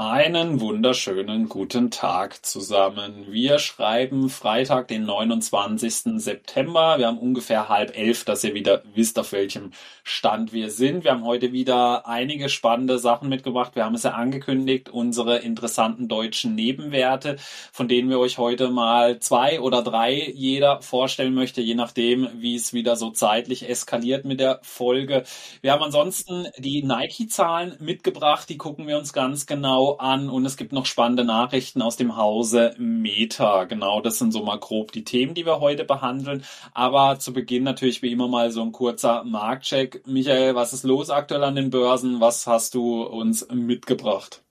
Einen 0.00 0.60
wunderschönen 0.60 1.48
guten 1.48 1.90
Tag 1.90 2.46
zusammen. 2.46 3.26
Wir 3.30 3.58
schreiben 3.58 4.28
Freitag, 4.28 4.86
den 4.86 5.04
29. 5.04 6.20
September. 6.22 6.98
Wir 6.98 7.08
haben 7.08 7.18
ungefähr 7.18 7.68
halb 7.68 7.98
elf, 7.98 8.24
dass 8.24 8.44
ihr 8.44 8.54
wieder 8.54 8.84
wisst, 8.94 9.18
auf 9.18 9.32
welchem 9.32 9.72
Stand 10.04 10.52
wir 10.52 10.70
sind. 10.70 11.02
Wir 11.02 11.10
haben 11.10 11.24
heute 11.24 11.50
wieder 11.50 12.06
einige 12.06 12.48
spannende 12.48 13.00
Sachen 13.00 13.28
mitgebracht. 13.28 13.74
Wir 13.74 13.84
haben 13.84 13.96
es 13.96 14.04
ja 14.04 14.12
angekündigt, 14.12 14.88
unsere 14.88 15.38
interessanten 15.38 16.06
deutschen 16.06 16.54
Nebenwerte, 16.54 17.34
von 17.72 17.88
denen 17.88 18.08
wir 18.08 18.20
euch 18.20 18.38
heute 18.38 18.70
mal 18.70 19.18
zwei 19.18 19.60
oder 19.60 19.82
drei 19.82 20.30
jeder 20.32 20.80
vorstellen 20.80 21.34
möchte, 21.34 21.60
je 21.60 21.74
nachdem, 21.74 22.28
wie 22.34 22.54
es 22.54 22.72
wieder 22.72 22.94
so 22.94 23.10
zeitlich 23.10 23.68
eskaliert 23.68 24.24
mit 24.24 24.38
der 24.38 24.60
Folge. 24.62 25.24
Wir 25.60 25.72
haben 25.72 25.82
ansonsten 25.82 26.46
die 26.56 26.84
Nike-Zahlen 26.84 27.74
mitgebracht. 27.80 28.48
Die 28.48 28.58
gucken 28.58 28.86
wir 28.86 28.96
uns 28.96 29.12
ganz 29.12 29.46
genau 29.46 29.87
an 29.96 30.28
und 30.28 30.44
es 30.44 30.56
gibt 30.56 30.72
noch 30.72 30.86
spannende 30.86 31.24
Nachrichten 31.24 31.82
aus 31.82 31.96
dem 31.96 32.16
Hause 32.16 32.74
Meta. 32.78 33.64
Genau, 33.64 34.00
das 34.00 34.18
sind 34.18 34.32
so 34.32 34.42
mal 34.42 34.58
grob 34.58 34.92
die 34.92 35.04
Themen, 35.04 35.34
die 35.34 35.46
wir 35.46 35.60
heute 35.60 35.84
behandeln. 35.84 36.44
Aber 36.74 37.18
zu 37.18 37.32
Beginn 37.32 37.64
natürlich 37.64 38.02
wie 38.02 38.12
immer 38.12 38.28
mal 38.28 38.50
so 38.50 38.62
ein 38.62 38.72
kurzer 38.72 39.24
Marktcheck. 39.24 40.06
Michael, 40.06 40.54
was 40.54 40.72
ist 40.72 40.84
los 40.84 41.10
aktuell 41.10 41.44
an 41.44 41.56
den 41.56 41.70
Börsen? 41.70 42.20
Was 42.20 42.46
hast 42.46 42.74
du 42.74 43.02
uns 43.02 43.48
mitgebracht? 43.52 44.42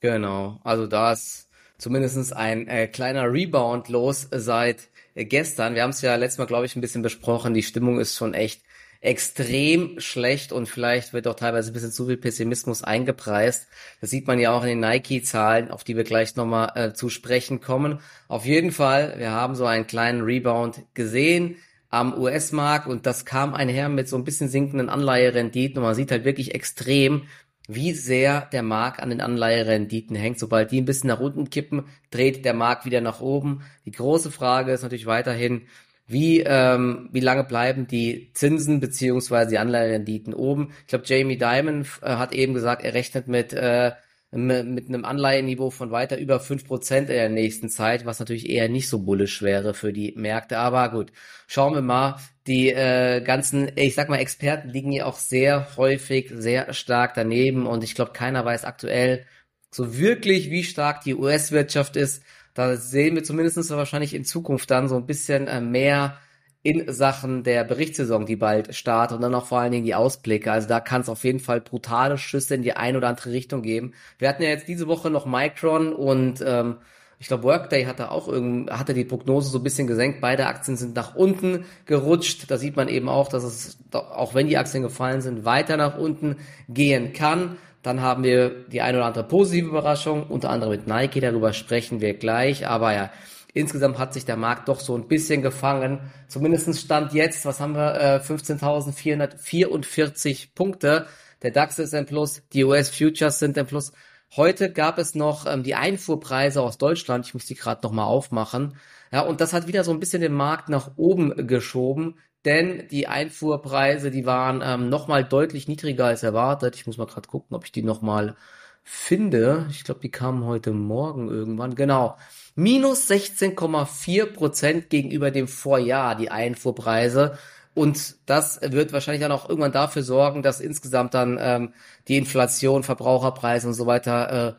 Genau, 0.00 0.60
also 0.62 0.86
da 0.86 1.12
ist 1.12 1.48
zumindest 1.78 2.32
ein 2.34 2.68
äh, 2.68 2.86
kleiner 2.86 3.32
Rebound 3.32 3.88
los 3.88 4.28
seit 4.30 4.88
gestern. 5.14 5.74
Wir 5.74 5.82
haben 5.82 5.90
es 5.90 6.02
ja 6.02 6.14
letztes 6.16 6.38
Mal, 6.38 6.46
glaube 6.46 6.66
ich, 6.66 6.76
ein 6.76 6.80
bisschen 6.80 7.02
besprochen. 7.02 7.54
Die 7.54 7.62
Stimmung 7.62 7.98
ist 7.98 8.14
schon 8.14 8.34
echt 8.34 8.62
extrem 9.00 10.00
schlecht 10.00 10.52
und 10.52 10.68
vielleicht 10.68 11.12
wird 11.12 11.26
auch 11.26 11.34
teilweise 11.34 11.70
ein 11.70 11.74
bisschen 11.74 11.92
zu 11.92 12.06
viel 12.06 12.16
Pessimismus 12.16 12.82
eingepreist. 12.82 13.68
Das 14.00 14.10
sieht 14.10 14.26
man 14.26 14.38
ja 14.38 14.52
auch 14.52 14.62
in 14.62 14.68
den 14.68 14.80
Nike-Zahlen, 14.80 15.70
auf 15.70 15.84
die 15.84 15.96
wir 15.96 16.04
gleich 16.04 16.36
nochmal 16.36 16.72
äh, 16.74 16.92
zu 16.92 17.08
sprechen 17.08 17.60
kommen. 17.60 18.00
Auf 18.28 18.44
jeden 18.44 18.72
Fall, 18.72 19.14
wir 19.18 19.30
haben 19.30 19.54
so 19.54 19.66
einen 19.66 19.86
kleinen 19.86 20.22
Rebound 20.22 20.82
gesehen 20.94 21.56
am 21.88 22.18
US-Markt 22.18 22.88
und 22.88 23.06
das 23.06 23.24
kam 23.24 23.54
einher 23.54 23.88
mit 23.88 24.08
so 24.08 24.16
ein 24.16 24.24
bisschen 24.24 24.48
sinkenden 24.48 24.88
Anleiherenditen 24.88 25.78
und 25.78 25.84
man 25.84 25.94
sieht 25.94 26.10
halt 26.10 26.24
wirklich 26.24 26.54
extrem, 26.54 27.22
wie 27.68 27.92
sehr 27.92 28.42
der 28.52 28.62
Markt 28.62 29.00
an 29.00 29.10
den 29.10 29.20
Anleiherenditen 29.20 30.16
hängt. 30.16 30.38
Sobald 30.38 30.70
die 30.70 30.80
ein 30.80 30.84
bisschen 30.84 31.08
nach 31.08 31.20
unten 31.20 31.50
kippen, 31.50 31.86
dreht 32.10 32.44
der 32.44 32.54
Markt 32.54 32.84
wieder 32.84 33.00
nach 33.00 33.20
oben. 33.20 33.62
Die 33.84 33.90
große 33.90 34.30
Frage 34.30 34.72
ist 34.72 34.82
natürlich 34.82 35.06
weiterhin, 35.06 35.66
wie, 36.06 36.40
ähm, 36.40 37.08
wie 37.12 37.20
lange 37.20 37.44
bleiben 37.44 37.86
die 37.86 38.30
Zinsen 38.32 38.80
beziehungsweise 38.80 39.50
die 39.50 39.58
Anleiherenditen 39.58 40.34
oben? 40.34 40.72
Ich 40.82 40.86
glaube, 40.88 41.04
Jamie 41.06 41.38
Dimon 41.38 41.86
äh, 42.02 42.10
hat 42.16 42.32
eben 42.32 42.54
gesagt, 42.54 42.84
er 42.84 42.94
rechnet 42.94 43.26
mit, 43.26 43.52
äh, 43.52 43.92
mit 44.30 44.88
einem 44.88 45.04
Anleihenniveau 45.04 45.70
von 45.70 45.90
weiter 45.90 46.18
über 46.18 46.40
fünf 46.40 46.64
Prozent 46.66 47.08
in 47.08 47.16
der 47.16 47.28
nächsten 47.28 47.68
Zeit, 47.68 48.06
was 48.06 48.18
natürlich 48.18 48.48
eher 48.48 48.68
nicht 48.68 48.88
so 48.88 49.00
bullisch 49.00 49.42
wäre 49.42 49.74
für 49.74 49.92
die 49.92 50.12
Märkte. 50.16 50.58
Aber 50.58 50.90
gut, 50.90 51.12
schauen 51.46 51.74
wir 51.74 51.82
mal. 51.82 52.18
Die 52.46 52.70
äh, 52.70 53.20
ganzen, 53.22 53.72
ich 53.74 53.94
sag 53.96 54.08
mal, 54.08 54.18
Experten 54.18 54.68
liegen 54.68 54.92
hier 54.92 55.06
auch 55.08 55.16
sehr 55.16 55.76
häufig 55.76 56.30
sehr 56.32 56.72
stark 56.74 57.14
daneben 57.14 57.66
und 57.66 57.82
ich 57.82 57.96
glaube, 57.96 58.12
keiner 58.12 58.44
weiß 58.44 58.64
aktuell 58.64 59.26
so 59.70 59.98
wirklich, 59.98 60.50
wie 60.50 60.64
stark 60.64 61.02
die 61.02 61.14
US-Wirtschaft 61.14 61.96
ist. 61.96 62.22
Da 62.56 62.76
sehen 62.76 63.14
wir 63.14 63.22
zumindest 63.22 63.70
wahrscheinlich 63.70 64.14
in 64.14 64.24
Zukunft 64.24 64.70
dann 64.70 64.88
so 64.88 64.96
ein 64.96 65.06
bisschen 65.06 65.46
äh, 65.46 65.60
mehr 65.60 66.16
in 66.62 66.90
Sachen 66.92 67.44
der 67.44 67.62
Berichtssaison, 67.64 68.26
die 68.26 68.34
bald 68.34 68.74
startet 68.74 69.16
und 69.16 69.22
dann 69.22 69.34
auch 69.34 69.46
vor 69.46 69.60
allen 69.60 69.72
Dingen 69.72 69.84
die 69.84 69.94
Ausblicke. 69.94 70.50
Also 70.50 70.66
da 70.66 70.80
kann 70.80 71.02
es 71.02 71.08
auf 71.10 71.22
jeden 71.22 71.38
Fall 71.38 71.60
brutale 71.60 72.18
Schüsse 72.18 72.54
in 72.54 72.62
die 72.62 72.72
eine 72.72 72.98
oder 72.98 73.08
andere 73.08 73.30
Richtung 73.30 73.62
geben. 73.62 73.92
Wir 74.18 74.28
hatten 74.28 74.42
ja 74.42 74.48
jetzt 74.48 74.66
diese 74.66 74.88
Woche 74.88 75.10
noch 75.10 75.26
Micron 75.26 75.92
und 75.92 76.42
ähm, 76.44 76.78
ich 77.18 77.28
glaube 77.28 77.44
Workday 77.44 77.84
hatte 77.84 78.10
auch 78.10 78.26
irgend, 78.26 78.70
hatte 78.70 78.94
die 78.94 79.04
Prognose 79.04 79.50
so 79.50 79.58
ein 79.58 79.62
bisschen 79.62 79.86
gesenkt. 79.86 80.22
Beide 80.22 80.46
Aktien 80.46 80.78
sind 80.78 80.96
nach 80.96 81.14
unten 81.14 81.66
gerutscht. 81.84 82.50
Da 82.50 82.56
sieht 82.56 82.74
man 82.74 82.88
eben 82.88 83.08
auch, 83.10 83.28
dass 83.28 83.44
es, 83.44 83.78
auch 83.92 84.34
wenn 84.34 84.48
die 84.48 84.58
Aktien 84.58 84.82
gefallen 84.82 85.20
sind, 85.20 85.44
weiter 85.44 85.76
nach 85.76 85.98
unten 85.98 86.36
gehen 86.68 87.12
kann. 87.12 87.58
Dann 87.86 88.02
haben 88.02 88.22
wir 88.24 88.50
die 88.66 88.80
ein 88.80 88.96
oder 88.96 89.04
andere 89.04 89.22
positive 89.22 89.68
Überraschung, 89.68 90.26
unter 90.26 90.50
anderem 90.50 90.72
mit 90.72 90.88
Nike, 90.88 91.20
darüber 91.20 91.52
sprechen 91.52 92.00
wir 92.00 92.14
gleich. 92.14 92.66
Aber 92.66 92.92
ja, 92.92 93.12
insgesamt 93.54 93.96
hat 93.96 94.12
sich 94.12 94.24
der 94.24 94.36
Markt 94.36 94.68
doch 94.68 94.80
so 94.80 94.96
ein 94.96 95.06
bisschen 95.06 95.40
gefangen. 95.40 96.00
Zumindest 96.26 96.80
stand 96.80 97.12
jetzt, 97.12 97.46
was 97.46 97.60
haben 97.60 97.76
wir, 97.76 97.94
äh, 97.94 98.18
15.444 98.18 100.48
Punkte. 100.56 101.06
Der 101.42 101.52
DAX 101.52 101.78
ist 101.78 101.94
im 101.94 102.06
Plus, 102.06 102.42
die 102.52 102.64
US 102.64 102.90
Futures 102.90 103.38
sind 103.38 103.56
im 103.56 103.66
Plus. 103.66 103.92
Heute 104.34 104.72
gab 104.72 104.98
es 104.98 105.14
noch 105.14 105.46
ähm, 105.46 105.62
die 105.62 105.76
Einfuhrpreise 105.76 106.62
aus 106.62 106.78
Deutschland. 106.78 107.26
Ich 107.26 107.34
muss 107.34 107.46
die 107.46 107.54
gerade 107.54 107.86
nochmal 107.86 108.06
aufmachen. 108.06 108.74
Ja, 109.12 109.20
und 109.20 109.40
das 109.40 109.52
hat 109.52 109.68
wieder 109.68 109.84
so 109.84 109.92
ein 109.92 110.00
bisschen 110.00 110.22
den 110.22 110.34
Markt 110.34 110.68
nach 110.68 110.90
oben 110.96 111.46
geschoben 111.46 112.16
denn 112.46 112.88
die 112.88 113.08
Einfuhrpreise, 113.08 114.10
die 114.10 114.24
waren 114.24 114.62
ähm, 114.64 114.88
nochmal 114.88 115.24
deutlich 115.24 115.68
niedriger 115.68 116.06
als 116.06 116.22
erwartet. 116.22 116.76
Ich 116.76 116.86
muss 116.86 116.96
mal 116.96 117.06
gerade 117.06 117.28
gucken, 117.28 117.56
ob 117.56 117.64
ich 117.64 117.72
die 117.72 117.82
nochmal 117.82 118.36
finde. 118.84 119.66
Ich 119.70 119.84
glaube, 119.84 120.00
die 120.00 120.10
kamen 120.10 120.44
heute 120.44 120.70
Morgen 120.70 121.28
irgendwann. 121.28 121.74
Genau. 121.74 122.16
Minus 122.54 123.10
16,4 123.10 124.26
Prozent 124.26 124.90
gegenüber 124.90 125.30
dem 125.30 125.48
Vorjahr, 125.48 126.14
die 126.14 126.30
Einfuhrpreise. 126.30 127.36
Und 127.74 128.16
das 128.24 128.60
wird 128.62 128.92
wahrscheinlich 128.92 129.20
dann 129.20 129.32
auch 129.32 129.48
irgendwann 129.48 129.72
dafür 129.72 130.02
sorgen, 130.02 130.42
dass 130.42 130.60
insgesamt 130.60 131.12
dann 131.14 131.36
ähm, 131.38 131.74
die 132.08 132.16
Inflation, 132.16 132.84
Verbraucherpreise 132.84 133.68
und 133.68 133.74
so 133.74 133.86
weiter 133.86 134.48
äh, 134.48 134.54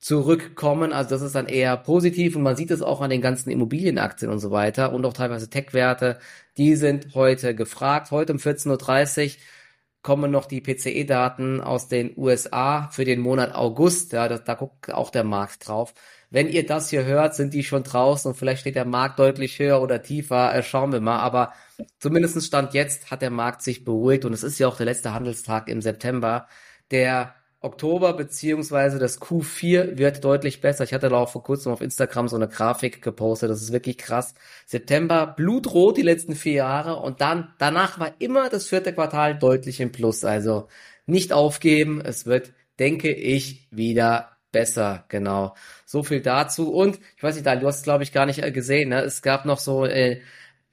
zurückkommen. 0.00 0.92
Also 0.92 1.10
das 1.10 1.22
ist 1.22 1.34
dann 1.34 1.46
eher 1.46 1.76
positiv 1.76 2.34
und 2.36 2.42
man 2.42 2.56
sieht 2.56 2.70
es 2.70 2.82
auch 2.82 3.00
an 3.02 3.10
den 3.10 3.20
ganzen 3.20 3.50
Immobilienaktien 3.50 4.30
und 4.30 4.38
so 4.40 4.50
weiter 4.50 4.92
und 4.92 5.04
auch 5.04 5.12
teilweise 5.12 5.50
Tech-Werte. 5.50 6.18
Die 6.56 6.74
sind 6.76 7.14
heute 7.14 7.54
gefragt. 7.54 8.10
Heute 8.10 8.32
um 8.32 8.38
14.30 8.38 9.26
Uhr 9.26 9.40
kommen 10.02 10.30
noch 10.30 10.46
die 10.46 10.62
PCE-Daten 10.62 11.60
aus 11.60 11.88
den 11.88 12.14
USA 12.16 12.88
für 12.88 13.04
den 13.04 13.20
Monat 13.20 13.54
August. 13.54 14.12
Ja, 14.12 14.28
das, 14.28 14.44
da 14.44 14.54
guckt 14.54 14.92
auch 14.92 15.10
der 15.10 15.24
Markt 15.24 15.68
drauf. 15.68 15.92
Wenn 16.30 16.48
ihr 16.48 16.64
das 16.64 16.88
hier 16.90 17.04
hört, 17.04 17.34
sind 17.34 17.52
die 17.52 17.64
schon 17.64 17.82
draußen 17.82 18.30
und 18.30 18.36
vielleicht 18.36 18.62
steht 18.62 18.76
der 18.76 18.84
Markt 18.86 19.18
deutlich 19.18 19.58
höher 19.58 19.82
oder 19.82 20.00
tiefer. 20.02 20.54
Äh, 20.54 20.62
schauen 20.62 20.92
wir 20.92 21.00
mal. 21.00 21.18
Aber 21.18 21.52
zumindest 21.98 22.42
Stand 22.46 22.72
jetzt 22.72 23.10
hat 23.10 23.20
der 23.20 23.30
Markt 23.30 23.62
sich 23.62 23.84
beruhigt 23.84 24.24
und 24.24 24.32
es 24.32 24.44
ist 24.44 24.58
ja 24.58 24.68
auch 24.68 24.76
der 24.76 24.86
letzte 24.86 25.12
Handelstag 25.12 25.68
im 25.68 25.82
September. 25.82 26.46
Der 26.90 27.34
Oktober 27.62 28.14
beziehungsweise 28.14 28.98
das 28.98 29.20
Q4 29.20 29.98
wird 29.98 30.24
deutlich 30.24 30.62
besser. 30.62 30.84
Ich 30.84 30.94
hatte 30.94 31.10
da 31.10 31.16
auch 31.16 31.28
vor 31.28 31.42
kurzem 31.42 31.72
auf 31.72 31.82
Instagram 31.82 32.26
so 32.26 32.36
eine 32.36 32.48
Grafik 32.48 33.02
gepostet. 33.02 33.50
Das 33.50 33.60
ist 33.60 33.72
wirklich 33.72 33.98
krass. 33.98 34.34
September 34.66 35.26
blutrot 35.26 35.98
die 35.98 36.02
letzten 36.02 36.34
vier 36.34 36.54
Jahre 36.54 36.96
und 36.96 37.20
dann 37.20 37.52
danach 37.58 37.98
war 37.98 38.14
immer 38.18 38.48
das 38.48 38.66
vierte 38.66 38.94
Quartal 38.94 39.38
deutlich 39.38 39.80
im 39.80 39.92
Plus. 39.92 40.24
Also 40.24 40.68
nicht 41.04 41.32
aufgeben. 41.34 42.00
Es 42.00 42.24
wird, 42.24 42.52
denke 42.78 43.12
ich, 43.12 43.68
wieder 43.70 44.38
besser. 44.52 45.04
Genau. 45.08 45.54
So 45.84 46.02
viel 46.02 46.22
dazu. 46.22 46.72
Und 46.72 46.98
ich 47.16 47.22
weiß 47.22 47.34
nicht, 47.34 47.46
du 47.46 47.66
hast 47.66 47.78
es 47.78 47.82
glaube 47.82 48.04
ich 48.04 48.12
gar 48.12 48.24
nicht 48.24 48.42
äh, 48.42 48.52
gesehen. 48.52 48.88
Ne? 48.88 49.02
Es 49.02 49.20
gab 49.20 49.44
noch 49.44 49.58
so 49.58 49.84
äh, 49.84 50.20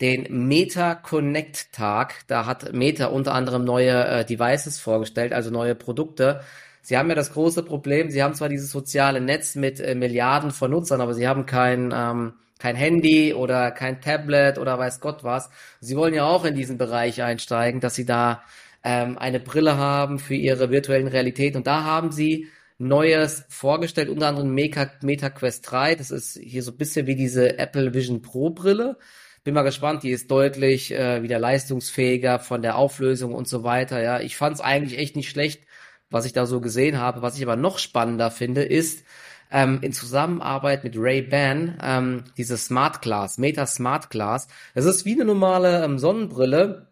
den 0.02 0.48
Meta 0.48 0.96
Connect 0.96 1.74
Tag. 1.74 2.24
Da 2.28 2.46
hat 2.46 2.74
Meta 2.74 3.08
unter 3.08 3.34
anderem 3.34 3.66
neue 3.66 4.06
äh, 4.06 4.26
Devices 4.26 4.80
vorgestellt, 4.80 5.34
also 5.34 5.50
neue 5.50 5.76
Produkte. 5.76 6.42
Sie 6.88 6.98
haben 6.98 7.10
ja 7.10 7.16
das 7.16 7.34
große 7.34 7.64
Problem, 7.64 8.10
Sie 8.10 8.24
haben 8.24 8.34
zwar 8.34 8.48
dieses 8.48 8.72
soziale 8.72 9.20
Netz 9.20 9.56
mit 9.56 9.82
äh, 9.82 9.94
Milliarden 9.94 10.52
von 10.52 10.72
Nutzern, 10.72 11.02
aber 11.02 11.14
Sie 11.14 11.28
haben 11.28 11.46
kein, 11.46 11.94
ähm, 11.94 12.36
kein 12.60 12.78
Handy 12.78 13.34
oder 13.34 13.72
kein 13.72 14.00
Tablet 14.00 14.58
oder 14.58 14.80
weiß 14.80 15.02
Gott 15.02 15.26
was. 15.26 15.50
Sie 15.82 15.98
wollen 15.98 16.14
ja 16.14 16.24
auch 16.24 16.46
in 16.46 16.56
diesen 16.56 16.78
Bereich 16.78 17.22
einsteigen, 17.22 17.82
dass 17.82 17.96
Sie 17.96 18.06
da 18.06 18.42
ähm, 18.86 19.18
eine 19.18 19.42
Brille 19.42 19.76
haben 19.76 20.18
für 20.18 20.36
Ihre 20.36 20.72
virtuellen 20.72 21.10
Realität. 21.10 21.58
Und 21.58 21.68
da 21.68 21.84
haben 21.84 22.14
Sie 22.14 22.48
Neues 22.78 23.44
vorgestellt, 23.50 24.08
unter 24.08 24.30
anderem 24.30 24.54
Meta, 24.54 24.90
Meta 25.02 25.30
Quest 25.30 25.70
3. 25.70 25.96
Das 25.96 26.10
ist 26.10 26.40
hier 26.42 26.64
so 26.64 26.72
ein 26.72 26.78
bisschen 26.78 27.06
wie 27.06 27.16
diese 27.16 27.60
Apple 27.60 27.94
Vision 27.94 28.22
Pro 28.22 28.52
Brille. 28.52 28.98
Bin 29.44 29.56
mal 29.56 29.64
gespannt, 29.64 30.04
die 30.04 30.12
ist 30.12 30.32
deutlich 30.32 30.94
äh, 30.94 31.22
wieder 31.22 31.38
leistungsfähiger 31.38 32.40
von 32.40 32.62
der 32.62 32.78
Auflösung 32.78 33.34
und 33.34 33.50
so 33.50 33.66
weiter. 33.66 34.02
Ja, 34.02 34.22
ich 34.22 34.38
fand 34.38 34.56
es 34.56 34.62
eigentlich 34.62 34.98
echt 34.98 35.18
nicht 35.18 35.30
schlecht 35.30 35.68
was 36.10 36.26
ich 36.26 36.34
da 36.34 36.46
so 36.46 36.62
gesehen 36.62 37.00
habe. 37.00 37.22
Was 37.22 37.38
ich 37.38 37.44
aber 37.44 37.56
noch 37.56 37.80
spannender 37.80 38.32
finde, 38.32 38.64
ist 38.64 39.04
ähm, 39.52 39.80
in 39.82 39.94
Zusammenarbeit 39.94 40.84
mit 40.84 40.96
Ray-Ban 40.98 41.78
ähm, 41.82 42.24
diese 42.38 42.58
Smart 42.58 43.02
Glass, 43.02 43.38
Meta 43.38 43.66
Smart 43.66 44.10
Glass. 44.10 44.48
Es 44.74 44.86
ist 44.86 45.06
wie 45.06 45.14
eine 45.14 45.26
normale 45.26 45.84
ähm, 45.84 46.00
Sonnenbrille, 46.00 46.88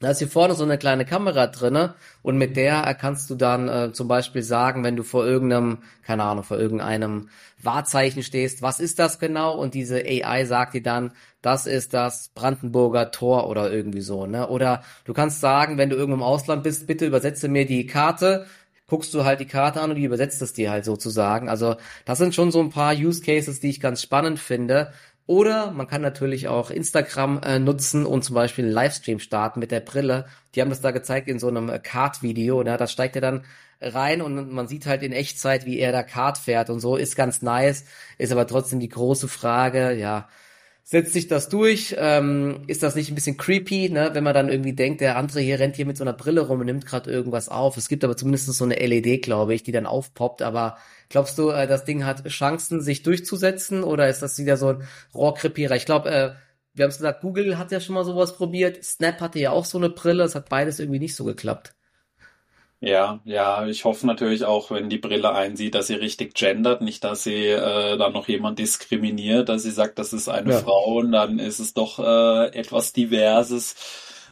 da 0.00 0.10
ist 0.10 0.18
hier 0.20 0.28
vorne 0.28 0.54
so 0.54 0.62
eine 0.62 0.78
kleine 0.78 1.04
Kamera 1.04 1.48
drinne 1.48 1.94
und 2.22 2.38
mit 2.38 2.56
der 2.56 2.94
kannst 2.94 3.30
du 3.30 3.34
dann 3.34 3.68
äh, 3.68 3.92
zum 3.92 4.06
Beispiel 4.06 4.42
sagen, 4.42 4.84
wenn 4.84 4.94
du 4.94 5.02
vor 5.02 5.26
irgendeinem, 5.26 5.78
keine 6.04 6.22
Ahnung, 6.22 6.44
vor 6.44 6.56
irgendeinem 6.56 7.30
Wahrzeichen 7.60 8.22
stehst, 8.22 8.62
was 8.62 8.78
ist 8.78 9.00
das 9.00 9.18
genau? 9.18 9.58
Und 9.58 9.74
diese 9.74 9.96
AI 9.96 10.44
sagt 10.44 10.74
dir 10.74 10.84
dann, 10.84 11.12
das 11.48 11.66
ist 11.66 11.94
das 11.94 12.28
Brandenburger 12.34 13.10
Tor 13.10 13.48
oder 13.48 13.72
irgendwie 13.72 14.02
so, 14.02 14.26
ne? 14.26 14.48
Oder 14.48 14.82
du 15.04 15.14
kannst 15.14 15.40
sagen, 15.40 15.78
wenn 15.78 15.88
du 15.88 15.96
irgendwo 15.96 16.16
im 16.16 16.22
Ausland 16.22 16.62
bist, 16.62 16.86
bitte 16.86 17.06
übersetze 17.06 17.48
mir 17.48 17.64
die 17.66 17.86
Karte 17.86 18.46
guckst 18.88 19.12
du 19.14 19.24
halt 19.24 19.40
die 19.40 19.46
Karte 19.46 19.80
an 19.80 19.90
und 19.90 19.96
die 19.96 20.04
übersetzt 20.04 20.42
es 20.42 20.54
dir 20.54 20.70
halt 20.70 20.84
sozusagen. 20.84 21.48
Also 21.48 21.76
das 22.06 22.18
sind 22.18 22.34
schon 22.34 22.50
so 22.50 22.60
ein 22.60 22.70
paar 22.70 22.94
Use 22.94 23.22
Cases, 23.22 23.60
die 23.60 23.68
ich 23.68 23.80
ganz 23.80 24.02
spannend 24.02 24.38
finde. 24.38 24.92
Oder 25.26 25.72
man 25.72 25.86
kann 25.86 26.00
natürlich 26.00 26.48
auch 26.48 26.70
Instagram 26.70 27.42
äh, 27.42 27.58
nutzen 27.58 28.06
und 28.06 28.24
zum 28.24 28.34
Beispiel 28.34 28.64
einen 28.64 28.72
Livestream 28.72 29.18
starten 29.18 29.60
mit 29.60 29.70
der 29.70 29.80
Brille. 29.80 30.24
Die 30.54 30.62
haben 30.62 30.70
das 30.70 30.80
da 30.80 30.90
gezeigt 30.90 31.28
in 31.28 31.38
so 31.38 31.48
einem 31.48 31.68
äh, 31.68 31.78
Kart-Video. 31.78 32.62
Ne? 32.62 32.78
Da 32.78 32.86
steigt 32.86 33.14
er 33.14 33.20
dann 33.20 33.44
rein 33.80 34.22
und 34.22 34.50
man 34.52 34.68
sieht 34.68 34.86
halt 34.86 35.02
in 35.02 35.12
Echtzeit, 35.12 35.66
wie 35.66 35.78
er 35.78 35.92
da 35.92 36.02
Kart 36.02 36.38
fährt 36.38 36.70
und 36.70 36.80
so. 36.80 36.96
Ist 36.96 37.14
ganz 37.14 37.42
nice. 37.42 37.84
Ist 38.16 38.32
aber 38.32 38.46
trotzdem 38.46 38.80
die 38.80 38.88
große 38.88 39.28
Frage, 39.28 39.92
ja, 39.92 40.28
setzt 40.90 41.12
sich 41.12 41.28
das 41.28 41.50
durch? 41.50 41.94
Ähm, 41.98 42.62
ist 42.66 42.82
das 42.82 42.94
nicht 42.94 43.10
ein 43.10 43.14
bisschen 43.14 43.36
creepy, 43.36 43.90
ne? 43.90 44.08
wenn 44.14 44.24
man 44.24 44.32
dann 44.32 44.48
irgendwie 44.48 44.72
denkt, 44.72 45.02
der 45.02 45.18
andere 45.18 45.40
hier 45.40 45.58
rennt 45.58 45.76
hier 45.76 45.84
mit 45.84 45.98
so 45.98 46.04
einer 46.04 46.14
Brille 46.14 46.40
rum 46.40 46.60
und 46.60 46.66
nimmt 46.66 46.86
gerade 46.86 47.10
irgendwas 47.10 47.50
auf. 47.50 47.76
Es 47.76 47.90
gibt 47.90 48.04
aber 48.04 48.16
zumindest 48.16 48.46
so 48.46 48.64
eine 48.64 48.76
LED, 48.76 49.20
glaube 49.20 49.52
ich, 49.52 49.62
die 49.62 49.72
dann 49.72 49.84
aufpoppt. 49.84 50.40
Aber 50.40 50.78
glaubst 51.10 51.36
du, 51.36 51.50
äh, 51.50 51.66
das 51.66 51.84
Ding 51.84 52.06
hat 52.06 52.26
Chancen, 52.28 52.80
sich 52.80 53.02
durchzusetzen 53.02 53.84
oder 53.84 54.08
ist 54.08 54.22
das 54.22 54.38
wieder 54.38 54.56
so 54.56 54.68
ein 54.68 54.88
Rohrkrepierer? 55.14 55.76
Ich 55.76 55.84
glaube, 55.84 56.08
äh, 56.10 56.30
wir 56.72 56.84
haben 56.84 56.90
es 56.90 56.96
gesagt, 56.96 57.20
Google 57.20 57.58
hat 57.58 57.70
ja 57.70 57.80
schon 57.80 57.94
mal 57.94 58.04
sowas 58.04 58.38
probiert. 58.38 58.82
Snap 58.82 59.20
hatte 59.20 59.38
ja 59.40 59.50
auch 59.50 59.66
so 59.66 59.76
eine 59.76 59.90
Brille. 59.90 60.24
Es 60.24 60.34
hat 60.34 60.48
beides 60.48 60.80
irgendwie 60.80 61.00
nicht 61.00 61.16
so 61.16 61.24
geklappt. 61.24 61.74
Ja, 62.80 63.20
ja, 63.24 63.66
ich 63.66 63.84
hoffe 63.84 64.06
natürlich 64.06 64.44
auch, 64.44 64.70
wenn 64.70 64.88
die 64.88 64.98
Brille 64.98 65.32
einsieht, 65.32 65.74
dass 65.74 65.88
sie 65.88 65.94
richtig 65.94 66.34
gendert, 66.34 66.80
nicht, 66.80 67.02
dass 67.02 67.24
sie 67.24 67.46
äh, 67.46 67.96
dann 67.98 68.12
noch 68.12 68.28
jemand 68.28 68.60
diskriminiert, 68.60 69.48
dass 69.48 69.64
sie 69.64 69.72
sagt, 69.72 69.98
das 69.98 70.12
ist 70.12 70.28
eine 70.28 70.52
ja. 70.52 70.58
Frau 70.60 70.98
und 70.98 71.10
dann 71.10 71.40
ist 71.40 71.58
es 71.58 71.74
doch 71.74 71.98
äh, 71.98 72.46
etwas 72.56 72.92
Diverses. 72.92 73.74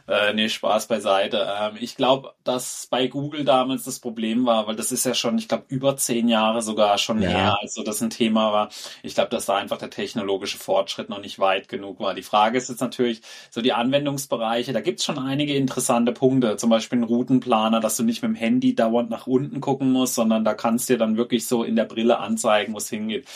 Äh, 0.07 0.33
nee, 0.33 0.47
Spaß 0.47 0.87
beiseite. 0.87 1.45
Ähm, 1.59 1.73
ich 1.81 1.97
glaube, 1.97 2.33
dass 2.45 2.87
bei 2.89 3.07
Google 3.07 3.43
damals 3.43 3.83
das 3.83 3.99
Problem 3.99 4.45
war, 4.45 4.65
weil 4.65 4.77
das 4.77 4.93
ist 4.93 5.05
ja 5.05 5.13
schon, 5.13 5.37
ich 5.37 5.49
glaube, 5.49 5.65
über 5.67 5.97
zehn 5.97 6.29
Jahre 6.29 6.61
sogar 6.61 6.97
schon 6.97 7.21
ja. 7.21 7.29
her, 7.29 7.57
also 7.61 7.83
das 7.83 8.01
ein 8.01 8.09
Thema 8.09 8.53
war. 8.53 8.69
Ich 9.03 9.15
glaube, 9.15 9.29
dass 9.31 9.47
da 9.47 9.57
einfach 9.57 9.77
der 9.77 9.89
technologische 9.89 10.57
Fortschritt 10.57 11.09
noch 11.09 11.19
nicht 11.19 11.39
weit 11.39 11.67
genug 11.67 11.99
war. 11.99 12.13
Die 12.13 12.23
Frage 12.23 12.57
ist 12.57 12.69
jetzt 12.69 12.79
natürlich 12.79 13.21
so 13.49 13.61
die 13.61 13.73
Anwendungsbereiche. 13.73 14.71
Da 14.71 14.79
gibt's 14.79 15.03
schon 15.03 15.19
einige 15.19 15.55
interessante 15.55 16.13
Punkte, 16.13 16.55
zum 16.55 16.69
Beispiel 16.69 16.99
ein 16.99 17.03
Routenplaner, 17.03 17.81
dass 17.81 17.97
du 17.97 18.03
nicht 18.03 18.21
mit 18.21 18.29
dem 18.31 18.35
Handy 18.35 18.75
dauernd 18.75 19.09
nach 19.09 19.27
unten 19.27 19.59
gucken 19.59 19.91
musst, 19.91 20.15
sondern 20.15 20.45
da 20.45 20.53
kannst 20.53 20.87
du 20.87 20.93
dir 20.93 20.99
dann 20.99 21.17
wirklich 21.17 21.47
so 21.47 21.65
in 21.65 21.75
der 21.75 21.85
Brille 21.85 22.19
anzeigen, 22.19 22.73
wo 22.73 22.77
es 22.77 22.89
hingeht 22.89 23.27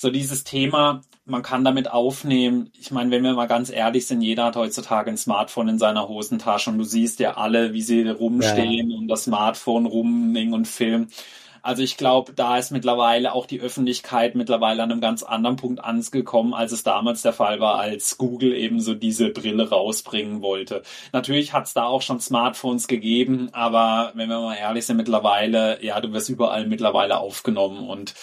so 0.00 0.08
dieses 0.08 0.44
Thema, 0.44 1.02
man 1.26 1.42
kann 1.42 1.62
damit 1.62 1.90
aufnehmen. 1.90 2.70
Ich 2.80 2.90
meine, 2.90 3.10
wenn 3.10 3.22
wir 3.22 3.34
mal 3.34 3.46
ganz 3.46 3.68
ehrlich 3.68 4.06
sind, 4.06 4.22
jeder 4.22 4.46
hat 4.46 4.56
heutzutage 4.56 5.10
ein 5.10 5.18
Smartphone 5.18 5.68
in 5.68 5.78
seiner 5.78 6.08
Hosentasche 6.08 6.70
und 6.70 6.78
du 6.78 6.84
siehst 6.84 7.20
ja 7.20 7.36
alle, 7.36 7.74
wie 7.74 7.82
sie 7.82 8.08
rumstehen 8.08 8.90
ja. 8.90 8.96
und 8.96 9.08
das 9.08 9.24
Smartphone 9.24 9.84
rumningen 9.84 10.54
und 10.54 10.66
filmen. 10.66 11.10
Also 11.60 11.82
ich 11.82 11.98
glaube, 11.98 12.32
da 12.32 12.56
ist 12.56 12.70
mittlerweile 12.70 13.34
auch 13.34 13.44
die 13.44 13.60
Öffentlichkeit 13.60 14.34
mittlerweile 14.36 14.82
an 14.82 14.90
einem 14.90 15.02
ganz 15.02 15.22
anderen 15.22 15.56
Punkt 15.56 15.84
angekommen, 15.84 16.54
als 16.54 16.72
es 16.72 16.82
damals 16.82 17.20
der 17.20 17.34
Fall 17.34 17.60
war, 17.60 17.78
als 17.78 18.16
Google 18.16 18.54
eben 18.54 18.80
so 18.80 18.94
diese 18.94 19.28
Brille 19.28 19.68
rausbringen 19.68 20.40
wollte. 20.40 20.82
Natürlich 21.12 21.52
hat 21.52 21.66
es 21.66 21.74
da 21.74 21.84
auch 21.84 22.00
schon 22.00 22.20
Smartphones 22.20 22.88
gegeben, 22.88 23.50
aber 23.52 24.12
wenn 24.14 24.30
wir 24.30 24.40
mal 24.40 24.56
ehrlich 24.56 24.86
sind, 24.86 24.96
mittlerweile, 24.96 25.84
ja, 25.84 26.00
du 26.00 26.10
wirst 26.14 26.30
überall 26.30 26.66
mittlerweile 26.66 27.18
aufgenommen 27.18 27.86
und 27.86 28.14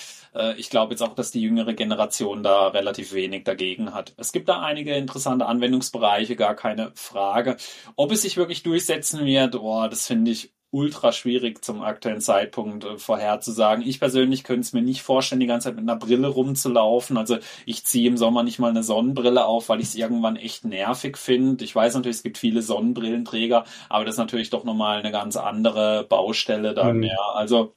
ich 0.57 0.69
glaube 0.69 0.93
jetzt 0.93 1.01
auch, 1.01 1.15
dass 1.15 1.31
die 1.31 1.41
jüngere 1.41 1.73
Generation 1.73 2.43
da 2.43 2.67
relativ 2.67 3.13
wenig 3.13 3.43
dagegen 3.43 3.93
hat. 3.93 4.13
Es 4.17 4.31
gibt 4.31 4.49
da 4.49 4.61
einige 4.61 4.95
interessante 4.95 5.45
Anwendungsbereiche, 5.45 6.35
gar 6.35 6.55
keine 6.55 6.91
Frage. 6.95 7.57
Ob 7.95 8.11
es 8.11 8.21
sich 8.21 8.37
wirklich 8.37 8.63
durchsetzen 8.63 9.25
wird, 9.25 9.53
boah, 9.53 9.89
das 9.89 10.07
finde 10.07 10.31
ich 10.31 10.53
ultra 10.69 11.11
schwierig 11.13 11.63
zum 11.63 11.81
aktuellen 11.81 12.19
Zeitpunkt 12.19 12.83
äh, 12.83 12.97
vorherzusagen. 12.97 13.85
Ich 13.85 13.99
persönlich 13.99 14.43
könnte 14.43 14.61
es 14.61 14.73
mir 14.73 14.81
nicht 14.81 15.01
vorstellen, 15.01 15.39
die 15.39 15.47
ganze 15.47 15.69
Zeit 15.69 15.75
mit 15.75 15.83
einer 15.83 15.97
Brille 15.97 16.27
rumzulaufen. 16.27 17.17
Also 17.17 17.37
ich 17.65 17.85
ziehe 17.85 18.07
im 18.07 18.17
Sommer 18.17 18.43
nicht 18.43 18.59
mal 18.59 18.69
eine 18.69 18.83
Sonnenbrille 18.83 19.45
auf, 19.45 19.69
weil 19.69 19.79
ich 19.79 19.87
es 19.87 19.95
irgendwann 19.95 20.35
echt 20.35 20.65
nervig 20.65 21.17
finde. 21.17 21.63
Ich 21.63 21.73
weiß 21.73 21.95
natürlich, 21.95 22.17
es 22.17 22.23
gibt 22.23 22.37
viele 22.37 22.61
Sonnenbrillenträger, 22.61 23.63
aber 23.89 24.03
das 24.03 24.15
ist 24.15 24.19
natürlich 24.19 24.49
doch 24.49 24.65
nochmal 24.65 24.99
eine 24.99 25.11
ganz 25.11 25.37
andere 25.37 26.05
Baustelle 26.07 26.73
dann, 26.73 26.97
mhm. 26.97 27.03
ja. 27.03 27.31
Also 27.33 27.76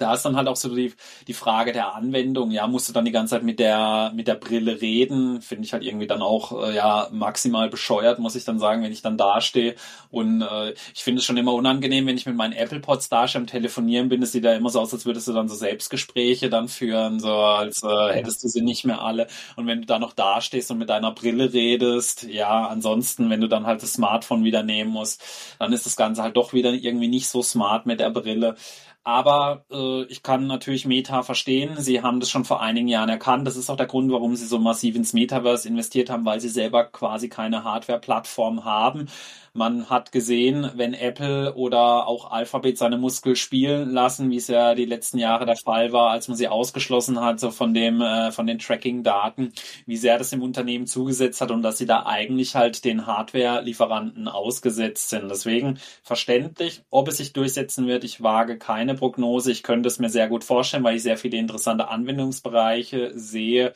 da 0.00 0.14
ist 0.14 0.22
dann 0.24 0.36
halt 0.36 0.48
auch 0.48 0.56
so 0.56 0.74
die, 0.74 0.94
die 1.26 1.34
Frage 1.34 1.72
der 1.72 1.94
Anwendung. 1.94 2.50
Ja, 2.50 2.66
musst 2.66 2.88
du 2.88 2.92
dann 2.92 3.04
die 3.04 3.12
ganze 3.12 3.36
Zeit 3.36 3.42
mit 3.42 3.58
der, 3.58 4.12
mit 4.14 4.28
der 4.28 4.34
Brille 4.34 4.80
reden? 4.80 5.42
Finde 5.42 5.64
ich 5.64 5.72
halt 5.72 5.84
irgendwie 5.84 6.06
dann 6.06 6.22
auch, 6.22 6.64
äh, 6.64 6.74
ja, 6.74 7.08
maximal 7.12 7.68
bescheuert, 7.68 8.18
muss 8.18 8.34
ich 8.34 8.44
dann 8.44 8.58
sagen, 8.58 8.82
wenn 8.82 8.92
ich 8.92 9.02
dann 9.02 9.18
dastehe. 9.18 9.74
Und 10.10 10.42
äh, 10.42 10.74
ich 10.94 11.04
finde 11.04 11.20
es 11.20 11.24
schon 11.24 11.36
immer 11.36 11.52
unangenehm, 11.52 12.06
wenn 12.06 12.16
ich 12.16 12.26
mit 12.26 12.36
meinen 12.36 12.52
Apple 12.54 12.80
Pods 12.80 13.08
dastehe 13.08 13.40
am 13.40 13.46
Telefonieren 13.46 14.08
bin. 14.08 14.22
Es 14.22 14.32
sieht 14.32 14.44
ja 14.44 14.54
immer 14.54 14.70
so 14.70 14.80
aus, 14.80 14.92
als 14.94 15.04
würdest 15.04 15.28
du 15.28 15.32
dann 15.32 15.48
so 15.48 15.54
Selbstgespräche 15.54 16.48
dann 16.48 16.68
führen, 16.68 17.20
so 17.20 17.32
als 17.32 17.82
äh, 17.82 18.12
hättest 18.12 18.42
du 18.42 18.48
sie 18.48 18.62
nicht 18.62 18.84
mehr 18.84 19.02
alle. 19.02 19.26
Und 19.56 19.66
wenn 19.66 19.80
du 19.82 19.86
da 19.86 19.98
noch 19.98 20.14
dastehst 20.14 20.70
und 20.70 20.78
mit 20.78 20.88
deiner 20.88 21.12
Brille 21.12 21.52
redest, 21.52 22.22
ja, 22.24 22.66
ansonsten, 22.66 23.28
wenn 23.30 23.40
du 23.40 23.48
dann 23.48 23.66
halt 23.66 23.82
das 23.82 23.92
Smartphone 23.94 24.44
wieder 24.44 24.62
nehmen 24.62 24.90
musst, 24.90 25.22
dann 25.58 25.72
ist 25.72 25.84
das 25.86 25.96
Ganze 25.96 26.22
halt 26.22 26.36
doch 26.36 26.52
wieder 26.52 26.72
irgendwie 26.72 27.08
nicht 27.08 27.28
so 27.28 27.42
smart 27.42 27.86
mit 27.86 28.00
der 28.00 28.10
Brille. 28.10 28.56
Aber 29.02 29.64
äh, 29.70 30.04
ich 30.04 30.22
kann 30.22 30.46
natürlich 30.46 30.84
Meta 30.84 31.22
verstehen. 31.22 31.76
Sie 31.78 32.02
haben 32.02 32.20
das 32.20 32.30
schon 32.30 32.44
vor 32.44 32.60
einigen 32.60 32.86
Jahren 32.88 33.08
erkannt. 33.08 33.46
Das 33.46 33.56
ist 33.56 33.70
auch 33.70 33.76
der 33.76 33.86
Grund, 33.86 34.12
warum 34.12 34.36
sie 34.36 34.46
so 34.46 34.58
massiv 34.58 34.94
ins 34.94 35.14
Metaverse 35.14 35.66
investiert 35.68 36.10
haben, 36.10 36.24
weil 36.26 36.40
sie 36.40 36.50
selber 36.50 36.84
quasi 36.84 37.28
keine 37.30 37.64
Hardware-Plattform 37.64 38.64
haben. 38.64 39.08
Man 39.52 39.90
hat 39.90 40.12
gesehen, 40.12 40.70
wenn 40.76 40.94
Apple 40.94 41.54
oder 41.54 42.06
auch 42.06 42.30
Alphabet 42.30 42.78
seine 42.78 42.98
Muskel 42.98 43.34
spielen 43.34 43.90
lassen, 43.90 44.30
wie 44.30 44.36
es 44.36 44.46
ja 44.46 44.76
die 44.76 44.84
letzten 44.84 45.18
Jahre 45.18 45.44
der 45.44 45.56
Fall 45.56 45.92
war, 45.92 46.10
als 46.10 46.28
man 46.28 46.36
sie 46.36 46.46
ausgeschlossen 46.46 47.20
hat, 47.20 47.40
so 47.40 47.50
von 47.50 47.74
dem, 47.74 48.00
äh, 48.00 48.30
von 48.30 48.46
den 48.46 48.60
Tracking-Daten, 48.60 49.52
wie 49.86 49.96
sehr 49.96 50.18
das 50.18 50.32
im 50.32 50.42
Unternehmen 50.42 50.86
zugesetzt 50.86 51.40
hat 51.40 51.50
und 51.50 51.62
dass 51.62 51.78
sie 51.78 51.86
da 51.86 52.06
eigentlich 52.06 52.54
halt 52.54 52.84
den 52.84 53.06
Hardware-Lieferanten 53.06 54.28
ausgesetzt 54.28 55.10
sind. 55.10 55.28
Deswegen 55.28 55.78
verständlich, 56.02 56.82
ob 56.90 57.08
es 57.08 57.16
sich 57.16 57.32
durchsetzen 57.32 57.88
wird. 57.88 58.04
Ich 58.04 58.22
wage 58.22 58.56
keine 58.58 58.94
Prognose. 58.94 59.50
Ich 59.50 59.62
könnte 59.64 59.88
es 59.88 59.98
mir 59.98 60.10
sehr 60.10 60.28
gut 60.28 60.44
vorstellen, 60.44 60.84
weil 60.84 60.96
ich 60.96 61.02
sehr 61.02 61.16
viele 61.18 61.38
interessante 61.38 61.88
Anwendungsbereiche 61.88 63.12
sehe. 63.18 63.72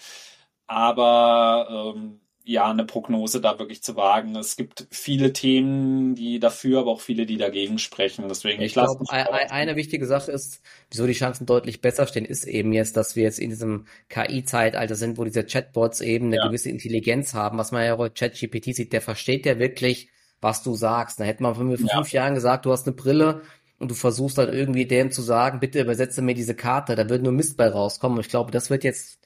Aber 0.66 1.94
ähm, 1.96 2.20
ja, 2.46 2.70
eine 2.70 2.84
Prognose 2.84 3.40
da 3.40 3.58
wirklich 3.58 3.82
zu 3.82 3.96
wagen. 3.96 4.36
Es 4.36 4.56
gibt 4.56 4.86
viele 4.90 5.32
Themen, 5.32 6.14
die 6.14 6.38
dafür, 6.38 6.80
aber 6.80 6.90
auch 6.90 7.00
viele, 7.00 7.24
die 7.24 7.38
dagegen 7.38 7.78
sprechen. 7.78 8.28
Deswegen, 8.28 8.60
ich, 8.60 8.68
ich 8.68 8.72
glaube, 8.74 9.02
eine 9.08 9.76
wichtige 9.76 10.06
Sache 10.06 10.30
ist, 10.30 10.60
wieso 10.90 11.06
die 11.06 11.14
Chancen 11.14 11.46
deutlich 11.46 11.80
besser 11.80 12.06
stehen, 12.06 12.26
ist 12.26 12.44
eben 12.44 12.74
jetzt, 12.74 12.98
dass 12.98 13.16
wir 13.16 13.22
jetzt 13.22 13.38
in 13.38 13.48
diesem 13.48 13.86
KI-Zeitalter 14.10 14.94
sind, 14.94 15.16
wo 15.16 15.24
diese 15.24 15.42
Chatbots 15.44 16.02
eben 16.02 16.26
eine 16.26 16.36
ja. 16.36 16.46
gewisse 16.46 16.68
Intelligenz 16.68 17.32
haben. 17.32 17.56
Was 17.56 17.72
man 17.72 17.82
ja 17.82 17.96
heute 17.96 18.14
ChatGPT 18.14 18.74
sieht, 18.74 18.92
der 18.92 19.00
versteht 19.00 19.46
ja 19.46 19.58
wirklich, 19.58 20.10
was 20.42 20.62
du 20.62 20.74
sagst. 20.74 21.20
Da 21.20 21.24
hätte 21.24 21.42
man 21.42 21.54
vor 21.54 21.64
ja. 21.64 21.96
fünf 21.96 22.12
Jahren 22.12 22.34
gesagt, 22.34 22.66
du 22.66 22.72
hast 22.72 22.86
eine 22.86 22.94
Brille 22.94 23.40
und 23.78 23.90
du 23.90 23.94
versuchst 23.94 24.36
dann 24.36 24.52
irgendwie 24.52 24.84
dem 24.84 25.10
zu 25.10 25.22
sagen, 25.22 25.60
bitte 25.60 25.80
übersetze 25.80 26.20
mir 26.20 26.34
diese 26.34 26.54
Karte, 26.54 26.94
da 26.94 27.08
wird 27.08 27.22
nur 27.22 27.32
Mist 27.32 27.56
bei 27.56 27.68
rauskommen. 27.68 28.18
Und 28.18 28.24
ich 28.26 28.30
glaube, 28.30 28.50
das 28.50 28.68
wird 28.68 28.84
jetzt 28.84 29.18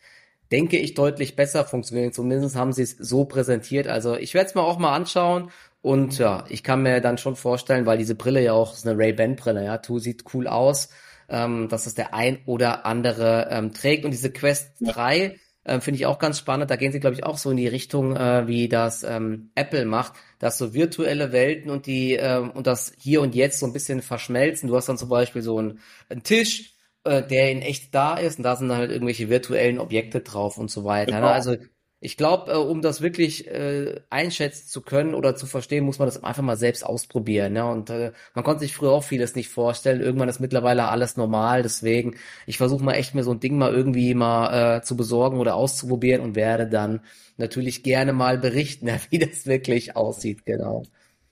denke 0.51 0.79
ich, 0.79 0.95
deutlich 0.95 1.37
besser 1.37 1.65
funktionieren. 1.65 2.13
Zumindest 2.13 2.57
haben 2.57 2.73
sie 2.73 2.83
es 2.83 2.97
so 2.99 3.25
präsentiert. 3.25 3.87
Also 3.87 4.17
ich 4.17 4.35
werde 4.35 4.49
es 4.49 4.55
mir 4.55 4.63
auch 4.63 4.79
mal 4.79 4.95
anschauen. 4.95 5.51
Und 5.81 6.19
ja, 6.19 6.45
ich 6.49 6.63
kann 6.63 6.83
mir 6.83 7.01
dann 7.01 7.19
schon 7.19 7.37
vorstellen, 7.37 7.87
weil 7.87 7.99
diese 7.99 8.15
Brille 8.15 8.43
ja 8.43 8.53
auch 8.53 8.73
ist 8.73 8.87
eine 8.87 8.99
Ray-Ban-Brille, 8.99 9.65
ja, 9.65 9.79
tu 9.79 9.99
sieht 9.99 10.25
cool 10.35 10.49
aus, 10.49 10.89
ähm, 11.29 11.69
dass 11.69 11.87
es 11.87 11.95
der 11.95 12.15
ein 12.15 12.41
oder 12.47 12.85
andere 12.85 13.49
ähm, 13.51 13.73
trägt. 13.73 14.05
Und 14.05 14.11
diese 14.11 14.33
Quest 14.33 14.73
3 14.81 15.39
äh, 15.65 15.81
finde 15.81 15.97
ich 15.97 16.07
auch 16.07 16.19
ganz 16.19 16.39
spannend. 16.39 16.71
Da 16.71 16.77
gehen 16.77 16.93
sie, 16.93 17.01
glaube 17.01 17.15
ich, 17.15 17.25
auch 17.25 17.39
so 17.39 17.51
in 17.51 17.57
die 17.57 17.69
Richtung, 17.69 18.17
äh, 18.17 18.49
wie 18.49 18.69
das 18.69 19.05
ähm, 19.05 19.51
Apple 19.55 19.85
macht, 19.85 20.15
dass 20.39 20.59
so 20.59 20.75
virtuelle 20.75 21.31
Welten 21.33 21.71
und 21.71 21.87
die 21.87 22.15
ähm, 22.15 22.51
und 22.51 22.67
das 22.67 22.93
hier 22.99 23.21
und 23.21 23.35
jetzt 23.35 23.61
so 23.61 23.67
ein 23.67 23.73
bisschen 23.73 24.03
verschmelzen. 24.03 24.69
Du 24.69 24.77
hast 24.77 24.89
dann 24.89 24.99
zum 24.99 25.11
Beispiel 25.11 25.43
so 25.43 25.59
einen, 25.59 25.81
einen 26.09 26.23
Tisch, 26.23 26.78
äh, 27.05 27.23
der 27.27 27.51
in 27.51 27.63
echt 27.63 27.95
da 27.95 28.17
ist 28.17 28.39
und 28.39 28.45
da 28.45 28.57
sind 28.57 28.73
halt 28.73 28.91
irgendwelche 28.91 29.29
virtuellen 29.29 29.79
Objekte 29.79 30.21
drauf 30.21 30.59
und 30.59 30.71
so 30.71 30.85
weiter. 30.85 31.13
Ne? 31.13 31.21
Genau. 31.21 31.33
Also 31.33 31.57
ich 32.01 32.17
glaube, 32.17 32.53
äh, 32.53 32.57
um 32.57 32.81
das 32.81 33.01
wirklich 33.01 33.49
äh, 33.49 34.01
einschätzen 34.09 34.69
zu 34.69 34.83
können 34.83 35.15
oder 35.15 35.35
zu 35.35 35.47
verstehen, 35.47 35.85
muss 35.85 35.99
man 35.99 36.07
das 36.07 36.23
einfach 36.23 36.43
mal 36.45 36.57
selbst 36.57 36.85
ausprobieren. 36.85 37.55
Ne? 37.55 37.67
Und 37.69 37.91
äh, 37.91 38.13
man 38.35 38.45
konnte 38.45 38.61
sich 38.61 38.75
früher 38.75 38.93
auch 38.93 39.03
vieles 39.03 39.35
nicht 39.35 39.49
vorstellen. 39.49 40.01
Irgendwann 40.01 40.29
ist 40.29 40.39
mittlerweile 40.41 40.89
alles 40.89 41.17
normal. 41.17 41.63
Deswegen, 41.63 42.17
ich 42.47 42.57
versuche 42.59 42.85
mal 42.85 42.93
echt 42.95 43.15
mir 43.15 43.25
so 43.25 43.33
ein 43.33 43.41
Ding 43.41 43.59
mal 43.59 43.75
irgendwie 43.75 44.15
mal 44.15 44.79
äh, 44.79 44.83
zu 44.83 44.97
besorgen 44.97 45.39
oder 45.41 45.57
auszuprobieren 45.57 46.23
und 46.23 46.37
werde 46.37 46.69
dann 46.69 47.01
natürlich 47.37 47.83
gerne 47.83 48.13
mal 48.13 48.39
berichten, 48.39 48.89
wie 49.11 49.19
das 49.19 49.47
wirklich 49.47 49.97
aussieht. 49.97 50.45
Genau. 50.47 50.85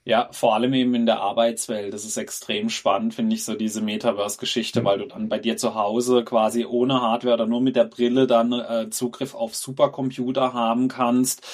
Ja, 0.07 0.29
vor 0.31 0.55
allem 0.55 0.73
eben 0.73 0.95
in 0.95 1.05
der 1.05 1.19
Arbeitswelt. 1.19 1.93
Das 1.93 2.05
ist 2.05 2.15
extrem 2.15 2.69
spannend, 2.69 3.13
finde 3.13 3.35
ich, 3.35 3.43
so 3.43 3.55
diese 3.55 3.81
Metaverse-Geschichte, 3.81 4.85
weil 4.85 4.99
du 4.99 5.05
dann 5.05 5.27
bei 5.27 5.37
dir 5.37 5.57
zu 5.57 5.75
Hause 5.75 6.23
quasi 6.23 6.63
ohne 6.63 7.01
Hardware 7.01 7.33
oder 7.33 7.45
nur 7.45 7.59
mit 7.59 7.75
der 7.75 7.83
Brille 7.83 8.25
dann 8.25 8.53
äh, 8.53 8.89
Zugriff 8.89 9.35
auf 9.35 9.53
Supercomputer 9.53 10.53
haben 10.53 10.87
kannst. 10.87 11.45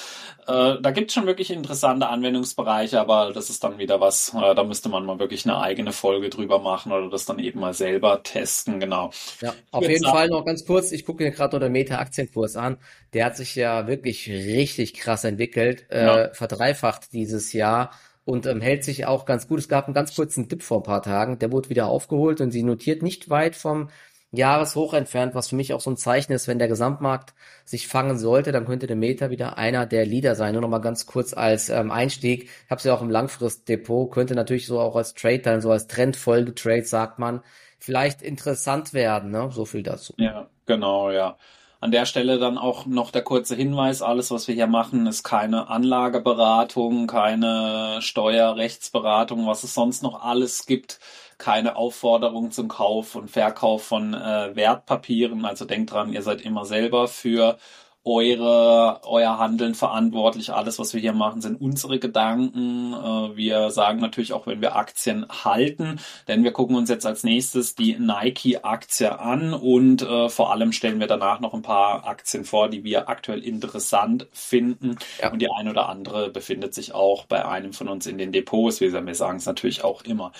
Äh, 0.46 0.76
da 0.80 0.92
gibt 0.92 1.10
es 1.10 1.14
schon 1.14 1.26
wirklich 1.26 1.50
interessante 1.50 2.06
Anwendungsbereiche, 2.06 3.00
aber 3.00 3.32
das 3.32 3.50
ist 3.50 3.64
dann 3.64 3.78
wieder 3.78 4.00
was, 4.00 4.32
äh, 4.32 4.54
da 4.54 4.62
müsste 4.62 4.88
man 4.88 5.04
mal 5.04 5.18
wirklich 5.18 5.44
eine 5.44 5.60
eigene 5.60 5.90
Folge 5.90 6.30
drüber 6.30 6.60
machen 6.60 6.92
oder 6.92 7.10
das 7.10 7.24
dann 7.24 7.40
eben 7.40 7.58
mal 7.58 7.74
selber 7.74 8.22
testen, 8.22 8.78
genau. 8.78 9.10
Ja, 9.40 9.52
auf 9.72 9.82
jeden 9.82 10.04
sagen, 10.04 10.16
Fall 10.16 10.28
noch 10.28 10.44
ganz 10.44 10.64
kurz, 10.64 10.92
ich 10.92 11.04
gucke 11.04 11.24
mir 11.24 11.32
gerade 11.32 11.56
noch 11.56 11.60
den 11.60 11.72
Meta-Aktienkurs 11.72 12.54
an. 12.54 12.78
Der 13.14 13.24
hat 13.24 13.36
sich 13.36 13.56
ja 13.56 13.88
wirklich 13.88 14.28
richtig 14.28 14.94
krass 14.94 15.24
entwickelt, 15.24 15.86
äh, 15.90 16.06
ja. 16.06 16.34
verdreifacht 16.34 17.12
dieses 17.12 17.52
Jahr 17.52 17.90
und 18.24 18.46
ähm, 18.46 18.60
hält 18.60 18.84
sich 18.84 19.06
auch 19.06 19.24
ganz 19.24 19.48
gut. 19.48 19.58
Es 19.58 19.68
gab 19.68 19.86
einen 19.86 19.94
ganz 19.94 20.14
kurzen 20.14 20.48
Dip 20.48 20.62
vor 20.62 20.78
ein 20.80 20.84
paar 20.84 21.02
Tagen, 21.02 21.38
der 21.38 21.52
wurde 21.52 21.70
wieder 21.70 21.86
aufgeholt 21.86 22.40
und 22.40 22.50
sie 22.50 22.62
notiert 22.62 23.02
nicht 23.02 23.30
weit 23.30 23.56
vom 23.56 23.88
Jahreshoch 24.36 24.94
entfernt, 24.94 25.34
was 25.34 25.48
für 25.48 25.56
mich 25.56 25.72
auch 25.72 25.80
so 25.80 25.90
ein 25.90 25.96
Zeichen 25.96 26.32
ist, 26.32 26.48
wenn 26.48 26.58
der 26.58 26.68
Gesamtmarkt 26.68 27.34
sich 27.64 27.86
fangen 27.86 28.18
sollte, 28.18 28.52
dann 28.52 28.66
könnte 28.66 28.86
der 28.86 28.96
Meta 28.96 29.30
wieder 29.30 29.58
einer 29.58 29.86
der 29.86 30.06
Leader 30.06 30.34
sein. 30.34 30.52
Nur 30.54 30.62
noch 30.62 30.68
mal 30.68 30.78
ganz 30.78 31.06
kurz 31.06 31.34
als 31.34 31.68
ähm, 31.68 31.90
Einstieg. 31.90 32.44
Ich 32.44 32.70
habe 32.70 32.78
es 32.78 32.84
ja 32.84 32.94
auch 32.94 33.02
im 33.02 33.10
Langfristdepot, 33.10 34.10
könnte 34.10 34.34
natürlich 34.34 34.66
so 34.66 34.80
auch 34.80 34.96
als 34.96 35.14
Trade 35.14 35.38
dann, 35.38 35.60
so 35.60 35.70
als 35.70 35.86
Trendfolge-Trade, 35.86 36.84
sagt 36.84 37.18
man, 37.18 37.42
vielleicht 37.78 38.22
interessant 38.22 38.92
werden. 38.92 39.30
Ne? 39.30 39.50
So 39.52 39.64
viel 39.64 39.82
dazu. 39.82 40.14
Ja, 40.16 40.48
genau, 40.66 41.10
ja. 41.10 41.36
An 41.84 41.90
der 41.90 42.06
Stelle 42.06 42.38
dann 42.38 42.56
auch 42.56 42.86
noch 42.86 43.10
der 43.10 43.20
kurze 43.20 43.54
Hinweis, 43.54 44.00
alles, 44.00 44.30
was 44.30 44.48
wir 44.48 44.54
hier 44.54 44.66
machen, 44.66 45.06
ist 45.06 45.22
keine 45.22 45.68
Anlageberatung, 45.68 47.06
keine 47.06 47.98
Steuerrechtsberatung, 48.00 49.46
was 49.46 49.64
es 49.64 49.74
sonst 49.74 50.02
noch 50.02 50.22
alles 50.22 50.64
gibt, 50.64 50.98
keine 51.36 51.76
Aufforderung 51.76 52.52
zum 52.52 52.68
Kauf 52.68 53.16
und 53.16 53.30
Verkauf 53.30 53.84
von 53.84 54.14
äh, 54.14 54.56
Wertpapieren. 54.56 55.44
Also 55.44 55.66
denkt 55.66 55.92
dran, 55.92 56.10
ihr 56.14 56.22
seid 56.22 56.40
immer 56.40 56.64
selber 56.64 57.06
für 57.06 57.58
eure, 58.04 59.00
euer 59.04 59.38
Handeln 59.38 59.74
verantwortlich. 59.74 60.52
Alles, 60.52 60.78
was 60.78 60.92
wir 60.92 61.00
hier 61.00 61.14
machen, 61.14 61.40
sind 61.40 61.60
unsere 61.60 61.98
Gedanken. 61.98 62.92
Äh, 62.92 63.36
wir 63.36 63.70
sagen 63.70 64.00
natürlich 64.00 64.32
auch, 64.32 64.46
wenn 64.46 64.60
wir 64.60 64.76
Aktien 64.76 65.26
halten, 65.28 65.98
denn 66.28 66.44
wir 66.44 66.52
gucken 66.52 66.76
uns 66.76 66.90
jetzt 66.90 67.06
als 67.06 67.24
nächstes 67.24 67.74
die 67.74 67.98
Nike-Aktie 67.98 69.18
an 69.18 69.54
und 69.54 70.02
äh, 70.02 70.28
vor 70.28 70.52
allem 70.52 70.72
stellen 70.72 71.00
wir 71.00 71.06
danach 71.06 71.40
noch 71.40 71.54
ein 71.54 71.62
paar 71.62 72.06
Aktien 72.06 72.44
vor, 72.44 72.68
die 72.68 72.84
wir 72.84 73.08
aktuell 73.08 73.42
interessant 73.42 74.26
finden. 74.32 74.96
Ja. 75.22 75.32
Und 75.32 75.40
die 75.40 75.50
ein 75.50 75.68
oder 75.68 75.88
andere 75.88 76.30
befindet 76.30 76.74
sich 76.74 76.94
auch 76.94 77.24
bei 77.24 77.46
einem 77.46 77.72
von 77.72 77.88
uns 77.88 78.06
in 78.06 78.18
den 78.18 78.32
Depots. 78.32 78.80
Wir 78.80 78.90
sagen 78.90 79.36
es 79.36 79.46
natürlich 79.46 79.82
auch 79.82 80.02
immer. 80.02 80.32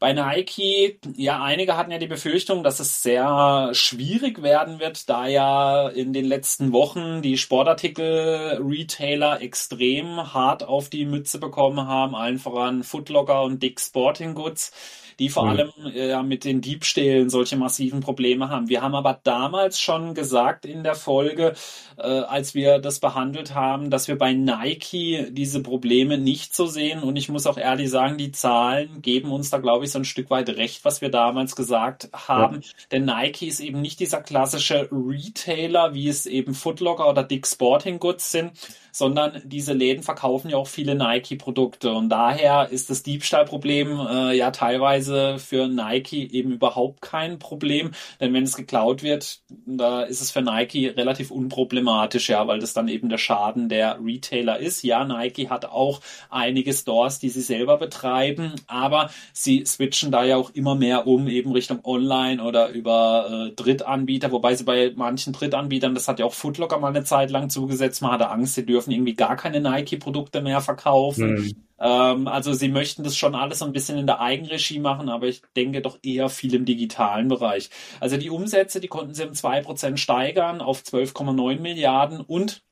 Bei 0.00 0.14
Nike, 0.14 0.98
ja, 1.14 1.42
einige 1.42 1.76
hatten 1.76 1.90
ja 1.90 1.98
die 1.98 2.06
Befürchtung, 2.06 2.62
dass 2.62 2.80
es 2.80 3.02
sehr 3.02 3.68
schwierig 3.74 4.42
werden 4.42 4.80
wird, 4.80 5.10
da 5.10 5.26
ja 5.26 5.90
in 5.90 6.14
den 6.14 6.24
letzten 6.24 6.72
Wochen 6.72 7.20
die 7.20 7.36
Sportartikel-Retailer 7.36 9.42
extrem 9.42 10.32
hart 10.32 10.62
auf 10.62 10.88
die 10.88 11.04
Mütze 11.04 11.38
bekommen 11.38 11.86
haben, 11.86 12.14
allen 12.14 12.38
voran 12.38 12.82
Footlocker 12.82 13.42
und 13.42 13.62
Dick 13.62 13.78
Sporting 13.78 14.34
Goods 14.34 14.72
die 15.20 15.28
vor 15.28 15.44
mhm. 15.44 15.50
allem 15.50 15.70
äh, 15.94 16.22
mit 16.22 16.44
den 16.44 16.62
Diebstählen 16.62 17.28
solche 17.28 17.56
massiven 17.56 18.00
Probleme 18.00 18.48
haben. 18.48 18.70
Wir 18.70 18.80
haben 18.80 18.94
aber 18.94 19.20
damals 19.22 19.78
schon 19.78 20.14
gesagt 20.14 20.64
in 20.64 20.82
der 20.82 20.94
Folge, 20.94 21.52
äh, 21.98 22.02
als 22.02 22.54
wir 22.54 22.78
das 22.78 23.00
behandelt 23.00 23.54
haben, 23.54 23.90
dass 23.90 24.08
wir 24.08 24.16
bei 24.16 24.32
Nike 24.32 25.26
diese 25.30 25.62
Probleme 25.62 26.16
nicht 26.16 26.54
so 26.54 26.64
sehen. 26.64 27.02
Und 27.02 27.16
ich 27.16 27.28
muss 27.28 27.46
auch 27.46 27.58
ehrlich 27.58 27.90
sagen, 27.90 28.16
die 28.16 28.32
Zahlen 28.32 29.02
geben 29.02 29.30
uns 29.30 29.50
da, 29.50 29.58
glaube 29.58 29.84
ich, 29.84 29.90
so 29.92 29.98
ein 29.98 30.06
Stück 30.06 30.30
weit 30.30 30.48
recht, 30.48 30.86
was 30.86 31.02
wir 31.02 31.10
damals 31.10 31.54
gesagt 31.54 32.08
haben. 32.14 32.62
Ja. 32.62 32.68
Denn 32.90 33.04
Nike 33.04 33.46
ist 33.46 33.60
eben 33.60 33.82
nicht 33.82 34.00
dieser 34.00 34.22
klassische 34.22 34.88
Retailer, 34.90 35.92
wie 35.92 36.08
es 36.08 36.24
eben 36.24 36.54
Footlocker 36.54 37.06
oder 37.08 37.24
Dick 37.24 37.46
Sporting 37.46 37.98
Goods 37.98 38.32
sind, 38.32 38.52
sondern 38.92 39.42
diese 39.44 39.72
Läden 39.72 40.02
verkaufen 40.02 40.50
ja 40.50 40.56
auch 40.56 40.66
viele 40.66 40.94
Nike-Produkte 40.94 41.92
und 41.92 42.08
daher 42.08 42.70
ist 42.70 42.90
das 42.90 43.02
Diebstahlproblem 43.02 44.00
äh, 44.00 44.36
ja 44.36 44.50
teilweise 44.50 45.09
für 45.38 45.68
Nike 45.68 46.28
eben 46.32 46.52
überhaupt 46.52 47.00
kein 47.00 47.38
Problem, 47.38 47.92
denn 48.20 48.34
wenn 48.34 48.44
es 48.44 48.56
geklaut 48.56 49.02
wird, 49.02 49.40
da 49.66 50.02
ist 50.02 50.20
es 50.20 50.30
für 50.30 50.42
Nike 50.42 50.88
relativ 50.88 51.30
unproblematisch, 51.30 52.28
ja, 52.28 52.46
weil 52.46 52.58
das 52.58 52.74
dann 52.74 52.88
eben 52.88 53.08
der 53.08 53.18
Schaden 53.18 53.68
der 53.68 53.98
Retailer 54.04 54.58
ist. 54.58 54.82
Ja, 54.82 55.04
Nike 55.04 55.48
hat 55.48 55.64
auch 55.66 56.00
einige 56.28 56.72
Stores, 56.72 57.18
die 57.18 57.28
sie 57.28 57.42
selber 57.42 57.78
betreiben, 57.78 58.54
aber 58.66 59.10
sie 59.32 59.64
switchen 59.64 60.10
da 60.10 60.24
ja 60.24 60.36
auch 60.36 60.50
immer 60.50 60.74
mehr 60.74 61.06
um, 61.06 61.28
eben 61.28 61.52
Richtung 61.52 61.80
Online 61.84 62.42
oder 62.42 62.68
über 62.70 63.48
äh, 63.48 63.54
Drittanbieter, 63.54 64.32
wobei 64.32 64.54
sie 64.54 64.64
bei 64.64 64.92
manchen 64.94 65.32
Drittanbietern, 65.32 65.94
das 65.94 66.08
hat 66.08 66.18
ja 66.18 66.26
auch 66.26 66.34
Footlocker 66.34 66.78
mal 66.78 66.88
eine 66.88 67.04
Zeit 67.04 67.30
lang 67.30 67.50
zugesetzt, 67.50 68.02
man 68.02 68.12
hatte 68.12 68.30
Angst, 68.30 68.54
sie 68.54 68.66
dürfen 68.66 68.80
dürfen 68.80 68.92
irgendwie 68.92 69.14
gar 69.14 69.36
keine 69.36 69.60
Nike-Produkte 69.60 70.40
mehr 70.40 70.60
verkaufen. 70.60 71.34
Mhm. 71.34 71.54
Ähm, 71.80 72.28
also 72.28 72.52
sie 72.52 72.68
möchten 72.68 73.02
das 73.02 73.16
schon 73.16 73.34
alles 73.34 73.60
so 73.60 73.64
ein 73.64 73.72
bisschen 73.72 73.98
in 73.98 74.06
der 74.06 74.20
Eigenregie 74.20 74.78
machen, 74.78 75.08
aber 75.08 75.26
ich 75.26 75.42
denke 75.56 75.80
doch 75.80 75.98
eher 76.02 76.28
viel 76.28 76.54
im 76.54 76.64
digitalen 76.64 77.28
Bereich. 77.28 77.70
Also 78.00 78.16
die 78.16 78.30
Umsätze, 78.30 78.80
die 78.80 78.88
konnten 78.88 79.14
sie 79.14 79.26
um 79.26 79.34
zwei 79.34 79.62
Prozent 79.62 79.98
steigern 79.98 80.60
auf 80.60 80.82
12,9 80.82 81.60
Milliarden 81.60 82.20
und 82.20 82.62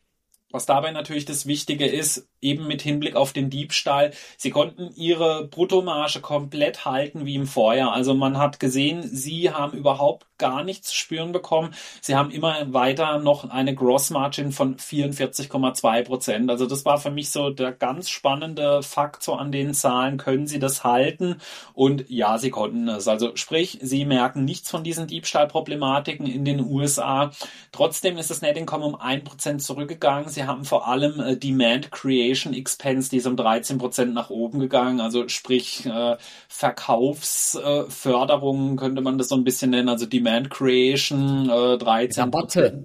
was 0.50 0.65
dabei 0.65 0.93
natürlich 0.93 1.27
das 1.27 1.47
Wichtige 1.47 1.87
ist, 1.87 2.27
eben 2.40 2.66
mit 2.66 2.83
Hinblick 2.83 3.16
auf 3.16 3.33
den 3.33 3.50
Diebstahl, 3.50 4.12
sie 4.37 4.50
konnten 4.50 4.90
ihre 4.95 5.47
Bruttomarge 5.47 6.21
komplett 6.21 6.85
halten 6.85 7.26
wie 7.26 7.35
im 7.35 7.47
Vorjahr. 7.47 7.92
Also 7.92 8.14
man 8.14 8.38
hat 8.38 8.61
gesehen, 8.61 9.02
sie 9.02 9.50
haben 9.50 9.76
überhaupt 9.76 10.26
gar 10.38 10.62
nichts 10.62 10.90
zu 10.90 10.95
spüren 10.95 11.33
bekommen. 11.33 11.75
Sie 12.00 12.14
haben 12.14 12.30
immer 12.30 12.73
weiter 12.73 13.18
noch 13.18 13.50
eine 13.50 13.75
Gross 13.75 14.11
Margin 14.11 14.52
von 14.52 14.76
44,2 14.76 16.04
Prozent. 16.04 16.50
Also 16.50 16.66
das 16.66 16.85
war 16.85 16.99
für 16.99 17.11
mich 17.11 17.30
so 17.30 17.50
der 17.50 17.73
ganz 17.73 18.09
spannende 18.09 18.83
Fakt 18.85 19.25
so 19.25 19.35
an 19.35 19.50
den 19.50 19.75
Zahlen. 19.75 20.16
Können 20.16 20.47
sie 20.47 20.61
das 20.61 20.85
halten? 20.85 21.40
Und 21.75 22.09
ja, 22.09 22.38
sie 22.38 22.50
konnten 22.50 22.88
es. 22.88 23.09
Also 23.09 23.35
sprich, 23.35 23.78
sie 23.83 24.04
merken 24.04 24.45
nichts 24.45 24.71
von 24.71 24.85
diesen 24.85 25.09
Diebstahlproblematiken 25.09 26.26
in 26.26 26.45
den 26.45 26.64
USA. 26.64 27.33
Trotzdem 27.73 28.16
ist 28.16 28.30
das 28.30 28.40
Net 28.40 28.57
Income 28.57 28.85
um 28.85 28.95
ein 28.95 29.25
Prozent 29.25 29.61
zurückgegangen. 29.61 30.28
Sie 30.28 30.45
haben 30.45 30.64
vor 30.64 30.87
allem 30.87 31.18
äh, 31.18 31.37
Demand 31.37 31.90
Creation 31.90 32.27
Expense, 32.54 33.11
die 33.11 33.16
ist 33.18 33.26
um 33.26 33.37
13 33.37 33.78
Prozent 33.78 34.14
nach 34.14 34.30
oben 34.30 34.61
gegangen. 34.61 35.00
Also 35.00 35.28
sprich, 35.28 35.85
äh, 35.87 36.16
Verkaufsförderung 36.49 38.75
äh, 38.75 38.76
könnte 38.76 39.00
man 39.02 39.18
das 39.18 39.28
so 39.28 39.37
ein 39.37 39.44
bisschen 39.44 39.70
nennen. 39.70 39.88
Also 39.88 40.06
Demand 40.06 40.50
Creation 40.50 41.50
äh, 41.50 41.78
13. 41.78 42.25
Rabatte. 42.25 42.85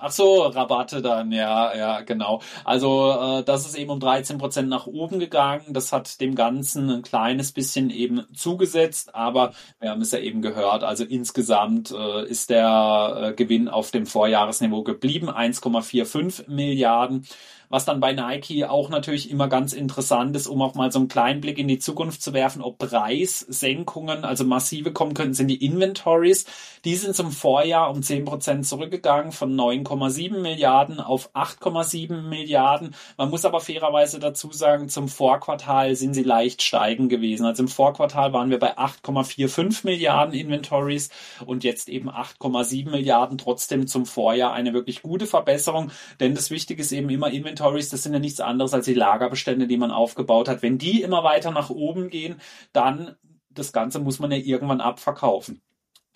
Ach 0.00 0.10
so, 0.10 0.42
Rabatte 0.42 1.00
dann, 1.00 1.32
ja, 1.32 1.74
ja, 1.74 2.00
genau. 2.02 2.42
Also 2.64 3.38
äh, 3.38 3.44
das 3.44 3.66
ist 3.66 3.76
eben 3.76 3.90
um 3.90 4.00
13 4.00 4.38
Prozent 4.38 4.68
nach 4.68 4.86
oben 4.86 5.18
gegangen. 5.18 5.72
Das 5.72 5.92
hat 5.92 6.20
dem 6.20 6.34
Ganzen 6.34 6.90
ein 6.90 7.02
kleines 7.02 7.52
bisschen 7.52 7.90
eben 7.90 8.26
zugesetzt, 8.34 9.14
aber 9.14 9.52
wir 9.80 9.90
haben 9.90 10.02
es 10.02 10.12
ja 10.12 10.18
eben 10.18 10.42
gehört. 10.42 10.84
Also 10.84 11.04
insgesamt 11.04 11.90
äh, 11.90 12.26
ist 12.26 12.50
der 12.50 13.30
äh, 13.30 13.32
Gewinn 13.32 13.68
auf 13.68 13.90
dem 13.90 14.06
Vorjahresniveau 14.06 14.82
geblieben, 14.82 15.30
1,45 15.30 16.50
Milliarden 16.50 17.26
was 17.68 17.84
dann 17.84 18.00
bei 18.00 18.12
Nike 18.12 18.64
auch 18.64 18.88
natürlich 18.88 19.30
immer 19.30 19.48
ganz 19.48 19.72
interessant 19.72 20.36
ist, 20.36 20.46
um 20.46 20.62
auch 20.62 20.74
mal 20.74 20.92
so 20.92 20.98
einen 20.98 21.08
kleinen 21.08 21.40
Blick 21.40 21.58
in 21.58 21.68
die 21.68 21.78
Zukunft 21.78 22.22
zu 22.22 22.32
werfen, 22.32 22.62
ob 22.62 22.78
Preissenkungen, 22.78 24.24
also 24.24 24.44
massive 24.44 24.92
kommen 24.92 25.14
könnten, 25.14 25.34
sind 25.34 25.48
die 25.48 25.64
Inventories. 25.64 26.46
Die 26.84 26.94
sind 26.94 27.16
zum 27.16 27.32
Vorjahr 27.32 27.90
um 27.90 28.02
10 28.02 28.24
Prozent 28.24 28.66
zurückgegangen 28.66 29.32
von 29.32 29.54
9,7 29.54 30.40
Milliarden 30.40 31.00
auf 31.00 31.34
8,7 31.34 32.22
Milliarden. 32.22 32.94
Man 33.16 33.30
muss 33.30 33.44
aber 33.44 33.60
fairerweise 33.60 34.20
dazu 34.20 34.52
sagen, 34.52 34.88
zum 34.88 35.08
Vorquartal 35.08 35.96
sind 35.96 36.14
sie 36.14 36.22
leicht 36.22 36.62
steigen 36.62 37.08
gewesen. 37.08 37.46
Also 37.46 37.64
im 37.64 37.68
Vorquartal 37.68 38.32
waren 38.32 38.50
wir 38.50 38.58
bei 38.58 38.78
8,45 38.78 39.84
Milliarden 39.84 40.34
Inventories 40.34 41.10
und 41.44 41.64
jetzt 41.64 41.88
eben 41.88 42.10
8,7 42.10 42.90
Milliarden. 42.90 43.38
Trotzdem 43.38 43.86
zum 43.86 44.06
Vorjahr 44.06 44.52
eine 44.52 44.72
wirklich 44.72 45.02
gute 45.02 45.26
Verbesserung, 45.26 45.90
denn 46.20 46.34
das 46.34 46.50
Wichtige 46.50 46.82
ist 46.82 46.92
eben 46.92 47.10
immer 47.10 47.30
Inventory 47.30 47.55
Inventories, 47.56 47.88
das 47.88 48.02
sind 48.02 48.12
ja 48.12 48.18
nichts 48.18 48.40
anderes 48.40 48.74
als 48.74 48.84
die 48.84 48.94
Lagerbestände, 48.94 49.66
die 49.66 49.78
man 49.78 49.90
aufgebaut 49.90 50.48
hat. 50.48 50.62
Wenn 50.62 50.78
die 50.78 51.02
immer 51.02 51.24
weiter 51.24 51.50
nach 51.50 51.70
oben 51.70 52.10
gehen, 52.10 52.40
dann 52.72 53.16
das 53.48 53.72
Ganze 53.72 53.98
muss 53.98 54.18
man 54.18 54.30
ja 54.30 54.36
irgendwann 54.36 54.82
abverkaufen. 54.82 55.62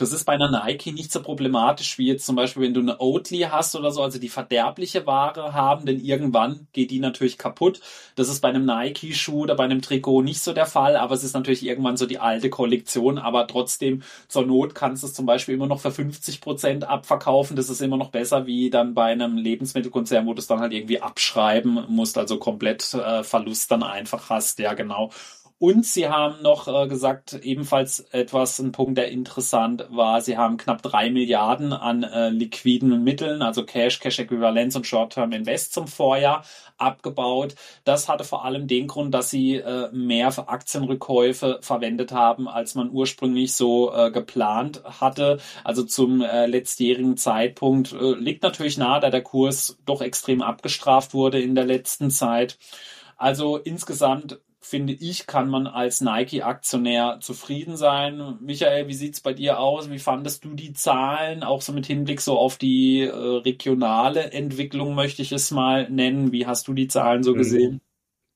Das 0.00 0.12
ist 0.14 0.24
bei 0.24 0.32
einer 0.32 0.50
Nike 0.50 0.92
nicht 0.92 1.12
so 1.12 1.20
problematisch 1.20 1.98
wie 1.98 2.06
jetzt 2.06 2.24
zum 2.24 2.34
Beispiel, 2.34 2.62
wenn 2.62 2.72
du 2.72 2.80
eine 2.80 3.00
Oatly 3.00 3.40
hast 3.50 3.76
oder 3.76 3.90
so, 3.90 4.02
also 4.02 4.18
die 4.18 4.30
verderbliche 4.30 5.06
Ware 5.06 5.52
haben, 5.52 5.84
denn 5.84 6.00
irgendwann 6.00 6.66
geht 6.72 6.90
die 6.90 7.00
natürlich 7.00 7.36
kaputt. 7.36 7.82
Das 8.14 8.30
ist 8.30 8.40
bei 8.40 8.48
einem 8.48 8.64
Nike-Schuh 8.64 9.42
oder 9.42 9.54
bei 9.56 9.64
einem 9.64 9.82
Trikot 9.82 10.22
nicht 10.22 10.40
so 10.40 10.54
der 10.54 10.64
Fall, 10.64 10.96
aber 10.96 11.14
es 11.14 11.22
ist 11.22 11.34
natürlich 11.34 11.62
irgendwann 11.66 11.98
so 11.98 12.06
die 12.06 12.18
alte 12.18 12.48
Kollektion, 12.48 13.18
aber 13.18 13.46
trotzdem 13.46 14.02
zur 14.26 14.46
Not 14.46 14.74
kannst 14.74 15.02
du 15.02 15.06
es 15.06 15.12
zum 15.12 15.26
Beispiel 15.26 15.54
immer 15.54 15.66
noch 15.66 15.80
für 15.80 15.90
50 15.90 16.40
Prozent 16.40 16.84
abverkaufen. 16.84 17.54
Das 17.54 17.68
ist 17.68 17.82
immer 17.82 17.98
noch 17.98 18.10
besser 18.10 18.46
wie 18.46 18.70
dann 18.70 18.94
bei 18.94 19.12
einem 19.12 19.36
Lebensmittelkonzern, 19.36 20.24
wo 20.26 20.32
du 20.32 20.38
es 20.38 20.46
dann 20.46 20.60
halt 20.60 20.72
irgendwie 20.72 21.02
abschreiben 21.02 21.84
musst, 21.88 22.16
also 22.16 22.38
komplett 22.38 22.94
äh, 22.94 23.22
Verlust 23.22 23.70
dann 23.70 23.82
einfach 23.82 24.30
hast. 24.30 24.60
Ja, 24.60 24.72
genau. 24.72 25.10
Und 25.62 25.84
sie 25.84 26.08
haben 26.08 26.40
noch 26.40 26.68
äh, 26.68 26.88
gesagt, 26.88 27.34
ebenfalls 27.42 28.00
etwas, 28.12 28.58
ein 28.60 28.72
Punkt, 28.72 28.96
der 28.96 29.10
interessant 29.10 29.86
war, 29.90 30.22
sie 30.22 30.38
haben 30.38 30.56
knapp 30.56 30.80
drei 30.80 31.10
Milliarden 31.10 31.74
an 31.74 32.02
äh, 32.02 32.30
liquiden 32.30 33.04
Mitteln, 33.04 33.42
also 33.42 33.66
Cash, 33.66 34.00
Cash-Äquivalenz 34.00 34.74
und 34.74 34.86
Short-Term-Invest 34.86 35.74
zum 35.74 35.86
Vorjahr 35.86 36.46
abgebaut. 36.78 37.56
Das 37.84 38.08
hatte 38.08 38.24
vor 38.24 38.46
allem 38.46 38.68
den 38.68 38.86
Grund, 38.86 39.12
dass 39.12 39.28
sie 39.28 39.56
äh, 39.56 39.92
mehr 39.92 40.32
für 40.32 40.48
Aktienrückkäufe 40.48 41.58
verwendet 41.60 42.10
haben, 42.10 42.48
als 42.48 42.74
man 42.74 42.90
ursprünglich 42.90 43.52
so 43.52 43.92
äh, 43.92 44.10
geplant 44.10 44.82
hatte. 44.84 45.40
Also 45.62 45.82
zum 45.82 46.22
äh, 46.22 46.46
letztjährigen 46.46 47.18
Zeitpunkt 47.18 47.92
äh, 47.92 48.14
liegt 48.14 48.42
natürlich 48.42 48.78
nahe, 48.78 49.00
da 49.00 49.10
der 49.10 49.22
Kurs 49.22 49.76
doch 49.84 50.00
extrem 50.00 50.40
abgestraft 50.40 51.12
wurde 51.12 51.38
in 51.38 51.54
der 51.54 51.66
letzten 51.66 52.10
Zeit. 52.10 52.56
Also 53.18 53.58
insgesamt 53.58 54.40
finde 54.60 54.92
ich, 54.92 55.26
kann 55.26 55.48
man 55.48 55.66
als 55.66 56.02
Nike-Aktionär 56.02 57.18
zufrieden 57.20 57.76
sein. 57.76 58.38
Michael, 58.40 58.88
wie 58.88 58.94
sieht's 58.94 59.20
bei 59.20 59.32
dir 59.32 59.58
aus? 59.58 59.90
Wie 59.90 59.98
fandest 59.98 60.44
du 60.44 60.54
die 60.54 60.74
Zahlen? 60.74 61.42
Auch 61.42 61.62
so 61.62 61.72
mit 61.72 61.86
Hinblick 61.86 62.20
so 62.20 62.38
auf 62.38 62.58
die 62.58 63.00
äh, 63.00 63.10
regionale 63.10 64.32
Entwicklung 64.32 64.94
möchte 64.94 65.22
ich 65.22 65.32
es 65.32 65.50
mal 65.50 65.88
nennen. 65.90 66.30
Wie 66.32 66.46
hast 66.46 66.68
du 66.68 66.74
die 66.74 66.88
Zahlen 66.88 67.22
so 67.22 67.32
mhm. 67.32 67.38
gesehen? 67.38 67.80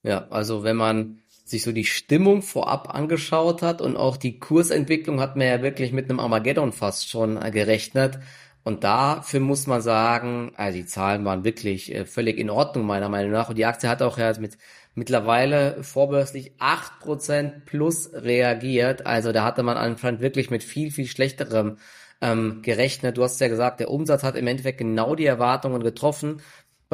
Ja, 0.02 0.26
also 0.30 0.64
wenn 0.64 0.76
man 0.76 1.18
sich 1.44 1.62
so 1.62 1.72
die 1.72 1.84
Stimmung 1.84 2.40
vorab 2.40 2.94
angeschaut 2.94 3.60
hat 3.60 3.82
und 3.82 3.96
auch 3.96 4.16
die 4.16 4.38
Kursentwicklung 4.38 5.20
hat 5.20 5.36
man 5.36 5.46
ja 5.46 5.62
wirklich 5.62 5.92
mit 5.92 6.08
einem 6.08 6.20
Armageddon 6.20 6.72
fast 6.72 7.10
schon 7.10 7.40
äh, 7.40 7.50
gerechnet. 7.50 8.18
Und 8.64 8.82
dafür 8.82 9.40
muss 9.40 9.66
man 9.66 9.82
sagen, 9.82 10.52
also 10.56 10.78
die 10.78 10.86
Zahlen 10.86 11.26
waren 11.26 11.44
wirklich 11.44 11.94
äh, 11.94 12.06
völlig 12.06 12.38
in 12.38 12.48
Ordnung 12.48 12.86
meiner 12.86 13.10
Meinung 13.10 13.30
nach. 13.30 13.50
Und 13.50 13.58
die 13.58 13.66
Aktie 13.66 13.90
hat 13.90 14.00
auch 14.00 14.16
ja 14.16 14.32
mit 14.40 14.56
mittlerweile 14.94 15.82
vorbörslich 15.82 16.52
acht 16.58 17.00
Prozent 17.00 17.64
plus 17.66 18.10
reagiert. 18.12 19.06
Also 19.06 19.32
da 19.32 19.44
hatte 19.44 19.62
man 19.62 19.76
anscheinend 19.76 20.20
wirklich 20.20 20.50
mit 20.50 20.64
viel, 20.64 20.90
viel 20.90 21.06
schlechterem 21.06 21.78
ähm, 22.20 22.62
gerechnet. 22.62 23.16
Du 23.16 23.22
hast 23.22 23.40
ja 23.40 23.48
gesagt, 23.48 23.80
der 23.80 23.90
Umsatz 23.90 24.22
hat 24.22 24.36
im 24.36 24.46
Endeffekt 24.46 24.78
genau 24.78 25.14
die 25.14 25.26
Erwartungen 25.26 25.82
getroffen. 25.82 26.40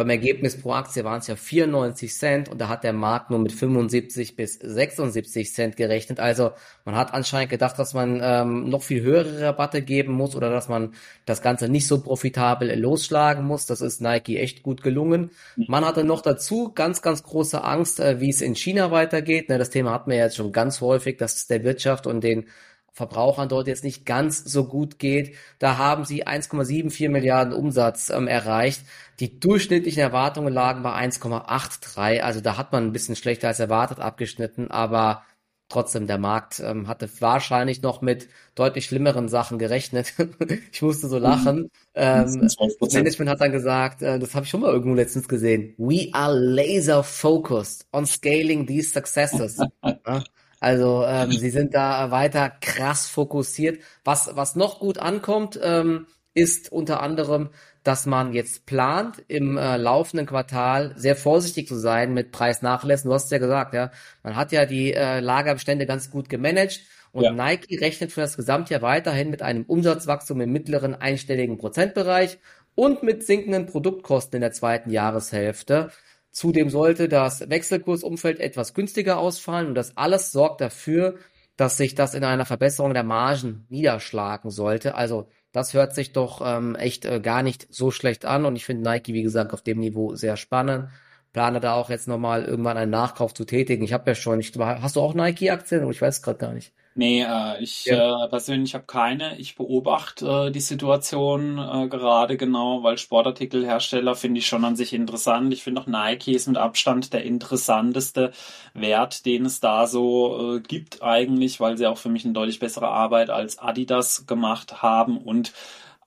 Beim 0.01 0.09
Ergebnis 0.09 0.59
pro 0.59 0.73
Aktie 0.73 1.05
waren 1.05 1.19
es 1.19 1.27
ja 1.27 1.37
94 1.37 2.15
Cent 2.15 2.49
und 2.49 2.59
da 2.59 2.71
hat 2.71 2.85
der 2.85 2.95
Markt 2.95 3.29
nur 3.29 3.39
mit 3.39 3.53
75 3.53 4.35
bis 4.35 4.55
76 4.55 5.53
Cent 5.53 5.77
gerechnet. 5.77 6.21
Also 6.21 6.53
man 6.87 6.97
hat 6.97 7.13
anscheinend 7.13 7.51
gedacht, 7.51 7.79
dass 7.79 7.93
man 7.93 8.19
ähm, 8.23 8.71
noch 8.71 8.83
viel 8.83 9.03
höhere 9.03 9.43
Rabatte 9.43 9.83
geben 9.83 10.15
muss 10.15 10.35
oder 10.35 10.49
dass 10.49 10.71
man 10.71 10.95
das 11.27 11.43
Ganze 11.43 11.69
nicht 11.69 11.87
so 11.87 12.01
profitabel 12.01 12.75
losschlagen 12.81 13.45
muss. 13.45 13.67
Das 13.67 13.83
ist 13.83 14.01
Nike 14.01 14.39
echt 14.39 14.63
gut 14.63 14.83
gelungen. 14.83 15.33
Man 15.57 15.85
hatte 15.85 16.03
noch 16.03 16.23
dazu 16.23 16.73
ganz, 16.73 17.03
ganz 17.03 17.23
große 17.23 17.63
Angst, 17.63 18.01
äh, 18.01 18.21
wie 18.21 18.31
es 18.31 18.41
in 18.41 18.55
China 18.55 18.91
weitergeht. 18.91 19.51
Ne, 19.51 19.59
das 19.59 19.69
Thema 19.69 19.93
hatten 19.93 20.11
wir 20.11 20.17
jetzt 20.17 20.37
schon 20.37 20.51
ganz 20.51 20.81
häufig, 20.81 21.19
dass 21.19 21.47
der 21.47 21.63
Wirtschaft 21.63 22.07
und 22.07 22.25
den 22.25 22.47
Verbrauchern 22.93 23.49
dort 23.49 23.67
jetzt 23.67 23.85
nicht 23.85 24.05
ganz 24.05 24.45
so 24.45 24.65
gut 24.65 24.99
geht. 24.99 25.37
Da 25.59 25.79
haben 25.79 26.05
sie 26.05 26.27
1,74 26.27 27.09
Milliarden 27.09 27.53
Umsatz 27.53 28.11
ähm, 28.11 28.29
erreicht. 28.29 28.83
Die 29.21 29.39
durchschnittlichen 29.39 30.03
Erwartungen 30.03 30.53
lagen 30.53 30.83
bei 30.83 30.93
1,83. 30.95 32.21
Also 32.21 32.41
da 32.41 32.57
hat 32.57 32.73
man 32.73 32.85
ein 32.87 32.93
bisschen 32.93 33.17
schlechter 33.17 33.49
als 33.49 33.61
erwartet 33.61 34.01
abgeschnitten, 34.01 34.71
aber 34.71 35.23
trotzdem, 35.71 36.07
der 36.07 36.19
Markt 36.19 36.61
ähm, 36.61 36.89
hatte 36.89 37.09
wahrscheinlich 37.21 37.81
noch 37.81 38.03
mit 38.03 38.29
deutlich 38.55 38.85
schlimmeren 38.85 39.29
Sachen 39.29 39.59
gerechnet. 39.59 40.13
ich 40.73 40.83
musste 40.83 41.09
so 41.09 41.19
lachen. 41.19 41.71
Ähm, 41.95 42.41
das 42.81 42.93
Management 42.93 43.31
hat 43.31 43.41
dann 43.41 43.53
gesagt, 43.53 44.03
äh, 44.03 44.19
das 44.19 44.35
habe 44.35 44.45
ich 44.45 44.51
schon 44.51 44.61
mal 44.61 44.73
irgendwo 44.73 44.97
letztens 44.97 45.29
gesehen, 45.29 45.75
we 45.79 46.09
are 46.13 46.39
laser 46.39 47.03
focused 47.03 47.87
on 47.93 48.05
scaling 48.05 48.67
these 48.67 48.91
successes. 48.91 49.59
ja? 49.85 50.23
Also 50.61 51.05
ähm, 51.07 51.33
sie 51.33 51.51
sind 51.51 51.75
da 51.75 52.11
weiter 52.11 52.51
krass 52.61 53.09
fokussiert. 53.09 53.83
Was, 54.05 54.31
was 54.35 54.57
noch 54.57 54.79
gut 54.79 54.99
ankommt, 54.99 55.59
ähm, 55.63 56.07
ist 56.35 56.71
unter 56.71 57.03
anderem, 57.03 57.49
dass 57.83 58.07
man 58.07 58.35
jetzt 58.35 58.67
plant, 58.67 59.23
im 59.27 59.57
äh, 59.57 59.79
laufenden 59.79 60.27
Quartal 60.27 60.93
sehr 60.97 61.17
vorsichtig 61.17 61.67
zu 61.67 61.77
sein 61.77 62.13
mit 62.13 62.31
Preisnachlässen. 62.31 63.09
Du 63.09 63.15
hast 63.15 63.25
es 63.25 63.31
ja 63.31 63.39
gesagt, 63.39 63.75
ja. 63.75 63.91
Man 64.23 64.37
hat 64.37 64.53
ja 64.53 64.67
die 64.67 64.93
äh, 64.93 65.21
Lagerbestände 65.21 65.87
ganz 65.87 66.11
gut 66.11 66.29
gemanagt 66.29 66.83
und 67.13 67.25
ja. 67.25 67.33
Nike 67.33 67.81
rechnet 67.81 68.13
für 68.13 68.21
das 68.21 68.37
Gesamtjahr 68.37 68.83
weiterhin 68.83 69.31
mit 69.31 69.43
einem 69.43 69.65
Umsatzwachstum 69.65 70.41
im 70.43 70.53
mittleren 70.53 70.95
einstelligen 70.95 71.59
Prozentbereich 71.59 72.39
und 72.75 73.03
mit 73.03 73.27
sinkenden 73.27 73.67
Produktkosten 73.67 74.37
in 74.37 74.43
der 74.43 74.53
zweiten 74.53 74.91
Jahreshälfte. 74.91 75.91
Zudem 76.33 76.71
sollte 76.71 77.09
das 77.09 77.49
Wechselkursumfeld 77.51 78.39
etwas 78.41 78.75
günstiger 78.75 79.19
ausfallen 79.19 79.69
und 79.69 79.75
das 79.75 79.97
alles 79.97 80.33
sorgt 80.33 80.61
dafür, 80.61 81.17
dass 81.57 81.77
sich 81.77 81.95
das 81.95 82.15
in 82.15 82.25
einer 82.25 82.47
Verbesserung 82.47 82.95
der 82.95 83.03
Margen 83.03 83.67
niederschlagen 83.69 84.51
sollte. 84.51 84.95
Also 84.95 85.29
das 85.53 85.75
hört 85.75 85.95
sich 85.95 86.13
doch 86.13 86.41
ähm, 86.45 86.77
echt 86.77 87.05
äh, 87.05 87.21
gar 87.21 87.43
nicht 87.43 87.67
so 87.71 87.91
schlecht 87.91 88.25
an 88.25 88.45
und 88.47 88.57
ich 88.57 88.65
finde 88.65 88.89
Nike, 88.89 89.13
wie 89.13 89.23
gesagt, 89.23 89.53
auf 89.53 89.63
dem 89.63 89.81
Niveau 89.81 90.15
sehr 90.15 90.37
spannend. 90.37 90.89
Plane 91.33 91.61
da 91.61 91.75
auch 91.75 91.91
jetzt 91.91 92.09
nochmal 92.09 92.45
irgendwann 92.45 92.77
einen 92.77 92.91
Nachkauf 92.91 93.35
zu 93.35 93.45
tätigen. 93.45 93.85
Ich 93.85 93.93
habe 93.93 94.11
ja 94.11 94.15
schon, 94.15 94.41
ich, 94.41 94.53
hast 94.57 94.97
du 94.97 95.01
auch 95.01 95.15
Nike-Aktien? 95.15 95.89
Ich 95.91 96.03
weiß 96.03 96.23
gerade 96.23 96.39
gar 96.39 96.53
nicht. 96.53 96.73
Nee, 96.95 97.23
äh, 97.23 97.63
ich 97.63 97.85
ja. 97.85 98.25
äh, 98.25 98.29
persönlich 98.29 98.75
habe 98.75 98.85
keine. 98.85 99.39
Ich 99.39 99.55
beobachte 99.55 100.49
äh, 100.49 100.51
die 100.51 100.61
Situation 100.61 101.57
äh, 101.59 101.89
gerade 101.89 102.37
genau, 102.37 102.83
weil 102.83 102.99
Sportartikelhersteller 102.99 104.17
finde 104.17 104.41
ich 104.41 104.47
schon 104.49 104.65
an 104.65 104.75
sich 104.75 104.93
interessant. 104.93 105.53
Ich 105.53 105.63
finde 105.63 105.81
auch 105.81 105.87
Nike 105.87 106.33
ist 106.35 106.49
mit 106.49 106.57
Abstand 106.57 107.13
der 107.13 107.25
interessanteste 107.25 108.33
Wert, 108.75 109.25
den 109.25 109.47
es 109.47 109.61
da 109.61 109.87
so 109.87 110.57
äh, 110.57 110.61
gibt 110.61 111.01
eigentlich, 111.03 111.61
weil 111.61 111.79
sie 111.79 111.87
auch 111.87 111.99
für 111.99 112.09
mich 112.09 112.25
eine 112.25 112.35
deutlich 112.35 112.59
bessere 112.59 112.89
Arbeit 112.89 113.31
als 113.31 113.59
Adidas 113.59 114.27
gemacht 114.27 114.83
haben 114.83 115.17
und 115.19 115.53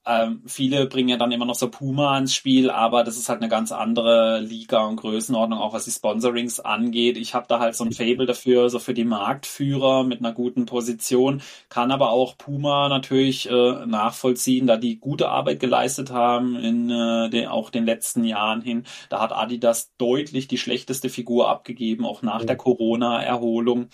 ähm, 0.06 0.42
viele 0.46 0.86
bringen 0.88 1.10
ja 1.10 1.18
dann 1.18 1.32
immer 1.32 1.46
noch 1.46 1.56
so 1.56 1.70
Puma 1.70 2.18
ins 2.18 2.36
Spiel, 2.36 2.70
aber 2.70 3.04
das 3.06 3.18
ist 3.18 3.30
halt 3.30 3.40
eine 3.40 3.50
ganz 3.50 3.72
andere 3.72 4.42
Liga 4.42 4.84
und 4.86 4.98
Größenordnung, 4.98 5.60
auch 5.60 5.74
was 5.74 5.86
die 5.86 5.92
Sponsorings 5.92 6.60
angeht. 6.60 7.16
Ich 7.18 7.34
habe 7.34 7.46
da 7.48 7.60
halt 7.60 7.76
so 7.76 7.86
ein 7.86 7.94
Fable 7.94 8.26
dafür, 8.26 8.70
so 8.70 8.80
für 8.80 8.94
die 8.94 9.06
Marktführer 9.06 10.04
mit 10.04 10.20
einer 10.20 10.34
guten 10.34 10.66
Position, 10.66 11.42
kann 11.70 11.92
aber 11.92 12.10
auch 12.10 12.38
Puma 12.38 12.90
natürlich 12.90 13.50
äh, 13.50 13.86
nachvollziehen, 13.86 14.68
da 14.68 14.76
die 14.76 15.00
gute 15.00 15.30
Arbeit 15.30 15.62
geleistet 15.62 16.12
haben 16.12 16.58
in 16.58 16.90
äh, 16.90 17.30
den, 17.30 17.48
auch 17.48 17.70
den 17.70 17.86
letzten 17.86 18.26
Jahren 18.26 18.62
hin. 18.62 18.84
Da 19.10 19.22
hat 19.22 19.32
Adidas 19.32 19.94
deutlich 19.98 20.50
die 20.50 20.58
schlechteste 20.58 21.08
Figur 21.08 21.50
abgegeben, 21.50 22.06
auch 22.06 22.22
nach 22.24 22.44
der 22.44 22.58
Corona-Erholung. 22.58 23.88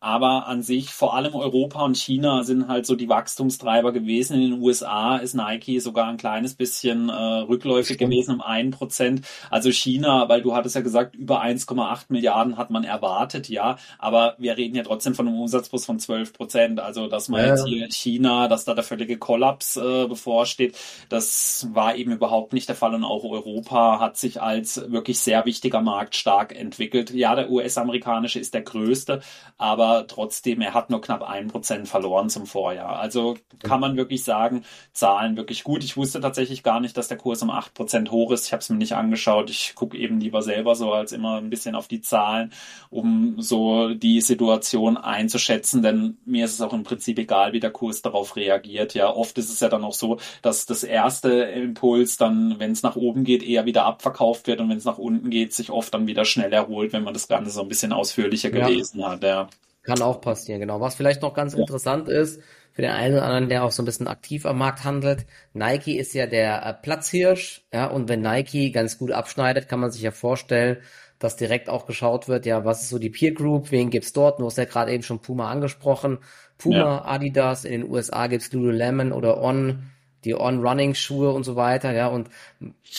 Aber 0.00 0.46
an 0.46 0.62
sich, 0.62 0.90
vor 0.90 1.14
allem 1.14 1.34
Europa 1.34 1.84
und 1.84 1.96
China 1.96 2.42
sind 2.42 2.68
halt 2.68 2.86
so 2.86 2.94
die 2.94 3.08
Wachstumstreiber 3.08 3.92
gewesen. 3.92 4.40
In 4.40 4.50
den 4.52 4.60
USA 4.60 5.16
ist 5.16 5.34
Nike 5.34 5.80
sogar 5.80 6.08
ein 6.08 6.16
kleines 6.16 6.54
bisschen 6.54 7.08
äh, 7.08 7.12
rückläufig 7.12 7.96
Stimmt. 7.96 8.10
gewesen 8.10 8.34
um 8.34 8.40
ein 8.40 8.70
Prozent. 8.70 9.26
Also 9.50 9.70
China, 9.70 10.28
weil 10.28 10.42
du 10.42 10.54
hattest 10.54 10.74
ja 10.74 10.80
gesagt, 10.80 11.14
über 11.16 11.42
1,8 11.42 12.06
Milliarden 12.08 12.56
hat 12.56 12.70
man 12.70 12.84
erwartet, 12.84 13.48
ja. 13.48 13.78
Aber 13.98 14.34
wir 14.38 14.56
reden 14.56 14.76
ja 14.76 14.82
trotzdem 14.82 15.14
von 15.14 15.28
einem 15.28 15.40
Umsatzplus 15.40 15.86
von 15.86 15.98
12 15.98 16.32
Prozent. 16.32 16.80
Also, 16.80 17.08
dass 17.08 17.28
man 17.28 17.40
ja. 17.40 17.48
jetzt 17.48 17.66
hier 17.66 17.88
China, 17.90 18.48
dass 18.48 18.64
da 18.64 18.74
der 18.74 18.84
völlige 18.84 19.18
Kollaps 19.18 19.76
äh, 19.76 20.06
bevorsteht, 20.06 20.76
das 21.08 21.68
war 21.72 21.96
eben 21.96 22.12
überhaupt 22.12 22.52
nicht 22.52 22.68
der 22.68 22.76
Fall. 22.76 22.94
Und 22.94 23.04
auch 23.04 23.24
Europa 23.24 24.00
hat 24.00 24.16
sich 24.16 24.42
als 24.42 24.90
wirklich 24.90 25.18
sehr 25.18 25.44
wichtiger 25.44 25.80
Markt 25.80 26.16
stark 26.16 26.54
entwickelt. 26.54 27.10
Ja, 27.10 27.34
der 27.34 27.50
US-amerikanische 27.50 28.38
ist 28.38 28.54
der 28.54 28.62
größte, 28.62 29.20
aber 29.56 29.85
aber 29.86 30.06
trotzdem, 30.06 30.60
er 30.60 30.74
hat 30.74 30.90
nur 30.90 31.00
knapp 31.00 31.22
ein 31.22 31.48
Prozent 31.48 31.88
verloren 31.88 32.28
zum 32.28 32.46
Vorjahr. 32.46 32.98
Also 32.98 33.36
kann 33.62 33.80
man 33.80 33.96
wirklich 33.96 34.24
sagen, 34.24 34.64
Zahlen 34.92 35.36
wirklich 35.36 35.64
gut. 35.64 35.84
Ich 35.84 35.96
wusste 35.96 36.20
tatsächlich 36.20 36.62
gar 36.62 36.80
nicht, 36.80 36.96
dass 36.96 37.08
der 37.08 37.16
Kurs 37.16 37.42
um 37.42 37.50
acht 37.50 37.74
Prozent 37.74 38.10
hoch 38.10 38.32
ist. 38.32 38.46
Ich 38.46 38.52
habe 38.52 38.60
es 38.60 38.68
mir 38.68 38.76
nicht 38.76 38.94
angeschaut. 38.94 39.50
Ich 39.50 39.74
gucke 39.74 39.96
eben 39.96 40.20
lieber 40.20 40.42
selber 40.42 40.74
so 40.74 40.92
als 40.92 41.12
immer 41.12 41.36
ein 41.36 41.50
bisschen 41.50 41.74
auf 41.74 41.88
die 41.88 42.00
Zahlen, 42.00 42.52
um 42.90 43.36
so 43.38 43.94
die 43.94 44.20
Situation 44.20 44.96
einzuschätzen, 44.96 45.82
denn 45.82 46.18
mir 46.24 46.44
ist 46.44 46.54
es 46.54 46.60
auch 46.60 46.72
im 46.72 46.82
Prinzip 46.82 47.18
egal, 47.18 47.52
wie 47.52 47.60
der 47.60 47.70
Kurs 47.70 48.02
darauf 48.02 48.36
reagiert. 48.36 48.94
Ja, 48.94 49.14
oft 49.14 49.38
ist 49.38 49.50
es 49.50 49.60
ja 49.60 49.68
dann 49.68 49.84
auch 49.84 49.92
so, 49.92 50.18
dass 50.42 50.66
das 50.66 50.82
erste 50.82 51.30
Impuls 51.30 52.16
dann, 52.16 52.58
wenn 52.58 52.72
es 52.72 52.82
nach 52.82 52.96
oben 52.96 53.24
geht, 53.24 53.42
eher 53.42 53.66
wieder 53.66 53.84
abverkauft 53.84 54.46
wird 54.46 54.60
und 54.60 54.68
wenn 54.68 54.78
es 54.78 54.84
nach 54.84 54.98
unten 54.98 55.30
geht, 55.30 55.54
sich 55.54 55.70
oft 55.70 55.94
dann 55.94 56.06
wieder 56.06 56.24
schnell 56.24 56.52
erholt, 56.52 56.92
wenn 56.92 57.04
man 57.04 57.14
das 57.14 57.28
Ganze 57.28 57.50
so 57.50 57.62
ein 57.62 57.68
bisschen 57.68 57.92
ausführlicher 57.92 58.50
gelesen 58.50 59.00
ja. 59.00 59.10
hat. 59.10 59.22
Ja. 59.22 59.48
Kann 59.86 60.02
auch 60.02 60.20
passieren, 60.20 60.60
genau. 60.60 60.80
Was 60.80 60.96
vielleicht 60.96 61.22
noch 61.22 61.34
ganz 61.34 61.54
ja. 61.54 61.60
interessant 61.60 62.08
ist, 62.08 62.42
für 62.72 62.82
den 62.82 62.90
einen 62.90 63.14
oder 63.14 63.24
anderen, 63.24 63.48
der 63.48 63.64
auch 63.64 63.70
so 63.70 63.82
ein 63.82 63.86
bisschen 63.86 64.06
aktiv 64.06 64.44
am 64.44 64.58
Markt 64.58 64.84
handelt. 64.84 65.24
Nike 65.54 65.96
ist 65.96 66.12
ja 66.12 66.26
der 66.26 66.66
äh, 66.66 66.74
Platzhirsch, 66.74 67.64
ja, 67.72 67.86
und 67.86 68.10
wenn 68.10 68.20
Nike 68.20 68.70
ganz 68.70 68.98
gut 68.98 69.12
abschneidet, 69.12 69.66
kann 69.66 69.80
man 69.80 69.90
sich 69.90 70.02
ja 70.02 70.10
vorstellen, 70.10 70.76
dass 71.18 71.36
direkt 71.36 71.70
auch 71.70 71.86
geschaut 71.86 72.28
wird, 72.28 72.44
ja, 72.44 72.66
was 72.66 72.82
ist 72.82 72.90
so 72.90 72.98
die 72.98 73.08
Peer 73.08 73.32
Group, 73.32 73.70
wen 73.70 73.88
gibt's 73.88 74.12
dort? 74.12 74.40
Du 74.40 74.44
hast 74.44 74.58
ja 74.58 74.66
gerade 74.66 74.92
eben 74.92 75.02
schon 75.02 75.20
Puma 75.20 75.50
angesprochen. 75.50 76.18
Puma, 76.58 76.76
ja. 76.76 77.04
Adidas, 77.06 77.64
in 77.64 77.80
den 77.80 77.90
USA 77.90 78.26
gibt's 78.26 78.52
Lululemon 78.52 79.12
oder 79.12 79.40
On, 79.40 79.90
die 80.24 80.34
On-Running-Schuhe 80.34 81.30
und 81.30 81.44
so 81.44 81.56
weiter, 81.56 81.94
ja, 81.94 82.08
und 82.08 82.28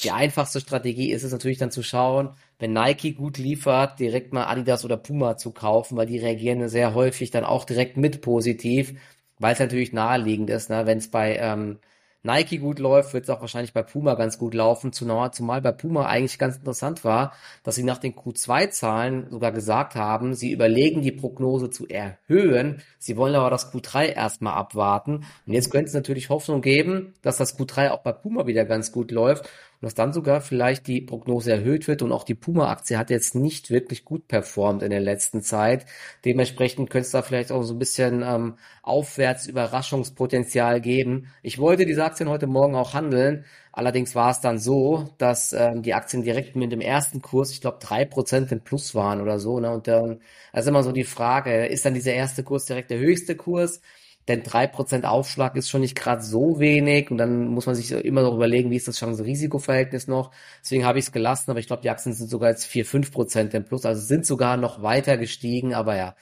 die 0.03 0.09
einfachste 0.09 0.59
Strategie 0.59 1.11
ist 1.11 1.23
es 1.23 1.31
natürlich 1.31 1.59
dann 1.59 1.69
zu 1.69 1.83
schauen, 1.83 2.29
wenn 2.59 2.73
Nike 2.73 3.13
gut 3.13 3.37
liefert, 3.37 3.99
direkt 3.99 4.33
mal 4.33 4.45
Adidas 4.45 4.83
oder 4.85 4.97
Puma 4.97 5.37
zu 5.37 5.51
kaufen, 5.51 5.97
weil 5.97 6.07
die 6.07 6.19
reagieren 6.19 6.67
sehr 6.69 6.93
häufig 6.93 7.31
dann 7.31 7.43
auch 7.43 7.65
direkt 7.65 7.97
mit 7.97 8.21
positiv 8.21 8.95
weil 9.39 9.53
es 9.53 9.59
natürlich 9.59 9.93
naheliegend 9.93 10.49
ist, 10.49 10.69
ne? 10.69 10.85
wenn 10.85 10.97
es 10.97 11.09
bei 11.09 11.37
ähm, 11.37 11.79
Nike 12.23 12.57
gut 12.57 12.79
läuft, 12.79 13.13
wird 13.13 13.23
es 13.23 13.29
auch 13.29 13.39
wahrscheinlich 13.39 13.73
bei 13.73 13.83
Puma 13.83 14.15
ganz 14.15 14.37
gut 14.37 14.53
laufen, 14.53 14.91
zumal, 14.91 15.31
bei 15.61 15.71
Puma 15.71 16.07
eigentlich 16.07 16.39
ganz 16.39 16.57
interessant 16.57 17.05
war, 17.05 17.33
dass 17.63 17.75
sie 17.75 17.83
nach 17.83 17.99
den 17.99 18.15
Q2-Zahlen 18.15 19.29
sogar 19.29 19.51
gesagt 19.51 19.95
haben, 19.95 20.33
sie 20.33 20.51
überlegen 20.51 21.01
die 21.01 21.11
Prognose 21.11 21.69
zu 21.69 21.87
erhöhen, 21.87 22.81
sie 22.97 23.15
wollen 23.15 23.35
aber 23.35 23.49
das 23.49 23.71
Q3 23.71 24.13
erstmal 24.13 24.55
abwarten. 24.55 25.25
Und 25.45 25.53
jetzt 25.53 25.71
könnte 25.71 25.87
es 25.87 25.93
natürlich 25.93 26.29
Hoffnung 26.29 26.61
geben, 26.61 27.13
dass 27.21 27.37
das 27.37 27.57
Q3 27.57 27.91
auch 27.91 28.01
bei 28.01 28.11
Puma 28.11 28.45
wieder 28.45 28.65
ganz 28.65 28.91
gut 28.91 29.11
läuft 29.11 29.47
dass 29.81 29.93
dann 29.93 30.13
sogar 30.13 30.41
vielleicht 30.41 30.87
die 30.87 31.01
Prognose 31.01 31.51
erhöht 31.51 31.87
wird 31.87 32.01
und 32.01 32.11
auch 32.11 32.23
die 32.23 32.35
Puma-Aktie 32.35 32.97
hat 32.97 33.09
jetzt 33.09 33.35
nicht 33.35 33.69
wirklich 33.69 34.05
gut 34.05 34.27
performt 34.27 34.83
in 34.83 34.89
der 34.89 34.99
letzten 34.99 35.41
Zeit. 35.41 35.85
Dementsprechend 36.25 36.89
könnte 36.89 37.05
es 37.05 37.11
da 37.11 37.21
vielleicht 37.21 37.51
auch 37.51 37.63
so 37.63 37.73
ein 37.73 37.79
bisschen 37.79 38.23
ähm, 38.23 38.57
aufwärts 38.81 39.47
Überraschungspotenzial 39.47 40.81
geben. 40.81 41.27
Ich 41.43 41.59
wollte 41.59 41.85
diese 41.85 42.03
Aktien 42.03 42.29
heute 42.29 42.47
Morgen 42.47 42.75
auch 42.75 42.93
handeln, 42.93 43.45
allerdings 43.71 44.15
war 44.15 44.31
es 44.31 44.41
dann 44.41 44.57
so, 44.59 45.09
dass 45.17 45.53
ähm, 45.53 45.83
die 45.83 45.93
Aktien 45.93 46.23
direkt 46.23 46.55
mit 46.55 46.71
dem 46.71 46.81
ersten 46.81 47.21
Kurs, 47.21 47.51
ich 47.51 47.61
glaube 47.61 47.77
drei 47.79 48.05
Prozent 48.05 48.51
im 48.51 48.61
Plus 48.61 48.95
waren 48.95 49.21
oder 49.21 49.39
so. 49.39 49.59
Ne? 49.59 49.71
Und 49.71 49.87
dann 49.87 50.21
ist 50.53 50.67
immer 50.67 50.83
so 50.83 50.91
die 50.91 51.03
Frage, 51.03 51.67
ist 51.67 51.85
dann 51.85 51.93
dieser 51.93 52.13
erste 52.13 52.43
Kurs 52.43 52.65
direkt 52.65 52.89
der 52.91 52.99
höchste 52.99 53.35
Kurs? 53.35 53.81
Denn 54.27 54.43
drei 54.43 54.67
Prozent 54.67 55.05
Aufschlag 55.05 55.55
ist 55.55 55.69
schon 55.69 55.81
nicht 55.81 55.95
gerade 55.95 56.21
so 56.21 56.59
wenig 56.59 57.11
und 57.11 57.17
dann 57.17 57.47
muss 57.47 57.65
man 57.65 57.75
sich 57.75 57.91
immer 57.91 58.23
noch 58.23 58.33
überlegen, 58.35 58.71
wie 58.71 58.75
ist 58.75 58.87
das 58.87 58.97
Chance-Risiko-Verhältnis 58.99 60.07
noch. 60.07 60.31
Deswegen 60.61 60.85
habe 60.85 60.99
ich 60.99 61.05
es 61.05 61.11
gelassen, 61.13 61.49
aber 61.51 61.59
ich 61.59 61.67
glaube, 61.67 61.81
die 61.81 61.89
Aktien 61.89 62.13
sind 62.13 62.29
sogar 62.29 62.49
jetzt 62.49 62.65
vier 62.65 62.85
fünf 62.85 63.11
Prozent 63.11 63.53
im 63.53 63.63
Plus, 63.63 63.85
also 63.85 64.01
sind 64.01 64.25
sogar 64.25 64.57
noch 64.57 64.81
weiter 64.81 65.17
gestiegen, 65.17 65.73
aber 65.73 65.95
ja, 65.95 66.15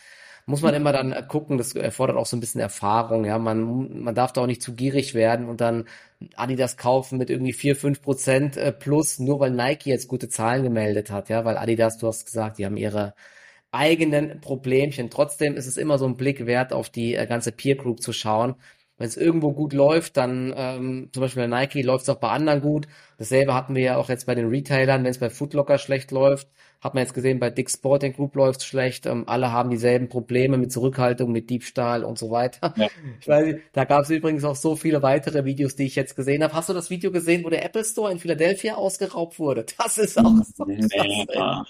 muss 0.46 0.62
man 0.62 0.76
immer 0.76 0.94
dann 0.94 1.28
gucken, 1.28 1.58
das 1.58 1.74
erfordert 1.74 2.18
auch 2.18 2.28
so 2.28 2.38
ein 2.38 2.40
bisschen 2.40 2.62
Erfahrung, 2.62 3.26
ja, 3.26 3.40
man, 3.40 4.04
man 4.04 4.14
darf 4.14 4.32
da 4.32 4.42
auch 4.42 4.46
nicht 4.48 4.62
zu 4.62 4.76
gierig 4.76 5.16
werden 5.16 5.50
und 5.50 5.60
dann 5.60 5.86
Adidas 6.36 6.78
kaufen 6.78 7.18
mit 7.18 7.32
irgendwie 7.32 7.54
vier 7.54 7.76
fünf 7.76 8.02
Prozent 8.04 8.56
äh, 8.56 8.72
plus, 8.72 9.18
nur 9.18 9.40
weil 9.40 9.52
Nike 9.52 9.90
jetzt 9.90 10.08
gute 10.08 10.30
Zahlen 10.30 10.62
gemeldet 10.64 11.10
hat, 11.10 11.30
ja, 11.30 11.46
weil 11.46 11.58
Adidas, 11.58 11.98
du 11.98 12.08
hast 12.08 12.26
gesagt, 12.26 12.60
die 12.60 12.66
haben 12.66 12.78
ihre 12.78 13.16
eigenen 13.76 14.42
Problemchen. 14.42 15.10
Trotzdem 15.10 15.56
ist 15.56 15.68
es 15.68 15.78
immer 15.78 15.98
so 15.98 16.06
ein 16.06 16.18
Blick 16.18 16.46
wert, 16.46 16.74
auf 16.74 16.90
die 16.90 17.16
äh, 17.16 17.28
ganze 17.28 17.52
Peer 17.52 17.76
Group 17.76 18.02
zu 18.02 18.14
schauen. 18.14 18.56
Wenn 18.98 19.08
es 19.08 19.18
irgendwo 19.18 19.52
gut 19.52 19.74
läuft, 19.74 20.16
dann 20.16 20.54
ähm, 20.56 21.10
zum 21.12 21.22
Beispiel 21.22 21.48
bei 21.48 21.60
Nike 21.60 21.82
läuft 21.82 22.04
es 22.04 22.10
auch 22.10 22.20
bei 22.20 22.30
anderen 22.30 22.62
gut. 22.62 22.88
Dasselbe 23.18 23.54
hatten 23.54 23.76
wir 23.76 23.82
ja 23.82 23.98
auch 23.98 24.08
jetzt 24.08 24.26
bei 24.26 24.36
den 24.36 24.48
Retailern, 24.48 25.04
wenn 25.04 25.12
es 25.12 25.18
bei 25.18 25.30
Footlocker 25.30 25.78
schlecht 25.78 26.12
läuft, 26.12 26.48
hat 26.80 26.94
man 26.94 27.04
jetzt 27.04 27.14
gesehen, 27.14 27.40
bei 27.40 27.50
Dick 27.50 27.70
Sporting 27.70 28.14
Group 28.14 28.36
läuft 28.36 28.62
es 28.62 28.68
schlecht. 28.68 29.06
Ähm, 29.06 29.24
alle 29.28 29.52
haben 29.52 29.70
dieselben 29.70 30.08
Probleme 30.08 30.58
mit 30.58 30.72
Zurückhaltung, 30.72 31.32
mit 31.32 31.50
Diebstahl 31.50 32.04
und 32.04 32.18
so 32.18 32.32
weiter. 32.32 32.74
Ja. 32.78 32.88
Ich 33.20 33.28
weiß, 33.28 33.56
da 33.74 33.86
gab 33.86 34.04
es 34.04 34.10
übrigens 34.12 34.44
auch 34.44 34.56
so 34.56 34.76
viele 34.76 35.02
weitere 35.02 35.46
Videos, 35.46 35.76
die 35.76 35.86
ich 35.86 35.96
jetzt 35.96 36.16
gesehen 36.16 36.44
habe. 36.44 36.54
Hast 36.54 36.70
du 36.70 36.74
das 36.74 36.90
Video 36.90 37.12
gesehen, 37.12 37.44
wo 37.44 37.50
der 37.50 37.66
Apple 37.66 37.84
Store 37.84 38.12
in 38.12 38.20
Philadelphia 38.20 38.76
ausgeraubt 38.76 39.40
wurde? 39.40 39.66
Das 39.78 39.98
ist 39.98 40.18
auch 40.20 40.32
so 40.56 40.66
nee, 40.66 40.80
krass, 40.88 41.66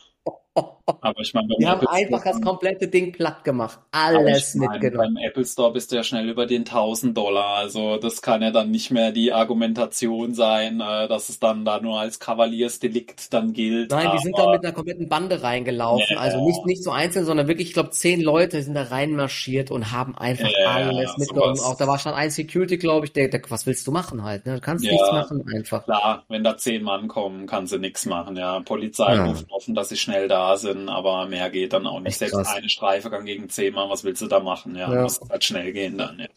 aber 0.56 1.20
ich 1.20 1.34
meine, 1.34 1.50
die 1.60 1.68
haben 1.68 1.82
Apple 1.82 1.92
einfach 1.92 2.22
Store, 2.22 2.36
das 2.36 2.42
komplette 2.42 2.88
Ding 2.88 3.12
platt 3.12 3.44
gemacht. 3.44 3.80
Alles 3.92 4.56
ich 4.56 4.62
mein, 4.62 4.72
mitgenommen. 4.72 5.16
Beim 5.16 5.24
Apple 5.26 5.46
Store 5.46 5.74
bist 5.74 5.92
du 5.92 5.98
ja 5.98 6.04
schnell 6.04 6.30
über 6.30 6.46
den 6.46 6.62
1000 6.62 7.18
Dollar. 7.18 7.56
Also 7.56 7.98
das 7.98 8.22
kann 8.22 8.42
ja 8.42 8.52
dann 8.52 8.72
nicht 8.72 8.92
mehr 8.92 9.12
die 9.12 9.34
Argumentation 9.34 10.34
sein, 10.34 10.80
äh, 10.80 11.08
dass 11.08 11.28
es 11.28 11.40
dann 11.40 11.66
da 11.66 11.82
nur 11.82 12.00
als 12.00 12.20
Kavaliersdelikt 12.20 13.34
dann 13.34 13.52
gilt. 13.52 13.92
Nein, 13.92 14.12
die 14.16 14.24
sind 14.24 14.38
da 14.38 14.50
mit 14.50 14.64
einer 14.64 14.74
kompletten 14.74 15.10
Bande 15.10 15.44
reingelaufen. 15.44 16.06
Yeah. 16.12 16.22
Also 16.22 16.46
nicht, 16.46 16.66
nicht 16.66 16.84
so 16.84 16.92
einzeln, 16.92 17.26
sondern 17.26 17.48
wirklich, 17.48 17.70
ich 17.70 17.74
glaube, 17.74 17.90
zehn 17.90 18.22
Leute 18.22 18.62
sind 18.62 18.76
da 18.76 18.84
reinmarschiert 18.84 19.72
und 19.72 19.92
haben 19.92 20.18
einfach 20.18 20.50
yeah, 20.50 20.88
alles 20.88 21.18
mitgenommen. 21.18 21.60
Auch 21.60 21.76
da 21.76 21.88
war 21.88 22.00
schon 22.00 22.14
ein 22.14 22.30
Security, 22.30 22.78
glaube 22.78 23.08
ich, 23.08 23.14
der, 23.14 23.28
der, 23.28 23.42
was 23.50 23.66
willst 23.66 23.86
du 23.88 23.92
machen 23.92 24.24
halt? 24.24 24.46
Ne? 24.46 24.56
Du 24.56 24.62
kannst 24.62 24.86
ja, 24.86 24.92
nichts 24.92 25.12
machen 25.12 25.44
einfach. 25.54 25.84
Klar, 25.84 26.24
wenn 26.30 26.44
da 26.44 26.56
zehn 26.56 26.84
Mann 26.84 27.10
kommen, 27.10 27.46
kannst 27.46 27.74
du 27.74 27.78
nichts 27.78 28.06
machen. 28.06 28.38
Ja, 28.38 28.62
Polizei 28.62 29.16
ja. 29.16 29.26
ruft 29.26 29.52
offen, 29.52 29.76
dass 29.76 29.90
sie 29.90 29.98
schnell 29.98 30.30
da 30.46 30.58
sind, 30.58 30.90
aber 30.90 31.28
mehr 31.28 31.50
geht 31.50 31.74
dann 31.74 31.88
auch 31.88 32.00
nicht. 32.00 32.10
Echt 32.10 32.20
Selbst 32.20 32.36
krass. 32.36 32.54
eine 32.54 32.70
Streife 32.70 33.10
kann 33.10 33.26
gegen 33.26 33.50
zehnmal, 33.50 33.90
was 33.90 34.04
willst 34.04 34.22
du 34.22 34.28
da 34.28 34.40
machen? 34.40 34.76
Ja, 34.76 34.94
ja. 34.94 35.02
muss 35.02 35.20
halt 35.30 35.44
schnell 35.44 35.72
gehen 35.74 35.98
dann. 35.98 36.20
Ja. 36.20 36.28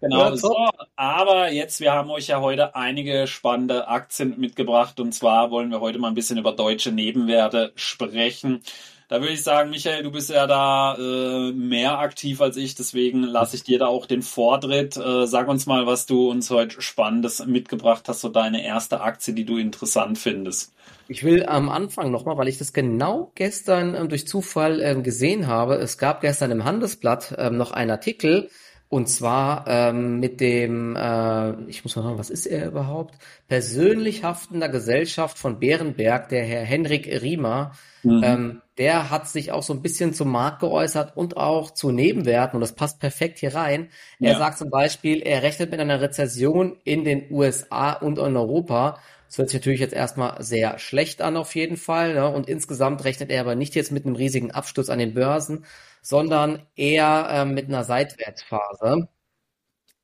Genau, 0.00 0.18
ja, 0.18 0.36
so. 0.36 0.56
Aber 0.94 1.50
jetzt, 1.50 1.80
wir 1.80 1.92
haben 1.92 2.10
euch 2.10 2.28
ja 2.28 2.40
heute 2.40 2.76
einige 2.76 3.26
spannende 3.26 3.88
Aktien 3.88 4.38
mitgebracht 4.38 5.00
und 5.00 5.12
zwar 5.12 5.50
wollen 5.50 5.70
wir 5.70 5.80
heute 5.80 5.98
mal 5.98 6.08
ein 6.08 6.14
bisschen 6.14 6.38
über 6.38 6.52
deutsche 6.52 6.92
Nebenwerte 6.92 7.72
sprechen. 7.74 8.62
Da 9.08 9.22
würde 9.22 9.32
ich 9.32 9.42
sagen, 9.42 9.70
Michael, 9.70 10.02
du 10.02 10.10
bist 10.10 10.28
ja 10.28 10.46
da 10.46 10.94
äh, 10.98 11.52
mehr 11.52 11.98
aktiv 11.98 12.42
als 12.42 12.58
ich, 12.58 12.74
deswegen 12.74 13.22
lasse 13.22 13.56
ich 13.56 13.62
dir 13.62 13.78
da 13.78 13.86
auch 13.86 14.04
den 14.04 14.20
Vortritt. 14.20 14.98
Äh, 14.98 15.26
sag 15.26 15.48
uns 15.48 15.64
mal, 15.64 15.86
was 15.86 16.04
du 16.04 16.30
uns 16.30 16.50
heute 16.50 16.82
Spannendes 16.82 17.44
mitgebracht 17.46 18.04
hast, 18.06 18.20
so 18.20 18.28
deine 18.28 18.62
erste 18.62 19.00
Aktie, 19.00 19.32
die 19.32 19.46
du 19.46 19.56
interessant 19.56 20.18
findest. 20.18 20.74
Ich 21.08 21.24
will 21.24 21.46
am 21.46 21.70
Anfang 21.70 22.10
nochmal, 22.10 22.36
weil 22.36 22.48
ich 22.48 22.58
das 22.58 22.74
genau 22.74 23.32
gestern 23.34 23.94
ähm, 23.94 24.10
durch 24.10 24.28
Zufall 24.28 24.82
ähm, 24.82 25.02
gesehen 25.02 25.46
habe. 25.46 25.76
Es 25.76 25.96
gab 25.96 26.20
gestern 26.20 26.50
im 26.50 26.64
Handelsblatt 26.64 27.34
ähm, 27.38 27.56
noch 27.56 27.72
einen 27.72 27.90
Artikel, 27.90 28.50
und 28.90 29.08
zwar 29.08 29.64
ähm, 29.66 30.18
mit 30.18 30.40
dem, 30.40 30.96
äh, 30.96 31.52
ich 31.68 31.84
muss 31.84 31.94
mal 31.94 32.02
sagen, 32.02 32.18
was 32.18 32.30
ist 32.30 32.46
er 32.46 32.68
überhaupt? 32.68 33.14
Persönlich 33.46 34.24
haftender 34.24 34.70
Gesellschaft 34.70 35.38
von 35.38 35.58
Bärenberg, 35.58 36.30
der 36.30 36.44
Herr 36.44 36.64
Henrik 36.64 37.06
Riemer. 37.20 37.72
Mhm. 38.02 38.22
Ähm, 38.24 38.62
der 38.78 39.10
hat 39.10 39.28
sich 39.28 39.52
auch 39.52 39.62
so 39.62 39.74
ein 39.74 39.82
bisschen 39.82 40.14
zum 40.14 40.30
Markt 40.30 40.60
geäußert 40.60 41.16
und 41.16 41.36
auch 41.36 41.72
zu 41.72 41.90
Nebenwerten 41.90 42.56
und 42.56 42.60
das 42.62 42.72
passt 42.72 42.98
perfekt 42.98 43.38
hier 43.38 43.54
rein. 43.54 43.88
Er 44.20 44.32
ja. 44.32 44.38
sagt 44.38 44.56
zum 44.56 44.70
Beispiel, 44.70 45.20
er 45.20 45.42
rechnet 45.42 45.70
mit 45.70 45.80
einer 45.80 46.00
Rezession 46.00 46.76
in 46.84 47.04
den 47.04 47.26
USA 47.30 47.92
und 47.92 48.18
in 48.18 48.36
Europa 48.36 48.98
das 49.28 49.36
hört 49.36 49.50
sich 49.50 49.60
natürlich 49.60 49.80
jetzt 49.80 49.92
erstmal 49.92 50.42
sehr 50.42 50.78
schlecht 50.78 51.20
an 51.20 51.36
auf 51.36 51.54
jeden 51.54 51.76
Fall. 51.76 52.14
Ne? 52.14 52.28
Und 52.28 52.48
insgesamt 52.48 53.04
rechnet 53.04 53.30
er 53.30 53.42
aber 53.42 53.54
nicht 53.54 53.74
jetzt 53.74 53.92
mit 53.92 54.06
einem 54.06 54.16
riesigen 54.16 54.52
Absturz 54.52 54.88
an 54.88 54.98
den 54.98 55.12
Börsen, 55.12 55.66
sondern 56.02 56.66
eher 56.76 57.28
ähm, 57.30 57.54
mit 57.54 57.68
einer 57.68 57.84
Seitwärtsphase. 57.84 59.08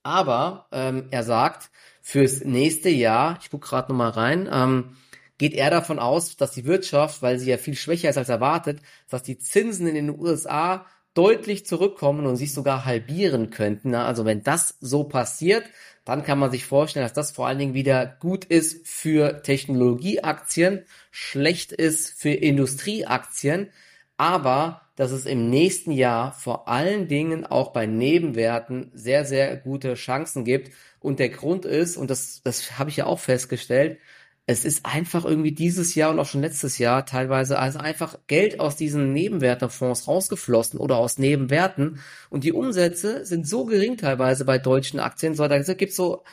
Aber 0.02 0.68
ähm, 0.72 1.08
er 1.10 1.22
sagt, 1.24 1.70
fürs 2.02 2.44
nächste 2.44 2.90
Jahr, 2.90 3.38
ich 3.40 3.50
gucke 3.50 3.68
gerade 3.68 3.90
nochmal 3.90 4.10
rein, 4.10 4.48
ähm, 4.52 4.96
geht 5.38 5.54
er 5.54 5.70
davon 5.70 5.98
aus, 5.98 6.36
dass 6.36 6.52
die 6.52 6.66
Wirtschaft, 6.66 7.22
weil 7.22 7.38
sie 7.38 7.50
ja 7.50 7.56
viel 7.56 7.74
schwächer 7.74 8.10
ist 8.10 8.18
als 8.18 8.28
erwartet, 8.28 8.80
dass 9.08 9.22
die 9.22 9.38
Zinsen 9.38 9.86
in 9.86 9.94
den 9.94 10.10
USA 10.10 10.86
deutlich 11.14 11.64
zurückkommen 11.64 12.26
und 12.26 12.36
sich 12.36 12.52
sogar 12.52 12.84
halbieren 12.84 13.50
könnten. 13.50 13.94
Also 13.94 14.24
wenn 14.24 14.42
das 14.42 14.76
so 14.80 15.04
passiert, 15.04 15.64
dann 16.04 16.22
kann 16.24 16.38
man 16.38 16.50
sich 16.50 16.66
vorstellen, 16.66 17.04
dass 17.04 17.12
das 17.12 17.30
vor 17.30 17.46
allen 17.46 17.58
Dingen 17.58 17.74
wieder 17.74 18.04
gut 18.06 18.44
ist 18.44 18.86
für 18.86 19.42
Technologieaktien, 19.42 20.84
schlecht 21.10 21.72
ist 21.72 22.20
für 22.20 22.30
Industrieaktien, 22.30 23.70
aber 24.16 24.82
dass 24.96 25.10
es 25.10 25.26
im 25.26 25.50
nächsten 25.50 25.90
Jahr 25.90 26.32
vor 26.32 26.68
allen 26.68 27.08
Dingen 27.08 27.44
auch 27.46 27.72
bei 27.72 27.86
Nebenwerten 27.86 28.90
sehr, 28.94 29.24
sehr 29.24 29.56
gute 29.56 29.94
Chancen 29.94 30.44
gibt. 30.44 30.70
Und 31.00 31.18
der 31.18 31.28
Grund 31.30 31.64
ist, 31.64 31.96
und 31.96 32.10
das, 32.10 32.42
das 32.44 32.78
habe 32.78 32.90
ich 32.90 32.96
ja 32.96 33.06
auch 33.06 33.18
festgestellt, 33.18 33.98
es 34.46 34.64
ist 34.64 34.84
einfach 34.84 35.24
irgendwie 35.24 35.52
dieses 35.52 35.94
Jahr 35.94 36.10
und 36.10 36.18
auch 36.18 36.26
schon 36.26 36.42
letztes 36.42 36.76
Jahr 36.78 37.06
teilweise 37.06 37.58
also 37.58 37.78
einfach 37.78 38.18
Geld 38.26 38.60
aus 38.60 38.76
diesen 38.76 39.12
Nebenwertefonds 39.12 40.06
rausgeflossen 40.06 40.78
oder 40.78 40.98
aus 40.98 41.18
Nebenwerten 41.18 42.00
und 42.28 42.44
die 42.44 42.52
Umsätze 42.52 43.24
sind 43.24 43.48
so 43.48 43.64
gering 43.64 43.96
teilweise 43.96 44.44
bei 44.44 44.58
deutschen 44.58 45.00
Aktien. 45.00 45.34
So, 45.34 45.48
da 45.48 45.58
gibt's 45.58 45.96
so 45.96 46.24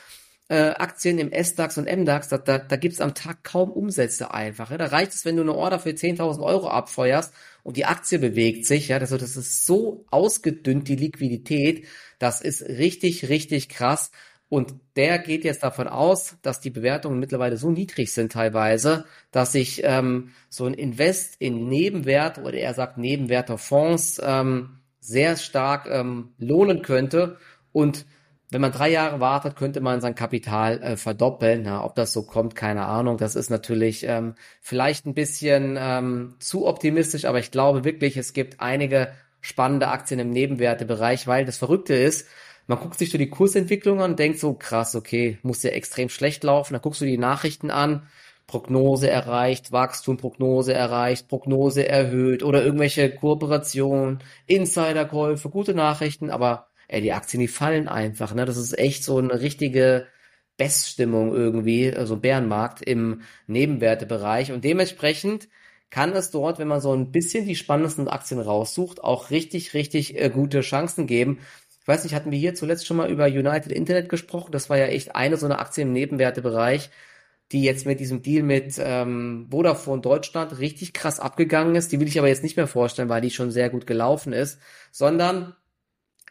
äh, 0.52 0.74
Aktien 0.78 1.18
im 1.18 1.32
S-DAX 1.32 1.78
und 1.78 1.88
M-DAX, 1.88 2.28
da, 2.28 2.38
da, 2.38 2.58
da 2.58 2.76
gibt's 2.76 3.00
am 3.00 3.16
Tag 3.16 3.42
kaum 3.46 3.72
Umsätze 3.72 4.34
einfach. 4.34 4.70
Ja. 4.70 4.78
Da 4.78 4.88
reicht 4.88 5.14
es, 5.14 5.24
wenn 5.24 5.38
du 5.38 5.44
eine 5.44 5.56
Order 5.56 5.80
für 5.80 5.92
10.000 5.92 6.44
Euro 6.44 6.68
abfeuerst 6.68 7.34
und 7.64 7.78
die 7.78 7.86
Aktie 7.86 8.20
bewegt 8.20 8.66
sich. 8.66 8.90
Ja, 8.90 9.00
das, 9.00 9.12
das 9.12 9.38
ist 9.38 9.66
so 9.66 10.04
ausgedünnt, 10.12 10.90
die 10.90 10.98
Liquidität. 10.98 11.88
Das 12.20 12.42
ist 12.42 12.64
richtig, 12.64 13.30
richtig 13.30 13.70
krass. 13.70 14.12
Und 14.50 14.76
der 14.98 15.20
geht 15.20 15.46
jetzt 15.46 15.64
davon 15.64 15.88
aus, 15.88 16.36
dass 16.42 16.60
die 16.60 16.70
Bewertungen 16.70 17.20
mittlerweile 17.20 17.56
so 17.56 17.72
niedrig 17.72 18.12
sind 18.12 18.34
teilweise, 18.34 19.06
dass 19.32 19.54
sich 19.54 19.80
ähm, 19.86 20.32
so 20.50 20.66
ein 20.66 20.74
Invest 20.74 21.38
in 21.40 21.70
Nebenwert 21.70 22.40
oder 22.40 22.56
er 22.56 22.74
sagt 22.74 22.98
Nebenwerterfonds 22.98 24.20
ähm, 24.22 24.82
sehr 25.00 25.38
stark 25.38 25.88
ähm, 25.90 26.34
lohnen 26.40 26.82
könnte. 26.82 27.38
Und 27.72 28.06
wenn 28.52 28.62
man 28.62 28.74
drei 28.74 28.90
Jahre 28.90 29.22
wartet, 29.22 29.56
könnte 29.56 29.80
man 29.80 30.02
sein 30.02 30.14
Kapital 30.14 30.84
äh, 30.84 30.98
verdoppeln. 30.98 31.64
Na, 31.64 31.84
ob 31.86 31.96
das 31.96 32.12
so 32.12 32.24
kommt, 32.24 32.54
keine 32.54 32.86
Ahnung. 32.86 33.18
Das 33.18 33.36
ist 33.36 33.50
natürlich 33.50 34.06
ähm, 34.06 34.36
vielleicht 34.60 35.06
ein 35.06 35.14
bisschen 35.14 35.78
ähm, 35.80 36.36
zu 36.40 36.68
optimistisch, 36.68 37.26
aber 37.26 37.40
ich 37.40 37.52
glaube 37.52 37.86
wirklich, 37.86 38.18
es 38.18 38.34
gibt 38.34 38.60
einige 38.60 39.14
spannende 39.40 39.88
Aktien 39.88 40.20
im 40.20 40.30
Nebenwertebereich, 40.30 41.28
weil 41.28 41.46
das 41.46 41.58
Verrückte 41.58 41.96
ist, 41.96 42.28
man 42.68 42.78
guckt 42.80 43.00
sich 43.00 43.10
so 43.10 43.18
die 43.18 43.30
Kursentwicklung 43.30 44.02
an 44.02 44.12
und 44.12 44.20
denkt 44.20 44.40
so, 44.40 44.54
krass, 44.54 44.96
okay, 44.96 45.40
muss 45.44 45.64
ja 45.64 45.72
extrem 45.72 46.10
schlecht 46.10 46.44
laufen. 46.44 46.74
Dann 46.74 46.82
guckst 46.82 47.02
du 47.02 47.06
die 47.06 47.18
Nachrichten 47.18 47.72
an, 47.72 48.08
Prognose 48.48 49.10
erreicht, 49.10 49.72
Wachstum, 49.72 50.18
Prognose 50.18 50.74
erreicht, 50.74 51.30
Prognose 51.30 51.88
erhöht 51.88 52.44
oder 52.44 52.64
irgendwelche 52.64 53.10
Kooperationen, 53.16 54.20
Insiderkäufe, 54.46 55.50
gute 55.50 55.74
Nachrichten, 55.74 56.30
aber 56.30 56.68
ey, 56.92 57.02
die 57.02 57.14
Aktien, 57.14 57.40
die 57.40 57.48
fallen 57.48 57.88
einfach. 57.88 58.34
Ne? 58.34 58.46
Das 58.46 58.58
ist 58.58 58.78
echt 58.78 59.04
so 59.04 59.18
eine 59.18 59.42
richtige 59.42 60.08
Beststimmung 60.58 61.34
irgendwie, 61.34 61.94
also 61.94 62.18
Bärenmarkt 62.18 62.82
im 62.82 63.22
Nebenwertebereich. 63.48 64.52
Und 64.52 64.64
dementsprechend 64.64 65.48
kann 65.90 66.12
es 66.14 66.32
dort, 66.32 66.60
wenn 66.60 66.68
man 66.68 66.82
so 66.82 66.94
ein 66.94 67.12
bisschen 67.12 67.46
die 67.46 67.56
spannendsten 67.56 68.08
Aktien 68.08 68.40
raussucht, 68.40 69.04
auch 69.04 69.32
richtig, 69.32 69.74
richtig 69.74 70.20
äh, 70.20 70.30
gute 70.30 70.62
Chancen 70.62 71.08
geben. 71.08 71.40
Ich 71.82 71.88
weiß 71.88 72.04
nicht, 72.04 72.14
hatten 72.14 72.32
wir 72.32 72.38
hier 72.38 72.56
zuletzt 72.56 72.86
schon 72.86 72.98
mal 72.98 73.10
über 73.10 73.26
United 73.26 73.72
Internet 73.72 74.10
gesprochen? 74.10 74.52
Das 74.52 74.70
war 74.70 74.78
ja 74.78 74.86
echt 74.86 75.16
eine 75.16 75.38
so 75.38 75.46
eine 75.46 75.60
Aktie 75.60 75.84
im 75.84 75.94
Nebenwertebereich, 75.94 76.90
die 77.52 77.64
jetzt 77.64 77.86
mit 77.86 78.00
diesem 78.00 78.22
Deal 78.22 78.44
mit 78.44 78.76
ähm, 78.80 79.48
Vodafone 79.50 80.02
Deutschland 80.02 80.60
richtig 80.60 80.94
krass 80.94 81.20
abgegangen 81.20 81.76
ist. 81.76 81.92
Die 81.92 82.00
will 82.00 82.08
ich 82.08 82.20
aber 82.20 82.28
jetzt 82.28 82.44
nicht 82.44 82.58
mehr 82.58 82.68
vorstellen, 82.68 83.10
weil 83.10 83.22
die 83.22 83.32
schon 83.32 83.52
sehr 83.52 83.70
gut 83.70 83.88
gelaufen 83.88 84.34
ist, 84.34 84.60
sondern 84.92 85.56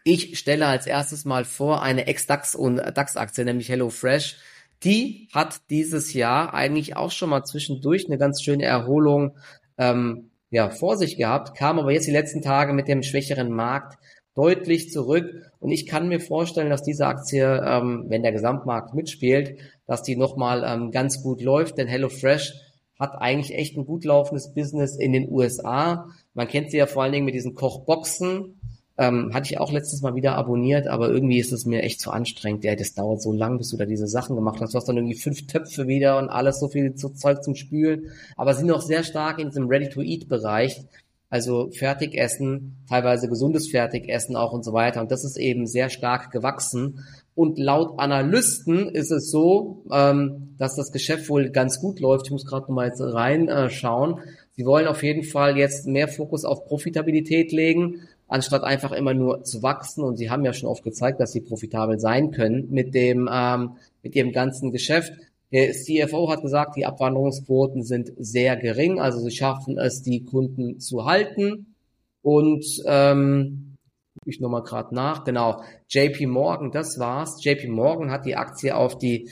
ich 0.04 0.38
stelle 0.38 0.66
als 0.66 0.86
erstes 0.86 1.24
mal 1.24 1.44
vor 1.44 1.82
eine 1.82 2.06
Ex-DAX- 2.06 2.54
und 2.54 2.76
DAX-Aktie, 2.76 3.44
nämlich 3.44 3.68
HelloFresh. 3.68 4.36
Die 4.82 5.28
hat 5.32 5.60
dieses 5.68 6.14
Jahr 6.14 6.54
eigentlich 6.54 6.96
auch 6.96 7.10
schon 7.10 7.30
mal 7.30 7.44
zwischendurch 7.44 8.06
eine 8.06 8.16
ganz 8.16 8.42
schöne 8.42 8.64
Erholung 8.64 9.36
ähm, 9.76 10.30
ja, 10.50 10.70
vor 10.70 10.96
sich 10.96 11.16
gehabt, 11.16 11.56
kam 11.56 11.78
aber 11.78 11.92
jetzt 11.92 12.06
die 12.06 12.12
letzten 12.12 12.42
Tage 12.42 12.72
mit 12.72 12.88
dem 12.88 13.02
schwächeren 13.02 13.50
Markt 13.50 13.98
deutlich 14.34 14.90
zurück. 14.90 15.50
Und 15.58 15.70
ich 15.70 15.86
kann 15.86 16.08
mir 16.08 16.20
vorstellen, 16.20 16.70
dass 16.70 16.82
diese 16.82 17.06
Aktie, 17.06 17.44
ähm, 17.44 18.06
wenn 18.08 18.22
der 18.22 18.32
Gesamtmarkt 18.32 18.94
mitspielt, 18.94 19.58
dass 19.86 20.02
die 20.02 20.16
nochmal 20.16 20.64
ähm, 20.66 20.90
ganz 20.90 21.22
gut 21.22 21.42
läuft, 21.42 21.78
denn 21.78 21.88
HelloFresh 21.88 22.54
hat 22.98 23.20
eigentlich 23.20 23.54
echt 23.54 23.76
ein 23.76 23.86
gut 23.86 24.04
laufendes 24.04 24.52
Business 24.52 24.96
in 24.96 25.12
den 25.12 25.30
USA. 25.30 26.08
Man 26.34 26.48
kennt 26.48 26.70
sie 26.70 26.76
ja 26.76 26.86
vor 26.86 27.02
allen 27.02 27.12
Dingen 27.12 27.24
mit 27.24 27.34
diesen 27.34 27.54
Kochboxen, 27.54 28.60
ähm, 29.00 29.32
hatte 29.32 29.50
ich 29.50 29.58
auch 29.58 29.72
letztes 29.72 30.02
Mal 30.02 30.14
wieder 30.14 30.34
abonniert, 30.34 30.86
aber 30.86 31.08
irgendwie 31.08 31.38
ist 31.38 31.52
es 31.52 31.64
mir 31.64 31.82
echt 31.82 32.02
zu 32.02 32.10
anstrengend. 32.10 32.64
Ja, 32.64 32.76
das 32.76 32.92
dauert 32.92 33.22
so 33.22 33.32
lang, 33.32 33.56
bis 33.56 33.70
du 33.70 33.78
da 33.78 33.86
diese 33.86 34.06
Sachen 34.06 34.36
gemacht 34.36 34.60
hast. 34.60 34.74
Du 34.74 34.76
hast 34.76 34.90
dann 34.90 34.98
irgendwie 34.98 35.18
fünf 35.18 35.46
Töpfe 35.46 35.88
wieder 35.88 36.18
und 36.18 36.28
alles 36.28 36.60
so 36.60 36.68
viel 36.68 36.94
Zeug 36.94 37.42
zum 37.42 37.54
Spülen. 37.54 38.10
Aber 38.36 38.52
sind 38.52 38.66
noch 38.66 38.82
sehr 38.82 39.02
stark 39.02 39.38
in 39.38 39.48
diesem 39.48 39.68
Ready-to-Eat-Bereich. 39.68 40.82
Also 41.30 41.70
Fertigessen, 41.70 42.76
teilweise 42.90 43.28
gesundes 43.28 43.70
Fertigessen 43.70 44.36
auch 44.36 44.52
und 44.52 44.66
so 44.66 44.74
weiter. 44.74 45.00
Und 45.00 45.10
das 45.10 45.24
ist 45.24 45.38
eben 45.38 45.66
sehr 45.66 45.88
stark 45.88 46.30
gewachsen. 46.30 47.02
Und 47.34 47.58
laut 47.58 47.98
Analysten 47.98 48.90
ist 48.90 49.10
es 49.10 49.30
so, 49.30 49.82
ähm, 49.90 50.56
dass 50.58 50.76
das 50.76 50.92
Geschäft 50.92 51.30
wohl 51.30 51.48
ganz 51.48 51.80
gut 51.80 52.00
läuft. 52.00 52.26
Ich 52.26 52.32
muss 52.32 52.44
gerade 52.44 52.70
mal 52.70 52.88
jetzt 52.88 53.00
reinschauen. 53.00 54.18
Äh, 54.18 54.22
Sie 54.60 54.66
wollen 54.66 54.88
auf 54.88 55.02
jeden 55.02 55.22
Fall 55.22 55.56
jetzt 55.56 55.86
mehr 55.86 56.06
Fokus 56.06 56.44
auf 56.44 56.66
Profitabilität 56.66 57.50
legen 57.50 58.02
anstatt 58.30 58.62
einfach 58.62 58.92
immer 58.92 59.12
nur 59.12 59.42
zu 59.44 59.62
wachsen. 59.62 60.04
Und 60.04 60.16
sie 60.16 60.30
haben 60.30 60.44
ja 60.44 60.52
schon 60.52 60.68
oft 60.68 60.84
gezeigt, 60.84 61.20
dass 61.20 61.32
sie 61.32 61.40
profitabel 61.40 61.98
sein 61.98 62.30
können 62.30 62.68
mit 62.70 62.94
dem, 62.94 63.28
ähm, 63.30 63.76
mit 64.02 64.14
ihrem 64.14 64.32
ganzen 64.32 64.70
Geschäft. 64.70 65.12
Der 65.52 65.72
CFO 65.72 66.30
hat 66.30 66.42
gesagt, 66.42 66.76
die 66.76 66.86
Abwanderungsquoten 66.86 67.82
sind 67.82 68.12
sehr 68.16 68.56
gering, 68.56 69.00
also 69.00 69.18
sie 69.18 69.32
schaffen 69.32 69.78
es, 69.78 70.02
die 70.02 70.24
Kunden 70.24 70.78
zu 70.78 71.04
halten. 71.06 71.74
Und 72.22 72.64
ähm, 72.86 73.76
ich 74.24 74.38
nochmal 74.38 74.62
gerade 74.62 74.94
nach, 74.94 75.24
genau, 75.24 75.62
JP 75.88 76.26
Morgan, 76.26 76.70
das 76.70 77.00
war's. 77.00 77.42
JP 77.42 77.68
Morgan 77.68 78.12
hat 78.12 78.26
die 78.26 78.36
Aktie 78.36 78.76
auf 78.76 78.96
die 78.96 79.28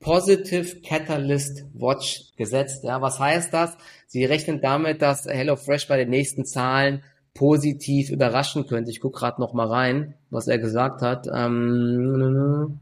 Positive 0.00 0.80
Catalyst 0.80 1.66
Watch 1.74 2.32
gesetzt. 2.36 2.82
Ja, 2.84 3.02
was 3.02 3.18
heißt 3.18 3.52
das? 3.52 3.76
Sie 4.06 4.24
rechnen 4.24 4.60
damit, 4.62 5.02
dass 5.02 5.26
HelloFresh 5.26 5.86
bei 5.86 5.98
den 5.98 6.10
nächsten 6.10 6.46
Zahlen 6.46 7.02
positiv 7.34 8.10
überraschen 8.10 8.66
könnte. 8.66 8.90
Ich 8.90 9.00
gucke 9.00 9.18
gerade 9.18 9.40
noch 9.40 9.52
mal 9.52 9.66
rein, 9.66 10.14
was 10.30 10.48
er 10.48 10.58
gesagt 10.58 11.02
hat. 11.02 11.26
Ähm, 11.34 12.80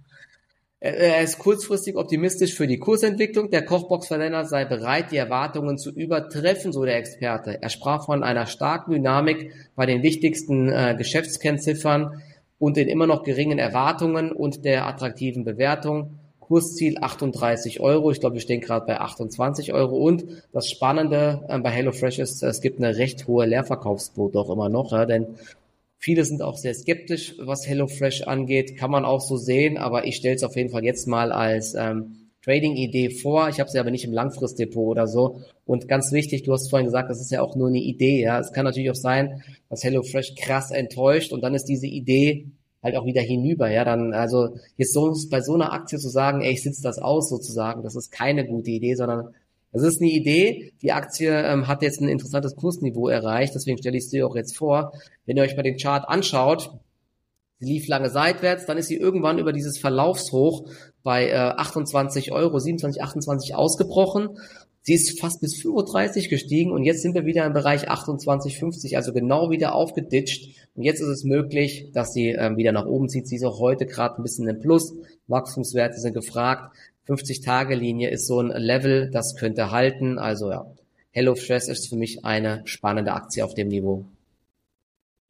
er 0.82 1.20
ist 1.20 1.38
kurzfristig 1.38 1.94
optimistisch 1.94 2.54
für 2.54 2.66
die 2.66 2.78
Kursentwicklung. 2.78 3.50
Der 3.50 3.66
Kochbox-Verländer 3.66 4.46
sei 4.46 4.64
bereit, 4.64 5.12
die 5.12 5.18
Erwartungen 5.18 5.76
zu 5.76 5.90
übertreffen, 5.90 6.72
so 6.72 6.86
der 6.86 6.96
Experte. 6.96 7.62
Er 7.62 7.68
sprach 7.68 8.06
von 8.06 8.22
einer 8.22 8.46
starken 8.46 8.92
Dynamik 8.92 9.52
bei 9.76 9.84
den 9.84 10.02
wichtigsten 10.02 10.70
äh, 10.70 10.94
Geschäftskennziffern 10.96 12.22
und 12.58 12.78
den 12.78 12.88
immer 12.88 13.06
noch 13.06 13.24
geringen 13.24 13.58
Erwartungen 13.58 14.32
und 14.32 14.64
der 14.64 14.86
attraktiven 14.86 15.44
Bewertung. 15.44 16.19
Kursziel 16.50 16.98
38 17.00 17.78
Euro. 17.78 18.10
Ich 18.10 18.18
glaube, 18.18 18.34
wir 18.34 18.40
stehen 18.40 18.60
gerade 18.60 18.84
bei 18.84 18.98
28 18.98 19.72
Euro. 19.72 19.96
Und 19.98 20.24
das 20.52 20.68
Spannende 20.68 21.44
äh, 21.48 21.56
bei 21.60 21.70
HelloFresh 21.70 22.18
ist, 22.18 22.42
es 22.42 22.60
gibt 22.60 22.80
eine 22.80 22.96
recht 22.96 23.28
hohe 23.28 23.46
Leerverkaufsquote 23.46 24.36
auch 24.36 24.50
immer 24.50 24.68
noch, 24.68 24.90
ja, 24.90 25.06
denn 25.06 25.36
viele 25.96 26.24
sind 26.24 26.42
auch 26.42 26.56
sehr 26.56 26.74
skeptisch, 26.74 27.36
was 27.38 27.68
HelloFresh 27.68 28.22
angeht. 28.22 28.76
Kann 28.76 28.90
man 28.90 29.04
auch 29.04 29.20
so 29.20 29.36
sehen, 29.36 29.78
aber 29.78 30.08
ich 30.08 30.16
stelle 30.16 30.34
es 30.34 30.42
auf 30.42 30.56
jeden 30.56 30.70
Fall 30.70 30.84
jetzt 30.84 31.06
mal 31.06 31.30
als 31.30 31.74
ähm, 31.74 32.30
Trading-Idee 32.42 33.10
vor. 33.10 33.48
Ich 33.48 33.60
habe 33.60 33.70
sie 33.70 33.78
aber 33.78 33.92
nicht 33.92 34.04
im 34.04 34.12
Langfristdepot 34.12 34.88
oder 34.88 35.06
so. 35.06 35.42
Und 35.66 35.86
ganz 35.86 36.10
wichtig, 36.10 36.42
du 36.42 36.52
hast 36.52 36.68
vorhin 36.68 36.86
gesagt, 36.86 37.10
das 37.10 37.20
ist 37.20 37.30
ja 37.30 37.42
auch 37.42 37.54
nur 37.54 37.68
eine 37.68 37.78
Idee. 37.78 38.22
Ja, 38.22 38.40
es 38.40 38.52
kann 38.52 38.64
natürlich 38.64 38.90
auch 38.90 38.96
sein, 38.96 39.44
dass 39.68 39.84
HelloFresh 39.84 40.34
krass 40.34 40.72
enttäuscht 40.72 41.32
und 41.32 41.42
dann 41.42 41.54
ist 41.54 41.66
diese 41.66 41.86
Idee 41.86 42.50
halt 42.82 42.96
auch 42.96 43.04
wieder 43.04 43.22
hinüber. 43.22 43.70
Ja, 43.70 43.84
dann, 43.84 44.14
also 44.14 44.56
jetzt 44.76 44.92
so 44.92 45.14
bei 45.30 45.40
so 45.40 45.54
einer 45.54 45.72
Aktie 45.72 45.98
zu 45.98 46.08
sagen, 46.08 46.40
ey, 46.40 46.52
ich 46.52 46.62
sitze 46.62 46.82
das 46.82 46.98
aus 46.98 47.28
sozusagen, 47.28 47.82
das 47.82 47.96
ist 47.96 48.10
keine 48.10 48.46
gute 48.46 48.70
Idee, 48.70 48.94
sondern 48.94 49.34
das 49.72 49.82
ist 49.82 50.00
eine 50.00 50.10
Idee. 50.10 50.72
Die 50.82 50.92
Aktie 50.92 51.30
ähm, 51.30 51.68
hat 51.68 51.82
jetzt 51.82 52.00
ein 52.00 52.08
interessantes 52.08 52.56
Kursniveau 52.56 53.08
erreicht, 53.08 53.54
deswegen 53.54 53.78
stelle 53.78 53.98
ich 53.98 54.08
sie 54.08 54.22
auch 54.22 54.34
jetzt 54.34 54.56
vor. 54.56 54.92
Wenn 55.26 55.36
ihr 55.36 55.42
euch 55.42 55.56
mal 55.56 55.62
den 55.62 55.76
Chart 55.76 56.08
anschaut, 56.08 56.72
sie 57.60 57.66
lief 57.66 57.86
lange 57.86 58.10
seitwärts, 58.10 58.66
dann 58.66 58.78
ist 58.78 58.88
sie 58.88 58.96
irgendwann 58.96 59.38
über 59.38 59.52
dieses 59.52 59.78
Verlaufshoch 59.78 60.64
bei 61.02 61.28
äh, 61.28 61.34
28 61.34 62.32
Euro, 62.32 62.58
27, 62.58 63.02
28 63.02 63.54
ausgebrochen 63.54 64.30
Sie 64.82 64.94
ist 64.94 65.20
fast 65.20 65.40
bis 65.40 65.60
35 65.60 66.30
gestiegen 66.30 66.72
und 66.72 66.84
jetzt 66.84 67.02
sind 67.02 67.14
wir 67.14 67.26
wieder 67.26 67.44
im 67.44 67.52
Bereich 67.52 67.88
28, 67.88 68.58
50, 68.58 68.96
also 68.96 69.12
genau 69.12 69.50
wieder 69.50 69.74
aufgeditscht. 69.74 70.48
Und 70.74 70.84
jetzt 70.84 71.00
ist 71.00 71.08
es 71.08 71.24
möglich, 71.24 71.90
dass 71.92 72.14
sie 72.14 72.28
ähm, 72.28 72.56
wieder 72.56 72.72
nach 72.72 72.86
oben 72.86 73.08
zieht. 73.08 73.28
Sie 73.28 73.36
ist 73.36 73.44
auch 73.44 73.60
heute 73.60 73.84
gerade 73.84 74.16
ein 74.16 74.22
bisschen 74.22 74.48
im 74.48 74.58
Plus. 74.58 74.94
Wachstumswerte 75.26 76.00
sind 76.00 76.14
gefragt. 76.14 76.74
50-Tage-Linie 77.08 78.10
ist 78.10 78.26
so 78.26 78.40
ein 78.40 78.48
Level, 78.48 79.10
das 79.10 79.36
könnte 79.36 79.70
halten. 79.70 80.18
Also 80.18 80.50
ja, 80.50 80.66
HelloFresh 81.10 81.68
ist 81.68 81.88
für 81.88 81.96
mich 81.96 82.24
eine 82.24 82.62
spannende 82.64 83.12
Aktie 83.12 83.44
auf 83.44 83.54
dem 83.54 83.68
Niveau. 83.68 84.06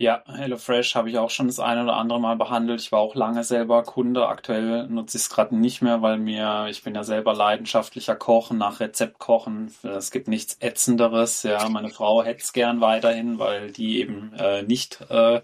Ja, 0.00 0.22
HelloFresh 0.26 0.94
habe 0.94 1.10
ich 1.10 1.18
auch 1.18 1.28
schon 1.28 1.48
das 1.48 1.60
eine 1.60 1.82
oder 1.82 1.96
andere 1.96 2.18
Mal 2.18 2.34
behandelt. 2.34 2.80
Ich 2.80 2.90
war 2.90 3.00
auch 3.00 3.14
lange 3.14 3.44
selber 3.44 3.82
Kunde. 3.82 4.28
Aktuell 4.28 4.86
nutze 4.88 5.18
ich 5.18 5.24
es 5.24 5.28
gerade 5.28 5.54
nicht 5.54 5.82
mehr, 5.82 6.00
weil 6.00 6.16
mir, 6.16 6.68
ich 6.70 6.82
bin 6.82 6.94
ja 6.94 7.04
selber 7.04 7.34
leidenschaftlicher 7.34 8.16
Kochen, 8.16 8.56
nach 8.56 8.80
Rezept 8.80 9.18
kochen. 9.18 9.70
Es 9.82 10.10
gibt 10.10 10.26
nichts 10.26 10.56
Ätzenderes. 10.58 11.42
Ja, 11.42 11.68
meine 11.68 11.90
Frau 11.90 12.24
hätte 12.24 12.40
es 12.40 12.54
gern 12.54 12.80
weiterhin, 12.80 13.38
weil 13.38 13.72
die 13.72 14.00
eben 14.00 14.32
äh, 14.38 14.62
nicht 14.62 15.04
äh, 15.10 15.42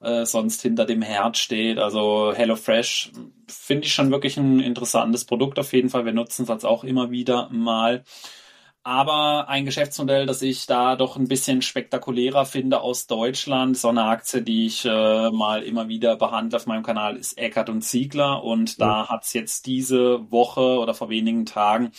äh, 0.00 0.24
sonst 0.24 0.62
hinter 0.62 0.86
dem 0.86 1.02
Herd 1.02 1.36
steht. 1.36 1.78
Also 1.78 2.32
HelloFresh 2.34 3.12
finde 3.48 3.86
ich 3.86 3.92
schon 3.92 4.10
wirklich 4.10 4.38
ein 4.38 4.60
interessantes 4.60 5.26
Produkt 5.26 5.58
auf 5.58 5.74
jeden 5.74 5.90
Fall. 5.90 6.06
Wir 6.06 6.14
nutzen 6.14 6.44
es 6.44 6.50
als 6.50 6.64
auch 6.64 6.84
immer 6.84 7.10
wieder 7.10 7.50
mal. 7.50 8.02
Aber 8.82 9.48
ein 9.48 9.66
Geschäftsmodell, 9.66 10.24
das 10.24 10.40
ich 10.40 10.64
da 10.64 10.96
doch 10.96 11.16
ein 11.16 11.28
bisschen 11.28 11.60
spektakulärer 11.60 12.46
finde 12.46 12.80
aus 12.80 13.06
Deutschland, 13.06 13.76
so 13.76 13.88
eine 13.88 14.04
Aktie, 14.04 14.40
die 14.40 14.66
ich 14.66 14.86
äh, 14.86 15.30
mal 15.30 15.62
immer 15.62 15.88
wieder 15.88 16.16
behandle 16.16 16.56
auf 16.56 16.66
meinem 16.66 16.82
Kanal, 16.82 17.16
ist 17.16 17.36
Eckert 17.36 17.68
und 17.68 17.82
Ziegler. 17.82 18.42
Und 18.42 18.80
da 18.80 19.02
ja. 19.02 19.08
hat's 19.10 19.34
jetzt 19.34 19.66
diese 19.66 20.30
Woche 20.30 20.78
oder 20.78 20.94
vor 20.94 21.10
wenigen 21.10 21.44
Tagen 21.44 21.92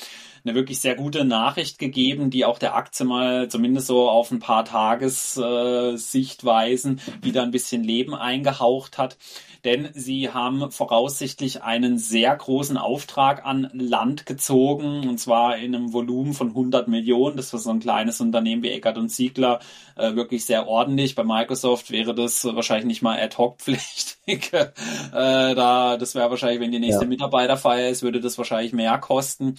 eine 0.44 0.56
wirklich 0.56 0.80
sehr 0.80 0.96
gute 0.96 1.26
Nachricht 1.26 1.80
gegeben, 1.80 2.30
die 2.30 2.46
auch 2.46 2.60
der 2.60 2.76
Aktie 2.76 3.06
mal 3.06 3.50
zumindest 3.50 3.88
so 3.88 4.10
auf 4.10 4.32
ein 4.32 4.40
paar 4.40 4.64
Tagessichtweisen 4.66 7.00
äh, 7.00 7.26
wieder 7.26 7.44
ein 7.44 7.52
bisschen 7.52 7.84
Leben 7.84 8.16
eingehaucht 8.16 8.98
hat 8.98 9.18
denn 9.64 9.90
sie 9.94 10.30
haben 10.30 10.72
voraussichtlich 10.72 11.62
einen 11.62 11.98
sehr 11.98 12.36
großen 12.36 12.78
Auftrag 12.78 13.46
an 13.46 13.70
Land 13.74 14.26
gezogen 14.26 15.08
und 15.08 15.20
zwar 15.20 15.58
in 15.58 15.76
einem 15.76 15.94
Volumen 15.94 16.34
von 16.34 16.50
100 16.50 16.88
Millionen. 16.88 17.38
Das 17.38 17.52
für 17.52 17.60
so 17.60 17.70
ein 17.70 17.80
kleines 17.80 18.22
Unternehmen 18.22 18.64
wie 18.64 18.72
Eckert 18.72 18.98
und 18.98 19.10
Ziegler 19.10 19.60
äh, 19.96 20.16
wirklich 20.16 20.46
sehr 20.46 20.68
ordentlich. 20.68 21.16
Bei 21.16 21.24
Microsoft 21.24 21.92
wäre 21.92 22.16
das 22.16 22.44
wahrscheinlich 22.46 22.86
nicht 22.86 23.02
mal 23.02 23.20
ad 23.20 23.38
hoc 23.38 23.58
pflichtig. 23.60 24.52
äh, 24.54 24.72
da, 25.12 25.98
das 25.98 26.16
wäre 26.16 26.30
wahrscheinlich, 26.30 26.60
wenn 26.60 26.72
die 26.72 26.80
nächste 26.80 27.04
ja. 27.04 27.10
Mitarbeiterfeier 27.10 27.90
ist, 27.90 28.02
würde 28.02 28.20
das 28.20 28.38
wahrscheinlich 28.38 28.74
mehr 28.74 28.98
kosten. 28.98 29.58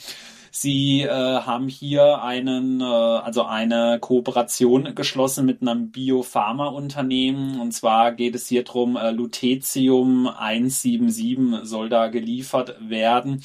Sie 0.55 1.01
äh, 1.01 1.09
haben 1.09 1.67
hier 1.69 2.23
einen, 2.23 2.83
äh, 2.83 2.85
also 2.85 3.45
eine 3.45 3.99
Kooperation 3.99 4.95
geschlossen 4.95 5.47
mit 5.47 5.63
einem 5.63 5.91
Biopharma-Unternehmen. 5.91 7.59
Und 7.59 7.73
zwar 7.73 8.13
geht 8.13 8.35
es 8.35 8.49
hier 8.49 8.63
drum, 8.63 8.97
äh, 8.97 9.13
Lutetium 9.13 10.29
177 10.29 11.67
soll 11.67 11.89
da 11.89 12.09
geliefert 12.09 12.77
werden. 12.81 13.43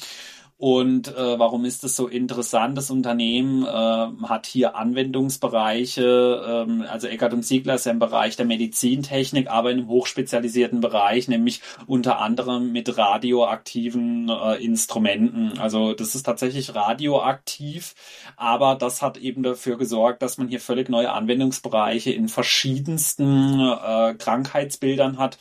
Und 0.60 1.06
äh, 1.16 1.38
warum 1.38 1.64
ist 1.64 1.84
das 1.84 1.94
so 1.94 2.08
interessant? 2.08 2.76
Das 2.76 2.90
Unternehmen 2.90 3.62
äh, 3.62 4.26
hat 4.26 4.44
hier 4.46 4.74
Anwendungsbereiche, 4.74 6.64
ähm, 6.66 6.84
also 6.88 7.06
Eckert 7.06 7.32
und 7.32 7.44
Ziegler 7.44 7.76
ist 7.76 7.86
ja 7.86 7.92
im 7.92 8.00
Bereich 8.00 8.34
der 8.34 8.44
Medizintechnik, 8.44 9.48
aber 9.48 9.70
in 9.70 9.78
einem 9.78 9.88
hochspezialisierten 9.88 10.80
Bereich, 10.80 11.28
nämlich 11.28 11.60
unter 11.86 12.18
anderem 12.18 12.72
mit 12.72 12.98
radioaktiven 12.98 14.30
äh, 14.30 14.56
Instrumenten. 14.56 15.56
Also 15.60 15.94
das 15.94 16.16
ist 16.16 16.24
tatsächlich 16.24 16.74
radioaktiv, 16.74 17.94
aber 18.36 18.74
das 18.74 19.00
hat 19.00 19.16
eben 19.16 19.44
dafür 19.44 19.78
gesorgt, 19.78 20.22
dass 20.22 20.38
man 20.38 20.48
hier 20.48 20.60
völlig 20.60 20.88
neue 20.88 21.12
Anwendungsbereiche 21.12 22.10
in 22.10 22.26
verschiedensten 22.26 23.60
äh, 23.60 24.14
Krankheitsbildern 24.14 25.18
hat 25.18 25.38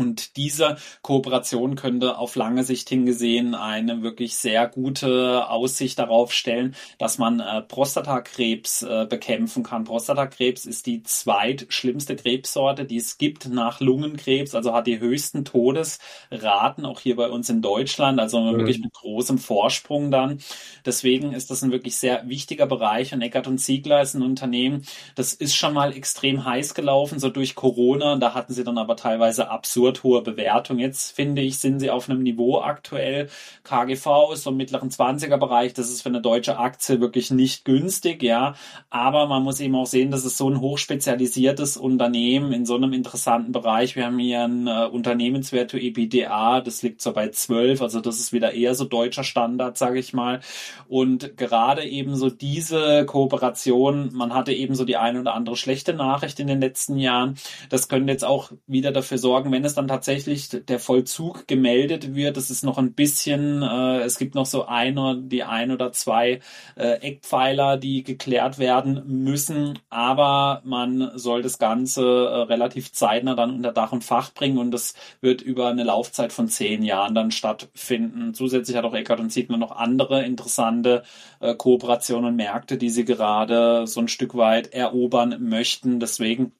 und 0.00 0.36
diese 0.36 0.76
Kooperation 1.02 1.76
könnte 1.76 2.18
auf 2.18 2.34
lange 2.34 2.64
Sicht 2.64 2.88
hingesehen 2.88 3.54
eine 3.54 4.02
wirklich 4.02 4.36
sehr 4.36 4.66
gute 4.66 5.48
Aussicht 5.48 5.98
darauf 5.98 6.32
stellen, 6.32 6.74
dass 6.98 7.18
man 7.18 7.40
äh, 7.40 7.62
Prostatakrebs 7.62 8.82
äh, 8.82 9.06
bekämpfen 9.08 9.62
kann. 9.62 9.84
Prostatakrebs 9.84 10.66
ist 10.66 10.86
die 10.86 11.02
zweitschlimmste 11.02 12.16
Krebssorte, 12.16 12.84
die 12.84 12.96
es 12.96 13.18
gibt 13.18 13.48
nach 13.48 13.80
Lungenkrebs, 13.80 14.54
also 14.54 14.72
hat 14.72 14.86
die 14.86 15.00
höchsten 15.00 15.44
Todesraten, 15.44 16.84
auch 16.84 17.00
hier 17.00 17.16
bei 17.16 17.28
uns 17.28 17.48
in 17.50 17.62
Deutschland, 17.62 18.18
also 18.18 18.40
mhm. 18.40 18.56
wirklich 18.56 18.80
mit 18.80 18.92
großem 18.92 19.38
Vorsprung 19.38 20.10
dann. 20.10 20.38
Deswegen 20.84 21.32
ist 21.32 21.50
das 21.50 21.62
ein 21.62 21.72
wirklich 21.72 21.96
sehr 21.96 22.28
wichtiger 22.28 22.66
Bereich 22.66 23.12
und 23.12 23.22
Eckert 23.22 23.46
und 23.46 23.58
Ziegler 23.58 24.00
ist 24.00 24.14
ein 24.14 24.22
Unternehmen, 24.22 24.86
das 25.14 25.34
ist 25.34 25.54
schon 25.54 25.74
mal 25.74 25.92
extrem 25.94 26.44
heiß 26.44 26.74
gelaufen, 26.74 27.18
so 27.18 27.28
durch 27.28 27.54
Corona. 27.54 28.16
Da 28.16 28.34
hatten 28.34 28.54
sie 28.54 28.64
dann 28.64 28.78
aber 28.78 28.96
teilweise 28.96 29.50
absurd 29.50 29.89
absurd 29.90 30.04
hohe 30.04 30.22
Bewertung. 30.22 30.78
Jetzt 30.78 31.12
finde 31.12 31.42
ich, 31.42 31.58
sind 31.58 31.80
sie 31.80 31.90
auf 31.90 32.08
einem 32.08 32.22
Niveau 32.22 32.60
aktuell. 32.60 33.28
KGV 33.64 34.32
ist 34.32 34.44
so 34.44 34.50
im 34.50 34.56
mittleren 34.56 34.90
20er 34.90 35.36
Bereich. 35.36 35.74
Das 35.74 35.90
ist 35.90 36.02
für 36.02 36.08
eine 36.08 36.20
deutsche 36.20 36.58
Aktie 36.58 37.00
wirklich 37.00 37.30
nicht 37.30 37.64
günstig, 37.64 38.22
ja. 38.22 38.54
Aber 38.88 39.26
man 39.26 39.42
muss 39.42 39.60
eben 39.60 39.74
auch 39.74 39.86
sehen, 39.86 40.10
dass 40.10 40.24
es 40.24 40.36
so 40.36 40.48
ein 40.48 40.60
hochspezialisiertes 40.60 41.76
Unternehmen 41.76 42.52
in 42.52 42.66
so 42.66 42.76
einem 42.76 42.92
interessanten 42.92 43.52
Bereich. 43.52 43.96
Wir 43.96 44.06
haben 44.06 44.18
hier 44.18 44.44
ein 44.44 44.66
äh, 44.66 44.86
Unternehmenswert 44.86 45.72
für 45.72 45.80
EBITDA, 45.80 46.60
das 46.60 46.82
liegt 46.82 47.00
so 47.02 47.12
bei 47.12 47.28
12. 47.28 47.82
Also 47.82 48.00
das 48.00 48.18
ist 48.18 48.32
wieder 48.32 48.52
eher 48.52 48.74
so 48.74 48.84
deutscher 48.84 49.24
Standard, 49.24 49.76
sage 49.76 49.98
ich 49.98 50.12
mal. 50.12 50.40
Und 50.88 51.36
gerade 51.36 51.84
eben 51.84 52.16
so 52.16 52.30
diese 52.30 53.04
Kooperation, 53.06 54.10
man 54.12 54.34
hatte 54.34 54.52
eben 54.52 54.74
so 54.74 54.84
die 54.84 54.96
eine 54.96 55.20
oder 55.20 55.34
andere 55.34 55.56
schlechte 55.56 55.94
Nachricht 55.94 56.40
in 56.40 56.46
den 56.46 56.60
letzten 56.60 56.98
Jahren. 56.98 57.36
Das 57.68 57.88
könnte 57.88 58.12
jetzt 58.12 58.24
auch 58.24 58.52
wieder 58.66 58.92
dafür 58.92 59.18
sorgen, 59.18 59.52
wenn 59.52 59.64
es 59.64 59.74
dann 59.80 59.88
tatsächlich 59.88 60.48
der 60.50 60.78
Vollzug 60.78 61.48
gemeldet 61.48 62.14
wird. 62.14 62.36
Es 62.36 62.50
ist 62.50 62.64
noch 62.64 62.78
ein 62.78 62.92
bisschen, 62.92 63.62
äh, 63.62 64.00
es 64.00 64.18
gibt 64.18 64.34
noch 64.34 64.46
so 64.46 64.66
eine, 64.66 65.20
die 65.20 65.42
ein 65.42 65.70
oder 65.70 65.92
zwei 65.92 66.40
äh, 66.76 67.00
Eckpfeiler, 67.00 67.76
die 67.78 68.02
geklärt 68.02 68.58
werden 68.58 69.02
müssen, 69.06 69.78
aber 69.88 70.60
man 70.64 71.12
soll 71.14 71.42
das 71.42 71.58
Ganze 71.58 72.02
äh, 72.02 72.42
relativ 72.42 72.92
zeitnah 72.92 73.34
dann 73.34 73.54
unter 73.54 73.72
Dach 73.72 73.92
und 73.92 74.04
Fach 74.04 74.32
bringen 74.34 74.58
und 74.58 74.70
das 74.70 74.94
wird 75.20 75.40
über 75.42 75.68
eine 75.68 75.84
Laufzeit 75.84 76.32
von 76.32 76.48
zehn 76.48 76.82
Jahren 76.82 77.14
dann 77.14 77.30
stattfinden. 77.30 78.34
Zusätzlich 78.34 78.76
hat 78.76 78.84
auch 78.84 78.94
Eckert 78.94 79.20
und 79.20 79.30
Ziegler 79.30 79.56
noch 79.56 79.72
andere 79.72 80.24
interessante 80.24 81.02
äh, 81.40 81.54
Kooperationen 81.54 82.30
und 82.30 82.36
Märkte, 82.36 82.76
die 82.76 82.90
sie 82.90 83.04
gerade 83.04 83.86
so 83.86 84.00
ein 84.00 84.08
Stück 84.08 84.34
weit 84.36 84.72
erobern 84.74 85.36
möchten. 85.40 86.00
Deswegen 86.00 86.52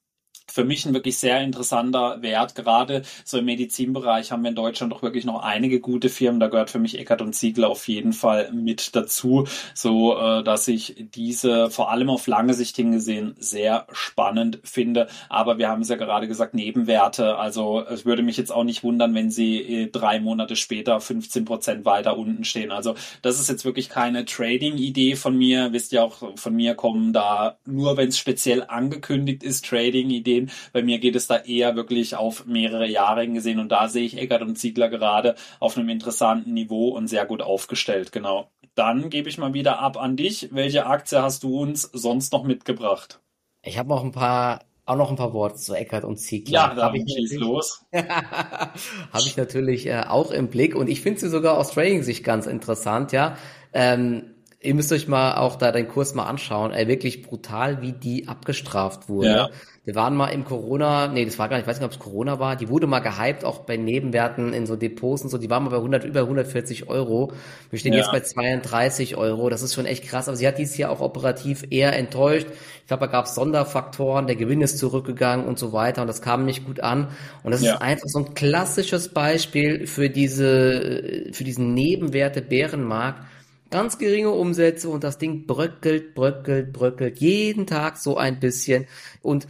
für 0.51 0.65
mich 0.65 0.87
ein 0.87 0.95
wirklich 0.95 1.19
sehr 1.19 1.41
interessanter 1.41 2.23
Wert. 2.23 2.55
Gerade 2.55 3.03
so 3.25 3.39
im 3.39 3.45
Medizinbereich 3.45 4.33
haben 4.33 4.43
wir 4.43 4.51
in 4.51 4.55
Deutschland 4.55 4.93
doch 4.93 5.03
wirklich 5.03 5.25
noch 5.25 5.43
einige 5.43 5.81
gute 5.81 6.09
Firmen. 6.09 6.41
Da 6.41 6.49
gehört 6.49 6.71
für 6.71 6.79
mich 6.79 6.99
Eckert 6.99 7.23
und 7.23 7.35
Ziegler 7.35 7.69
auf 7.69 7.89
jeden 7.89 8.13
Fall 8.13 8.53
mit 8.53 8.95
dazu, 8.97 9.47
so 9.75 10.19
äh, 10.19 10.43
dass 10.43 10.69
ich 10.69 11.07
diese 11.15 11.71
vor 11.71 11.91
allem 11.91 12.11
auf 12.11 12.27
lange 12.27 12.55
Sicht 12.55 12.77
hingesehen 12.77 13.35
sehr 13.39 13.87
spannend 13.93 14.61
finde. 14.65 15.09
Aber 15.29 15.59
wir 15.59 15.69
haben 15.69 15.83
es 15.83 15.89
ja 15.89 15.97
gerade 15.97 16.29
gesagt, 16.29 16.55
Nebenwerte. 16.55 17.37
Also 17.37 17.85
es 17.89 18.05
würde 18.05 18.23
mich 18.23 18.37
jetzt 18.37 18.53
auch 18.53 18.65
nicht 18.65 18.83
wundern, 18.83 19.15
wenn 19.15 19.31
sie 19.31 19.61
äh, 19.61 19.87
drei 19.91 20.21
Monate 20.21 20.57
später 20.57 21.01
15 21.01 21.45
Prozent 21.45 21.85
weiter 21.85 22.17
unten 22.17 22.45
stehen. 22.45 22.71
Also 22.71 22.95
das 23.23 23.41
ist 23.41 23.49
jetzt 23.49 23.65
wirklich 23.65 23.89
keine 23.89 24.25
Trading-Idee 24.25 25.17
von 25.17 25.37
mir. 25.37 25.73
Wisst 25.73 25.93
ihr 25.93 26.03
auch, 26.03 26.37
von 26.37 26.55
mir 26.55 26.75
kommen 26.75 27.13
da 27.13 27.59
nur, 27.67 27.97
wenn 27.97 28.09
es 28.09 28.19
speziell 28.19 28.65
angekündigt 28.67 29.43
ist, 29.43 29.65
Trading-Ideen 29.67 30.40
sehen. 30.41 30.51
Bei 30.73 30.83
mir 30.83 30.99
geht 30.99 31.17
es 31.17 31.27
da 31.27 31.37
eher 31.37 31.77
wirklich 31.77 32.17
auf 32.17 32.47
mehrere 32.47 32.89
Jahre 32.89 33.27
gesehen 33.29 33.59
und 33.59 33.71
da 33.71 33.89
sehe 33.89 34.05
ich 34.05 34.19
Eckert 34.19 34.43
und 34.43 34.57
Ziegler 34.57 34.89
gerade 34.89 35.35
auf 35.59 35.77
einem 35.77 35.89
interessanten 35.89 36.55
Niveau 36.55 36.89
und 36.89 37.09
sehr 37.09 37.27
gut 37.27 37.43
aufgestellt. 37.43 38.13
Genau. 38.13 38.51
Dann 38.75 39.11
gebe 39.11 39.29
ich 39.29 39.39
mal 39.39 39.55
wieder 39.55 39.81
ab 39.81 40.01
an 40.01 40.17
dich. 40.17 40.49
Welche 40.53 40.87
Aktie 40.87 41.21
hast 41.23 41.43
du 41.43 41.61
uns 41.61 41.83
sonst 41.83 42.33
noch 42.33 42.45
mitgebracht? 42.45 43.21
Ich 43.63 43.79
habe 43.79 43.89
noch 43.89 44.05
ein 44.05 44.13
paar 44.13 44.61
auch 44.87 44.97
noch 44.97 45.11
ein 45.11 45.17
paar 45.17 45.33
Worte 45.33 45.55
zu 45.55 45.75
Eckert 45.75 46.03
und 46.03 46.17
Ziegler. 46.17 46.53
Ja, 46.53 46.75
dann 46.75 46.95
ich 46.97 47.05
schieß 47.13 47.35
los. 47.37 47.85
habe 47.93 49.23
ich 49.25 49.37
natürlich 49.37 49.87
äh, 49.87 50.03
auch 50.09 50.33
im 50.33 50.49
Blick 50.49 50.75
und 50.75 50.89
ich 50.89 51.01
finde 51.01 51.21
sie 51.21 51.29
sogar 51.29 51.57
aus 51.59 51.71
Trading-Sicht 51.71 52.25
ganz 52.25 52.47
interessant, 52.47 53.13
ja. 53.13 53.37
Ähm, 53.73 54.35
ihr 54.59 54.75
müsst 54.75 54.91
euch 54.91 55.07
mal 55.07 55.37
auch 55.37 55.55
da 55.57 55.71
den 55.71 55.87
Kurs 55.87 56.15
mal 56.15 56.25
anschauen. 56.25 56.73
Ey, 56.73 56.89
wirklich 56.89 57.23
brutal, 57.23 57.83
wie 57.83 57.93
die 57.93 58.27
abgestraft 58.27 59.09
wurde. 59.09 59.29
Ja. 59.29 59.51
Wir 59.91 59.97
waren 59.97 60.15
mal 60.15 60.29
im 60.29 60.45
Corona, 60.45 61.09
nee, 61.09 61.25
das 61.25 61.37
war 61.41 61.49
gar 61.49 61.57
nicht, 61.57 61.65
ich 61.65 61.69
weiß 61.69 61.81
nicht, 61.81 61.85
ob 61.85 61.91
es 61.91 61.99
Corona 61.99 62.39
war, 62.39 62.55
die 62.55 62.69
wurde 62.69 62.87
mal 62.87 63.01
gehypt, 63.01 63.45
auch 63.45 63.65
bei 63.65 63.77
Nebenwerten 63.77 64.53
in 64.53 64.65
so 64.65 64.77
Depots 64.77 65.23
und 65.23 65.31
so, 65.31 65.37
die 65.37 65.51
waren 65.51 65.65
mal 65.65 65.71
bei 65.71 65.79
100, 65.79 66.05
über 66.05 66.21
140 66.21 66.89
Euro. 66.89 67.33
Wir 67.71 67.79
stehen 67.81 67.95
ja. 67.95 67.99
jetzt 67.99 68.13
bei 68.13 68.21
32 68.21 69.17
Euro, 69.17 69.51
das 69.51 69.63
ist 69.63 69.75
schon 69.75 69.87
echt 69.87 70.05
krass, 70.05 70.29
aber 70.29 70.37
sie 70.37 70.47
hat 70.47 70.59
dieses 70.59 70.77
Jahr 70.77 70.93
auch 70.93 71.01
operativ 71.01 71.65
eher 71.71 71.99
enttäuscht. 71.99 72.47
Ich 72.83 72.87
glaube, 72.87 73.07
da 73.07 73.11
gab 73.11 73.25
es 73.25 73.35
Sonderfaktoren, 73.35 74.29
der 74.29 74.37
Gewinn 74.37 74.61
ist 74.61 74.79
zurückgegangen 74.79 75.45
und 75.45 75.59
so 75.59 75.73
weiter 75.73 76.03
und 76.03 76.07
das 76.07 76.23
kam 76.23 76.45
nicht 76.45 76.65
gut 76.65 76.79
an. 76.79 77.09
Und 77.43 77.51
das 77.51 77.61
ja. 77.61 77.75
ist 77.75 77.83
einfach 77.83 78.07
so 78.07 78.21
ein 78.21 78.35
klassisches 78.35 79.09
Beispiel 79.09 79.89
für 79.89 80.09
diese, 80.09 81.31
für 81.33 81.43
diesen 81.43 81.75
Nebenwerte-Bärenmarkt, 81.75 83.25
Ganz 83.71 83.99
geringe 83.99 84.31
Umsätze 84.31 84.89
und 84.89 85.05
das 85.05 85.19
Ding 85.19 85.47
bröckelt, 85.47 86.15
bröckelt, 86.17 86.73
bröckelt 86.73 87.21
jeden 87.21 87.69
Tag 87.69 87.99
so 87.99 88.17
ein 88.17 88.41
bisschen. 88.41 88.87
Und 89.23 89.47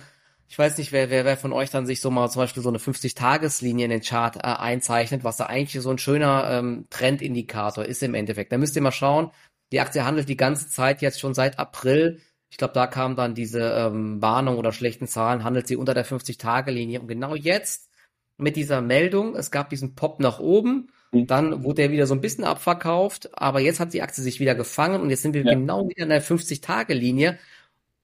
ich 0.51 0.59
weiß 0.59 0.79
nicht, 0.79 0.91
wer, 0.91 1.11
wer, 1.11 1.25
wer 1.25 1.37
von 1.37 1.53
euch 1.53 1.71
dann 1.71 1.87
sich 1.87 2.01
so 2.01 2.11
mal 2.11 2.29
zum 2.29 2.43
Beispiel 2.43 2.61
so 2.61 2.69
eine 2.69 2.79
50-Tageslinie 2.79 3.85
in 3.85 3.91
den 3.91 4.03
Chart 4.03 4.35
äh, 4.35 4.41
einzeichnet, 4.41 5.23
was 5.23 5.37
da 5.37 5.47
eigentlich 5.47 5.81
so 5.81 5.91
ein 5.91 5.99
schöner 5.99 6.51
ähm, 6.51 6.87
Trendindikator 6.91 7.85
ist 7.85 8.03
im 8.03 8.15
Endeffekt. 8.15 8.51
Da 8.51 8.59
müsst 8.59 8.75
ihr 8.75 8.83
mal 8.83 8.91
schauen. 8.91 9.31
Die 9.71 9.79
Aktie 9.79 10.05
handelt 10.05 10.29
die 10.29 10.37
ganze 10.37 10.69
Zeit 10.69 11.03
jetzt 11.03 11.21
schon 11.21 11.35
seit 11.35 11.61
April. 11.61 12.19
Ich 12.51 12.57
glaube, 12.57 12.75
da 12.75 12.89
kam 12.89 13.15
dann 13.15 13.37
diese 13.37 13.61
ähm, 13.61 14.21
Warnung 14.21 14.59
oder 14.59 14.73
schlechten 14.73 15.07
Zahlen, 15.07 15.45
handelt 15.45 15.69
sie 15.69 15.77
unter 15.77 15.95
der 15.95 16.05
50-Tage-Linie. 16.05 17.01
Und 17.01 17.07
genau 17.07 17.37
jetzt 17.37 17.89
mit 18.37 18.57
dieser 18.57 18.81
Meldung, 18.81 19.37
es 19.37 19.53
gab 19.53 19.71
diesen 19.71 19.95
Pop 19.95 20.19
nach 20.19 20.41
oben 20.41 20.89
Mhm. 21.13 21.27
Dann 21.27 21.65
wurde 21.65 21.83
er 21.83 21.91
wieder 21.91 22.07
so 22.07 22.15
ein 22.15 22.21
bisschen 22.21 22.45
abverkauft, 22.45 23.31
aber 23.37 23.61
jetzt 23.61 23.81
hat 23.81 23.93
die 23.93 24.03
Aktie 24.03 24.23
sich 24.23 24.41
wieder 24.41 24.55
gefangen 24.55 25.01
und 25.01 25.11
jetzt 25.11 25.23
sind 25.23 25.35
wir 25.35 25.45
ja. 25.45 25.55
genau 25.55 25.89
wieder 25.89 26.05
in 26.05 26.09
der 26.09 26.23
50-Tage-Linie. 26.23 27.39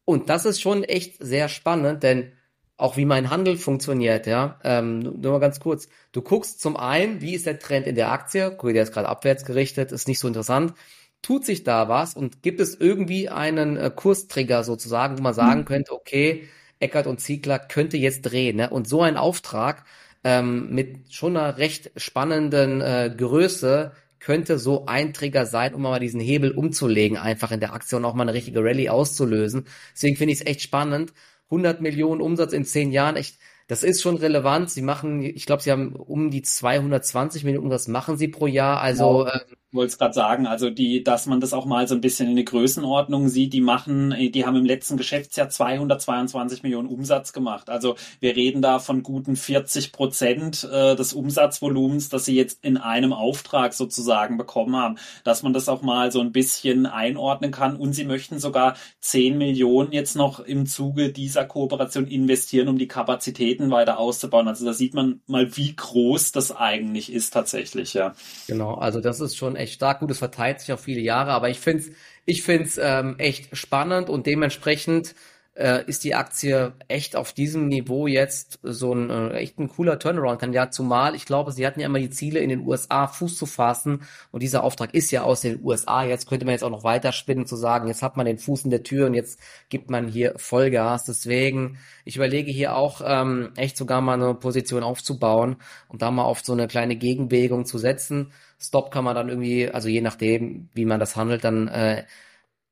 Und 0.06 0.30
das 0.30 0.46
ist 0.46 0.62
schon 0.62 0.84
echt 0.84 1.16
sehr 1.20 1.50
spannend, 1.50 2.02
denn 2.02 2.32
auch 2.78 2.96
wie 2.96 3.04
mein 3.04 3.28
Handel 3.28 3.56
funktioniert, 3.58 4.26
ja. 4.26 4.58
Ähm, 4.62 5.00
nur 5.00 5.32
mal 5.32 5.40
ganz 5.40 5.60
kurz. 5.60 5.88
Du 6.12 6.22
guckst 6.22 6.60
zum 6.60 6.76
einen, 6.76 7.20
wie 7.20 7.34
ist 7.34 7.46
der 7.46 7.58
Trend 7.58 7.86
in 7.86 7.96
der 7.96 8.12
Aktie? 8.12 8.54
Guck, 8.56 8.72
der 8.72 8.84
ist 8.84 8.92
gerade 8.92 9.08
abwärts 9.08 9.44
gerichtet, 9.44 9.92
ist 9.92 10.08
nicht 10.08 10.20
so 10.20 10.28
interessant. 10.28 10.74
Tut 11.22 11.44
sich 11.44 11.64
da 11.64 11.88
was 11.88 12.14
und 12.14 12.42
gibt 12.42 12.60
es 12.60 12.74
irgendwie 12.74 13.28
einen 13.28 13.76
äh, 13.76 13.90
Kurstrigger 13.94 14.62
sozusagen, 14.62 15.18
wo 15.18 15.22
man 15.22 15.34
sagen 15.34 15.60
mhm. 15.60 15.64
könnte, 15.64 15.92
okay, 15.92 16.48
Eckert 16.78 17.06
und 17.06 17.20
Ziegler 17.20 17.58
könnte 17.58 17.96
jetzt 17.96 18.22
drehen, 18.22 18.56
ne? 18.56 18.70
Und 18.70 18.86
so 18.86 19.02
ein 19.02 19.16
Auftrag, 19.16 19.84
ähm, 20.22 20.70
mit 20.74 21.12
schon 21.12 21.36
einer 21.36 21.58
recht 21.58 21.90
spannenden 21.96 22.80
äh, 22.80 23.12
Größe 23.16 23.92
könnte 24.18 24.58
so 24.58 24.86
ein 24.86 25.12
Trigger 25.12 25.46
sein, 25.46 25.74
um 25.74 25.82
mal 25.82 26.00
diesen 26.00 26.20
Hebel 26.20 26.52
umzulegen, 26.52 27.16
einfach 27.16 27.52
in 27.52 27.60
der 27.60 27.72
Aktie 27.72 27.96
und 27.96 28.04
auch 28.04 28.14
mal 28.14 28.22
eine 28.22 28.34
richtige 28.34 28.62
Rallye 28.62 28.90
auszulösen. 28.90 29.66
Deswegen 29.94 30.16
finde 30.16 30.32
ich 30.32 30.40
es 30.40 30.46
echt 30.46 30.62
spannend. 30.62 31.12
100 31.46 31.80
Millionen 31.80 32.20
Umsatz 32.20 32.52
in 32.52 32.64
zehn 32.64 32.90
Jahren, 32.90 33.16
echt 33.16 33.38
das 33.68 33.82
ist 33.82 34.00
schon 34.00 34.16
relevant. 34.16 34.70
Sie 34.70 34.82
machen, 34.82 35.22
ich 35.22 35.46
glaube, 35.46 35.62
sie 35.62 35.72
haben 35.72 35.94
um 35.96 36.30
die 36.30 36.42
220 36.42 37.44
Millionen, 37.44 37.70
das 37.70 37.88
machen 37.88 38.16
sie 38.16 38.28
pro 38.28 38.46
Jahr. 38.46 38.80
Also 38.80 39.24
genau. 39.24 39.32
ähm, 39.32 39.56
wollte 39.76 39.92
es 39.92 39.98
gerade 39.98 40.14
sagen, 40.14 40.46
also 40.46 40.70
die, 40.70 41.04
dass 41.04 41.26
man 41.26 41.40
das 41.40 41.52
auch 41.52 41.66
mal 41.66 41.86
so 41.86 41.94
ein 41.94 42.00
bisschen 42.00 42.28
in 42.28 42.36
der 42.36 42.44
Größenordnung 42.44 43.28
sieht, 43.28 43.52
die 43.52 43.60
machen, 43.60 44.14
die 44.32 44.44
haben 44.44 44.56
im 44.56 44.64
letzten 44.64 44.96
Geschäftsjahr 44.96 45.48
222 45.48 46.62
Millionen 46.62 46.88
Umsatz 46.88 47.32
gemacht. 47.32 47.70
Also 47.70 47.96
wir 48.20 48.34
reden 48.34 48.62
da 48.62 48.78
von 48.78 49.02
guten 49.02 49.36
40 49.36 49.92
Prozent 49.92 50.64
äh, 50.70 50.96
des 50.96 51.12
Umsatzvolumens, 51.12 52.08
das 52.08 52.24
sie 52.24 52.34
jetzt 52.34 52.64
in 52.64 52.76
einem 52.76 53.12
Auftrag 53.12 53.74
sozusagen 53.74 54.36
bekommen 54.36 54.76
haben, 54.76 54.96
dass 55.24 55.42
man 55.42 55.52
das 55.52 55.68
auch 55.68 55.82
mal 55.82 56.10
so 56.10 56.20
ein 56.20 56.32
bisschen 56.32 56.86
einordnen 56.86 57.50
kann. 57.50 57.76
Und 57.76 57.92
sie 57.92 58.04
möchten 58.04 58.38
sogar 58.38 58.76
10 59.00 59.38
Millionen 59.38 59.92
jetzt 59.92 60.16
noch 60.16 60.40
im 60.40 60.66
Zuge 60.66 61.12
dieser 61.12 61.44
Kooperation 61.44 62.06
investieren, 62.06 62.68
um 62.68 62.78
die 62.78 62.88
Kapazitäten 62.88 63.70
weiter 63.70 63.98
auszubauen. 63.98 64.48
Also 64.48 64.64
da 64.64 64.72
sieht 64.72 64.94
man 64.94 65.20
mal, 65.26 65.56
wie 65.56 65.76
groß 65.76 66.32
das 66.32 66.54
eigentlich 66.54 67.12
ist 67.12 67.32
tatsächlich, 67.32 67.94
ja. 67.94 68.14
Genau, 68.46 68.74
also 68.74 69.00
das 69.00 69.20
ist 69.20 69.36
schon 69.36 69.56
echt 69.56 69.65
stark. 69.72 70.00
Gut, 70.00 70.10
es 70.10 70.18
verteilt 70.18 70.60
sich 70.60 70.72
auf 70.72 70.80
viele 70.80 71.00
Jahre, 71.00 71.32
aber 71.32 71.48
ich 71.50 71.60
finde 71.60 71.82
es 71.84 71.90
ich 72.28 72.42
find's, 72.42 72.78
ähm, 72.82 73.14
echt 73.18 73.56
spannend 73.56 74.10
und 74.10 74.26
dementsprechend 74.26 75.14
äh, 75.56 75.84
ist 75.86 76.04
die 76.04 76.14
Aktie 76.14 76.74
echt 76.86 77.16
auf 77.16 77.32
diesem 77.32 77.68
Niveau 77.68 78.06
jetzt 78.06 78.58
so 78.62 78.92
ein 78.92 79.10
äh, 79.10 79.30
echt 79.38 79.58
ein 79.58 79.68
cooler 79.68 79.98
Turnaround-Kandidat, 79.98 80.74
zumal 80.74 81.14
ich 81.14 81.24
glaube, 81.24 81.50
sie 81.52 81.66
hatten 81.66 81.80
ja 81.80 81.86
immer 81.86 81.98
die 81.98 82.10
Ziele, 82.10 82.40
in 82.40 82.50
den 82.50 82.66
USA 82.66 83.06
Fuß 83.06 83.36
zu 83.36 83.46
fassen 83.46 84.02
und 84.32 84.42
dieser 84.42 84.62
Auftrag 84.62 84.92
ist 84.94 85.10
ja 85.10 85.22
aus 85.22 85.40
den 85.40 85.64
USA. 85.64 86.04
Jetzt 86.04 86.28
könnte 86.28 86.44
man 86.44 86.52
jetzt 86.52 86.62
auch 86.62 86.70
noch 86.70 86.84
weiter 86.84 87.12
spinnen 87.12 87.46
zu 87.46 87.56
sagen, 87.56 87.88
jetzt 87.88 88.02
hat 88.02 88.16
man 88.16 88.26
den 88.26 88.38
Fuß 88.38 88.64
in 88.64 88.70
der 88.70 88.82
Tür 88.82 89.06
und 89.06 89.14
jetzt 89.14 89.40
gibt 89.70 89.90
man 89.90 90.08
hier 90.08 90.34
Vollgas. 90.36 91.04
Deswegen, 91.04 91.78
ich 92.04 92.16
überlege 92.16 92.50
hier 92.50 92.76
auch 92.76 93.00
ähm, 93.04 93.52
echt 93.56 93.76
sogar 93.76 94.00
mal 94.02 94.14
eine 94.14 94.34
Position 94.34 94.82
aufzubauen 94.82 95.56
und 95.88 96.02
da 96.02 96.10
mal 96.10 96.24
auf 96.24 96.40
so 96.44 96.52
eine 96.52 96.68
kleine 96.68 96.96
Gegenbewegung 96.96 97.64
zu 97.64 97.78
setzen. 97.78 98.32
Stop 98.58 98.90
kann 98.90 99.04
man 99.04 99.14
dann 99.14 99.28
irgendwie, 99.28 99.68
also 99.68 99.88
je 99.88 100.00
nachdem, 100.00 100.68
wie 100.74 100.84
man 100.84 101.00
das 101.00 101.16
handelt, 101.16 101.44
dann 101.44 101.68
äh, 101.68 102.04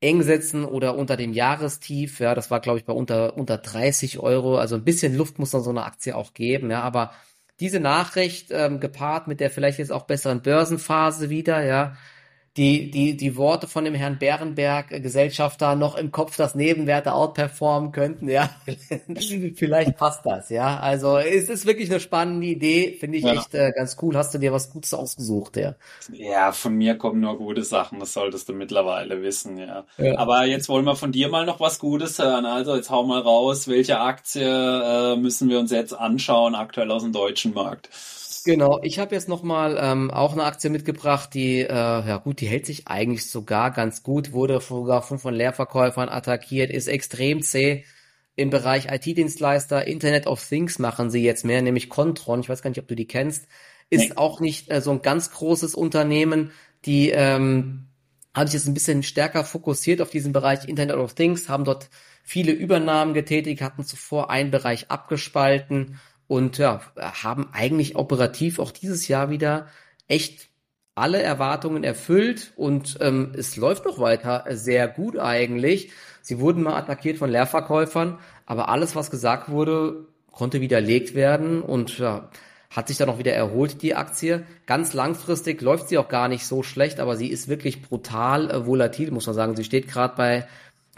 eng 0.05 0.23
setzen 0.23 0.65
oder 0.65 0.97
unter 0.97 1.17
dem 1.17 1.33
Jahrestief. 1.33 2.21
Ja, 2.21 2.35
das 2.35 2.51
war, 2.51 2.61
glaube 2.61 2.79
ich, 2.79 2.85
bei 2.85 2.93
unter, 2.93 3.37
unter 3.37 3.59
30 3.59 4.19
Euro. 4.19 4.59
Also 4.59 4.77
ein 4.77 4.85
bisschen 4.85 5.17
Luft 5.17 5.39
muss 5.39 5.51
dann 5.51 5.63
so 5.63 5.71
eine 5.71 5.85
Aktie 5.85 6.15
auch 6.15 6.35
geben. 6.35 6.71
Ja, 6.71 6.83
aber 6.83 7.13
diese 7.61 7.81
Nachricht 7.81 8.49
ähm, 8.51 8.81
gepaart 8.81 9.29
mit 9.29 9.41
der 9.41 9.51
vielleicht 9.51 9.79
jetzt 9.79 9.93
auch 9.93 10.05
besseren 10.05 10.43
Börsenphase 10.43 11.31
wieder, 11.31 11.65
ja, 11.65 11.97
die, 12.57 12.89
die, 12.89 13.17
die 13.17 13.37
Worte 13.37 13.67
von 13.67 13.85
dem 13.85 13.95
Herrn 13.95 14.19
Bärenberg, 14.19 14.93
äh, 14.93 15.01
Gesellschafter, 15.01 15.75
noch 15.75 15.97
im 15.97 16.13
Kopf, 16.13 16.37
dass 16.37 16.55
Nebenwerte 16.55 17.13
outperformen 17.13 17.91
könnten, 17.91 18.29
ja. 18.29 18.49
Vielleicht 19.57 19.97
passt 19.97 20.25
das, 20.25 20.51
ja. 20.51 20.79
Also 20.79 21.19
es 21.19 21.49
ist 21.49 21.67
wirklich 21.67 21.91
eine 21.91 21.99
spannende 21.99 22.47
Idee, 22.47 22.97
finde 22.99 23.19
ich 23.19 23.25
ja. 23.25 23.35
echt 23.35 23.55
äh, 23.55 23.73
ganz 23.75 23.97
cool. 24.03 24.17
Hast 24.17 24.35
du 24.35 24.39
dir 24.39 24.53
was 24.53 24.71
Gutes 24.71 24.95
ausgesucht, 24.95 25.57
ja? 25.57 25.75
Ja, 26.13 26.53
von 26.53 26.75
mir 26.77 26.97
kommen 26.97 27.21
nur 27.21 27.39
gute 27.39 27.65
Sachen, 27.65 27.99
das 27.99 28.13
solltest 28.13 28.49
du 28.49 28.53
mittlerweile 28.53 29.21
wissen, 29.21 29.59
ja. 29.59 29.85
ja. 29.99 30.17
Aber 30.19 30.45
jetzt 30.45 30.69
wollen 30.69 30.85
wir 30.85 30.95
von 30.95 31.11
dir 31.11 31.29
mal 31.29 31.47
noch 31.47 31.59
was 31.59 31.81
Gutes 31.81 32.21
hören. 32.21 32.47
Also 32.47 32.77
jetzt 32.77 32.89
hau 32.89 33.03
mal 33.03 33.21
raus, 33.21 33.67
welche 33.67 33.99
Aktie 33.99 34.45
äh, 34.45 35.17
müssen 35.17 35.49
wir 35.49 35.59
uns 35.59 35.73
jetzt 35.73 35.93
anschauen, 35.93 36.55
aktuell 36.55 36.93
aus 36.93 37.03
dem 37.03 37.13
deutschen 37.13 37.53
Markt? 37.53 37.89
Genau, 38.45 38.79
ich 38.83 38.99
habe 38.99 39.15
jetzt 39.15 39.29
nochmal 39.29 39.79
ähm, 39.81 40.11
auch 40.11 40.33
eine 40.33 40.45
Aktie 40.45 40.69
mitgebracht, 40.69 41.33
die, 41.33 41.61
äh, 41.61 41.73
ja 41.73 42.19
gut, 42.19 42.41
die 42.43 42.47
hält 42.47 42.67
sich 42.67 42.87
eigentlich 42.87 43.31
sogar 43.31 43.71
ganz 43.71 44.03
gut, 44.03 44.33
wurde 44.33 44.61
sogar 44.61 45.01
von, 45.01 45.19
von 45.19 45.35
Leerverkäufern 45.35 46.11
attackiert, 46.11 46.71
ist 46.71 46.87
extrem 46.87 47.43
zäh. 47.43 47.85
Im 48.37 48.51
Bereich 48.51 48.89
IT-Dienstleister, 48.91 49.87
Internet 49.87 50.27
of 50.27 50.47
Things 50.47 50.79
machen 50.79 51.09
sie 51.09 51.23
jetzt 51.23 51.45
mehr, 51.45 51.63
nämlich 51.63 51.89
Contron, 51.89 52.41
ich 52.41 52.49
weiß 52.49 52.61
gar 52.61 52.69
nicht, 52.69 52.81
ob 52.81 52.89
du 52.89 52.97
die 52.97 53.07
kennst, 53.07 53.47
ist 53.89 54.11
nee. 54.11 54.17
auch 54.17 54.41
nicht 54.41 54.71
äh, 54.71 54.83
so 54.83 54.91
ein 54.91 55.01
ganz 55.01 55.31
großes 55.31 55.75
Unternehmen, 55.75 56.51
die 56.85 57.11
ähm, 57.11 57.87
haben 58.35 58.47
sich 58.49 58.55
jetzt 58.55 58.67
ein 58.67 58.75
bisschen 58.75 59.03
stärker 59.03 59.45
fokussiert 59.45 60.03
auf 60.03 60.11
diesen 60.11 60.33
Bereich 60.33 60.69
Internet 60.69 60.97
of 60.97 61.15
Things, 61.15 61.49
haben 61.49 61.65
dort 61.65 61.89
viele 62.25 62.53
Übernahmen 62.53 63.15
getätigt, 63.15 63.63
hatten 63.63 63.85
zuvor 63.85 64.29
einen 64.29 64.51
Bereich 64.51 64.91
abgespalten 64.91 65.99
und 66.27 66.59
ja, 66.59 66.81
haben 66.97 67.49
eigentlich 67.53 67.97
operativ 67.97 68.59
auch 68.59 68.71
dieses 68.71 69.09
Jahr 69.09 69.31
wieder 69.31 69.69
echt 70.09 70.49
alle 70.95 71.21
Erwartungen 71.21 71.83
erfüllt 71.83 72.53
und 72.57 72.99
ähm, 73.01 73.33
es 73.37 73.57
läuft 73.57 73.85
noch 73.85 73.99
weiter 73.99 74.45
sehr 74.51 74.87
gut 74.89 75.19
eigentlich. 75.19 75.91
Sie 76.23 76.39
wurden 76.39 76.63
mal 76.63 76.77
attackiert 76.77 77.19
von 77.19 77.31
Leerverkäufern, 77.31 78.19
aber 78.47 78.69
alles, 78.69 78.95
was 78.95 79.11
gesagt 79.11 79.51
wurde, 79.51 80.07
konnte 80.31 80.61
widerlegt 80.61 81.15
werden 81.15 81.63
und 81.63 81.99
ja, 81.99 82.31
hat 82.71 82.89
sich 82.89 82.97
dann 82.97 83.09
auch 83.09 83.19
wieder 83.19 83.33
erholt, 83.33 83.83
die 83.83 83.95
Aktie. 83.95 84.45
Ganz 84.67 84.95
langfristig 84.95 85.61
läuft 85.63 85.89
sie 85.89 85.99
auch 85.99 86.09
gar 86.09 86.29
nicht 86.29 86.47
so 86.47 86.63
schlecht, 86.63 87.01
aber 87.01 87.17
sie 87.17 87.29
ist 87.29 87.49
wirklich 87.49 87.83
brutal 87.83 88.51
äh, 88.51 88.67
volatil, 88.67 89.11
muss 89.11 89.27
man 89.27 89.35
sagen. 89.35 89.57
Sie 89.57 89.65
steht 89.65 89.89
gerade 89.89 90.17
bei, 90.17 90.49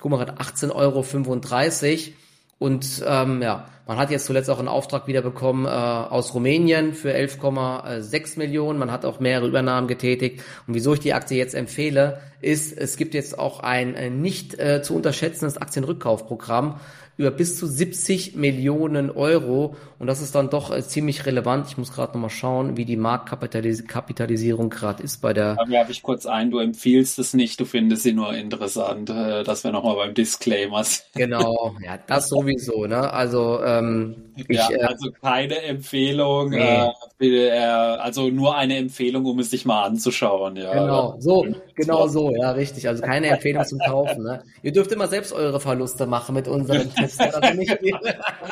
guck 0.00 0.10
mal, 0.10 0.24
18,35 0.24 0.72
Euro 0.74 2.14
und 2.58 3.04
ähm, 3.06 3.42
ja, 3.42 3.66
man 3.86 3.98
hat 3.98 4.10
jetzt 4.10 4.26
zuletzt 4.26 4.50
auch 4.50 4.58
einen 4.58 4.68
Auftrag 4.68 5.06
wieder 5.06 5.22
bekommen 5.22 5.64
äh, 5.64 5.68
aus 5.68 6.34
Rumänien 6.34 6.92
für 6.92 7.14
11,6 7.14 8.36
Millionen. 8.36 8.80
Man 8.80 8.90
hat 8.90 9.04
auch 9.04 9.20
mehrere 9.20 9.46
Übernahmen 9.46 9.86
getätigt. 9.86 10.42
Und 10.66 10.74
wieso 10.74 10.94
ich 10.94 11.00
die 11.00 11.14
Aktie 11.14 11.38
jetzt 11.38 11.54
empfehle, 11.54 12.20
ist, 12.40 12.76
es 12.76 12.96
gibt 12.96 13.14
jetzt 13.14 13.38
auch 13.38 13.60
ein 13.60 13.94
äh, 13.94 14.10
nicht 14.10 14.58
äh, 14.58 14.82
zu 14.82 14.96
unterschätzendes 14.96 15.56
Aktienrückkaufprogramm 15.56 16.80
über 17.18 17.30
bis 17.30 17.58
zu 17.58 17.66
70 17.66 18.36
Millionen 18.36 19.10
Euro. 19.10 19.74
Und 19.98 20.06
das 20.06 20.20
ist 20.20 20.34
dann 20.34 20.50
doch 20.50 20.70
äh, 20.70 20.82
ziemlich 20.82 21.24
relevant. 21.24 21.66
Ich 21.68 21.78
muss 21.78 21.92
gerade 21.92 22.12
nochmal 22.12 22.30
schauen, 22.30 22.76
wie 22.76 22.84
die 22.84 22.96
Marktkapitalisierung 22.96 24.68
gerade 24.68 25.02
ist 25.02 25.22
bei 25.22 25.32
der. 25.32 25.54
Da 25.54 25.68
werfe 25.68 25.92
ich 25.92 26.02
kurz 26.02 26.26
ein, 26.26 26.50
du 26.50 26.58
empfiehlst 26.58 27.18
es 27.18 27.32
nicht, 27.32 27.58
du 27.58 27.64
findest 27.64 28.02
sie 28.02 28.12
nur 28.12 28.34
interessant, 28.34 29.08
äh, 29.08 29.44
dass 29.44 29.64
wir 29.64 29.72
nochmal 29.72 29.96
beim 29.96 30.14
Disclaimer. 30.14 30.84
Genau, 31.14 31.74
ja, 31.82 31.98
das 32.06 32.28
sowieso, 32.28 32.86
ne? 32.86 33.12
Also, 33.12 33.62
ähm, 33.78 34.32
ich, 34.36 34.48
ja, 34.48 34.70
äh, 34.70 34.82
also 34.82 35.10
keine 35.20 35.62
Empfehlung, 35.62 36.50
nee. 36.50 36.90
äh, 37.20 37.58
also 37.60 38.28
nur 38.28 38.56
eine 38.56 38.76
Empfehlung, 38.76 39.24
um 39.24 39.38
es 39.38 39.50
sich 39.50 39.64
mal 39.64 39.84
anzuschauen, 39.84 40.56
ja. 40.56 40.72
Genau, 40.72 41.16
so, 41.18 41.46
genau 41.74 42.06
so, 42.08 42.34
ja, 42.34 42.50
richtig. 42.52 42.88
Also 42.88 43.02
keine 43.02 43.28
Empfehlung 43.28 43.64
zum 43.64 43.78
Kaufen, 43.78 44.22
ne? 44.22 44.42
Ihr 44.62 44.72
dürft 44.72 44.92
immer 44.92 45.08
selbst 45.08 45.32
eure 45.32 45.60
Verluste 45.60 46.06
machen 46.06 46.34
mit 46.34 46.48
unseren 46.48 46.92
Tipps. 46.94 47.18
Also 47.18 47.40
nicht 47.54 47.78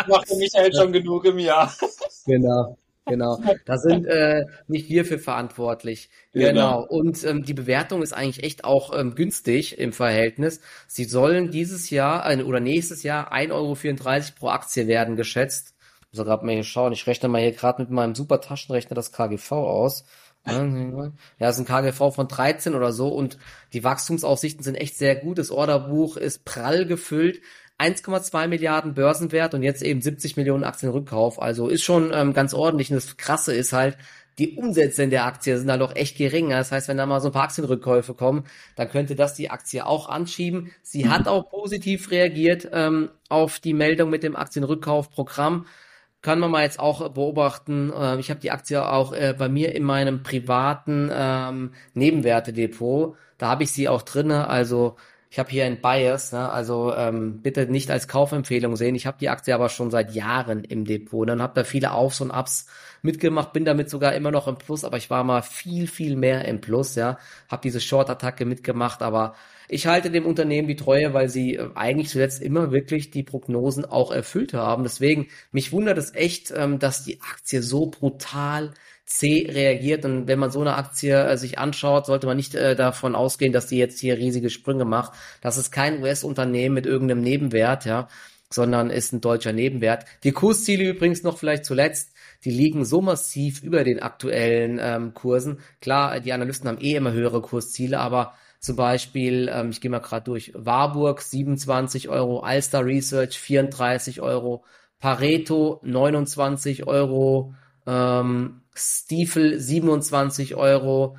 Macht 0.09 0.31
Michael 0.37 0.75
schon 0.75 0.93
genug 0.93 1.25
im 1.25 1.39
Jahr. 1.39 1.73
Genau. 2.27 2.77
Genau, 3.07 3.39
da 3.67 3.77
sind 3.77 4.07
äh, 4.07 4.47
nicht 4.67 4.89
wir 4.89 5.05
für 5.05 5.19
verantwortlich. 5.19 6.09
Genau. 6.33 6.49
genau. 6.49 6.87
Und 6.87 7.23
ähm, 7.25 7.45
die 7.45 7.55
Bewertung 7.55 8.03
ist 8.03 8.13
eigentlich 8.13 8.45
echt 8.45 8.65
auch 8.65 8.99
ähm, 8.99 9.15
günstig 9.15 9.79
im 9.79 9.93
Verhältnis. 9.93 10.61
Sie 10.87 11.05
sollen 11.05 11.51
dieses 11.51 11.91
Jahr 11.91 12.31
äh, 12.31 12.43
oder 12.43 12.61
nächstes 12.61 13.03
Jahr 13.03 13.33
1,34 13.33 13.53
Euro 13.53 13.77
pro 14.39 14.49
Aktie 14.49 14.87
werden 14.87 15.17
geschätzt. 15.17 15.75
Ich 16.11 16.19
muss 16.19 16.27
gerade 16.27 16.47
mal 16.47 16.55
hier 16.55 16.65
schauen. 16.65 16.93
Ich 16.93 17.07
rechne 17.07 17.29
mal 17.29 17.43
hier 17.43 17.53
gerade 17.53 17.83
mit 17.83 17.91
meinem 17.91 18.15
super 18.15 18.41
Taschenrechner 18.41 18.95
das 18.95 19.13
KGV 19.13 19.53
aus. 19.53 20.05
Ja, 21.39 21.49
ist 21.49 21.59
ein 21.59 21.65
KGV 21.65 22.15
von 22.15 22.29
13 22.29 22.75
oder 22.75 22.93
so 22.93 23.09
und 23.09 23.39
die 23.73 23.83
Wachstumsaussichten 23.83 24.63
sind 24.63 24.75
echt 24.75 24.97
sehr 24.97 25.17
gut. 25.17 25.39
Das 25.39 25.51
Orderbuch 25.51 26.19
ist 26.19 26.45
prall 26.45 26.85
gefüllt. 26.85 27.41
1,2 27.79 28.47
Milliarden 28.47 28.95
Börsenwert 28.95 29.55
und 29.55 29.63
jetzt 29.63 29.83
eben 29.83 30.01
70 30.01 30.37
Millionen 30.37 30.65
Aktienrückkauf. 30.65 31.43
Also 31.43 31.69
ist 31.69 31.83
schon 31.83 32.13
ähm, 32.15 32.33
ganz 32.33 32.55
ordentlich. 32.55 32.91
Und 32.91 32.97
das 32.97 33.17
Krasse 33.17 33.55
ist 33.55 33.73
halt, 33.73 33.99
die 34.39 34.57
Umsätze 34.57 35.03
in 35.03 35.11
der 35.11 35.27
Aktie 35.27 35.57
sind 35.59 35.71
halt 35.71 35.83
auch 35.83 35.95
echt 35.95 36.17
gering. 36.17 36.51
Das 36.51 36.73
heißt, 36.73 36.89
wenn 36.89 36.97
da 36.97 37.07
mal 37.07 37.21
so 37.21 37.29
ein 37.29 37.33
paar 37.33 37.45
Aktienrückkäufe 37.45 38.15
kommen, 38.15 38.45
dann 38.77 38.89
könnte 38.89 39.15
das 39.15 39.35
die 39.35 39.51
Aktie 39.51 39.87
auch 39.87 40.09
anschieben. 40.09 40.73
Sie 40.83 41.05
mhm. 41.05 41.11
hat 41.11 41.29
auch 41.29 41.51
positiv 41.51 42.11
reagiert 42.11 42.69
ähm, 42.73 43.11
auf 43.29 43.61
die 43.61 43.75
Meldung 43.75 44.11
mit 44.11 44.23
dem 44.23 44.37
Aktienrückkaufprogramm. 44.37 45.67
Kann 46.21 46.41
man 46.41 46.51
mal 46.51 46.63
jetzt 46.63 46.81
auch 46.81 47.09
beobachten. 47.11 47.93
Äh, 47.93 48.19
ich 48.19 48.31
habe 48.31 48.41
die 48.41 48.51
Aktie 48.51 48.85
auch 48.85 49.13
äh, 49.13 49.35
bei 49.37 49.49
mir 49.49 49.75
in 49.75 49.85
meinem 49.85 50.23
privaten 50.23 51.11
ähm, 51.13 51.73
Nebenwertedepot. 51.95 53.17
Da 53.39 53.49
habe 53.49 53.65
ich 53.65 53.73
sie 53.73 53.89
auch 53.89 54.03
drinne. 54.03 54.49
Also 54.49 54.97
ich 55.35 55.39
habe 55.41 55.51
hier 55.51 55.65
ein 55.65 55.81
Bias, 55.81 56.31
ne? 56.31 56.49
also 56.49 56.95
ähm, 56.95 57.43
bitte 57.43 57.67
nicht 57.67 57.91
als 57.91 58.07
Kaufempfehlung 58.07 58.77
sehen. 58.77 58.95
Ich 58.95 59.05
habe 59.05 59.19
die 59.19 59.31
Aktie 59.31 59.53
aber 59.53 59.69
schon 59.69 59.91
seit 59.91 60.15
Jahren 60.15 60.63
im 60.63 60.85
Depot 60.85 61.29
und 61.29 61.43
habe 61.43 61.55
da 61.57 61.65
viele 61.65 61.91
Aufs 61.91 62.21
und 62.21 62.31
Ups 62.31 62.69
mitgemacht, 63.03 63.53
bin 63.53 63.65
damit 63.65 63.91
sogar 63.91 64.15
immer 64.15 64.31
noch 64.31 64.47
im 64.47 64.55
Plus, 64.55 64.85
aber 64.85 64.97
ich 64.97 65.11
war 65.11 65.25
mal 65.25 65.43
viel, 65.43 65.89
viel 65.89 66.15
mehr 66.15 66.45
im 66.45 66.61
Plus, 66.61 66.95
ja. 66.95 67.19
Habe 67.49 67.63
diese 67.63 67.81
Short-Attacke 67.81 68.45
mitgemacht, 68.45 69.03
aber 69.03 69.35
ich 69.67 69.89
halte 69.89 70.13
dem 70.13 70.25
Unternehmen 70.25 70.69
die 70.69 70.77
Treue, 70.77 71.15
weil 71.15 71.29
sie 71.29 71.57
äh, 71.57 71.69
eigentlich 71.75 72.11
zuletzt 72.11 72.41
immer 72.41 72.71
wirklich 72.71 73.11
die 73.11 73.25
Prognosen 73.25 73.85
auch 73.85 74.13
erfüllt 74.13 74.55
haben. 74.55 74.85
Deswegen, 74.85 75.27
mich 75.51 75.73
wundert 75.73 75.99
es 75.99 76.15
echt, 76.15 76.53
ähm, 76.57 76.79
dass 76.79 77.03
die 77.03 77.21
Aktie 77.21 77.61
so 77.61 77.87
brutal 77.87 78.73
zäh 79.05 79.49
reagiert. 79.51 80.05
Und 80.05 80.27
wenn 80.27 80.39
man 80.39 80.51
so 80.51 80.61
eine 80.61 80.77
Aktie 80.77 81.15
äh, 81.15 81.37
sich 81.37 81.59
anschaut, 81.59 82.07
sollte 82.07 82.27
man 82.27 82.37
nicht 82.37 82.55
äh, 82.55 82.75
davon 82.75 83.15
ausgehen, 83.15 83.53
dass 83.53 83.67
die 83.67 83.79
jetzt 83.79 84.01
hier 84.01 84.17
riesige 84.19 84.51
Sprünge 84.51 84.85
macht. 84.85 85.13
Das 85.41 85.57
ist 85.57 85.71
kein 85.71 86.03
US-Unternehmen 86.03 86.75
mit 86.75 86.87
irgendeinem 86.87 87.23
Nebenwert, 87.23 87.85
ja, 87.85 88.09
sondern 88.51 88.91
ist 88.91 89.13
ein 89.13 89.21
deutscher 89.21 89.53
Nebenwert. 89.53 90.05
Die 90.25 90.33
Kursziele 90.33 90.89
übrigens 90.91 91.23
noch 91.23 91.39
vielleicht 91.39 91.65
zuletzt 91.65 92.15
die 92.45 92.51
liegen 92.51 92.85
so 92.85 93.01
massiv 93.01 93.63
über 93.63 93.85
den 93.85 94.03
aktuellen 94.03 94.79
ähm, 94.81 95.15
Kursen. 95.15 95.61
Klar, 95.81 96.21
die 96.21 96.33
Analysten 96.33 96.69
haben 96.69 96.81
eh 96.81 96.95
immer 96.95 97.13
höhere 97.13 97.41
Kursziele, 97.41 97.99
aber 97.99 98.35
zum 98.61 98.77
Beispiel, 98.77 99.51
ähm, 99.53 99.71
ich 99.71 99.81
gehe 99.81 99.91
mal 99.91 100.01
gerade 100.01 100.25
durch, 100.25 100.53
Warburg 100.55 101.23
27 101.23 102.09
Euro, 102.09 102.41
Alster 102.41 102.85
Research 102.85 103.39
34 103.39 104.21
Euro, 104.21 104.65
Pareto 105.01 105.81
29 105.85 106.87
Euro, 106.87 107.55
ähm, 107.87 108.63
Stiefel 108.75 109.59
27 109.59 110.55
Euro. 110.55 111.17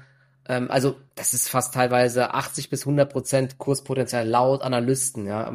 Ähm, 0.48 0.70
also 0.70 0.96
das 1.16 1.34
ist 1.34 1.50
fast 1.50 1.74
teilweise 1.74 2.34
80 2.34 2.70
bis 2.70 2.82
100 2.82 3.12
Prozent 3.12 3.58
Kurspotenzial 3.58 4.28
laut 4.28 4.62
Analysten. 4.62 5.26
Ja, 5.26 5.52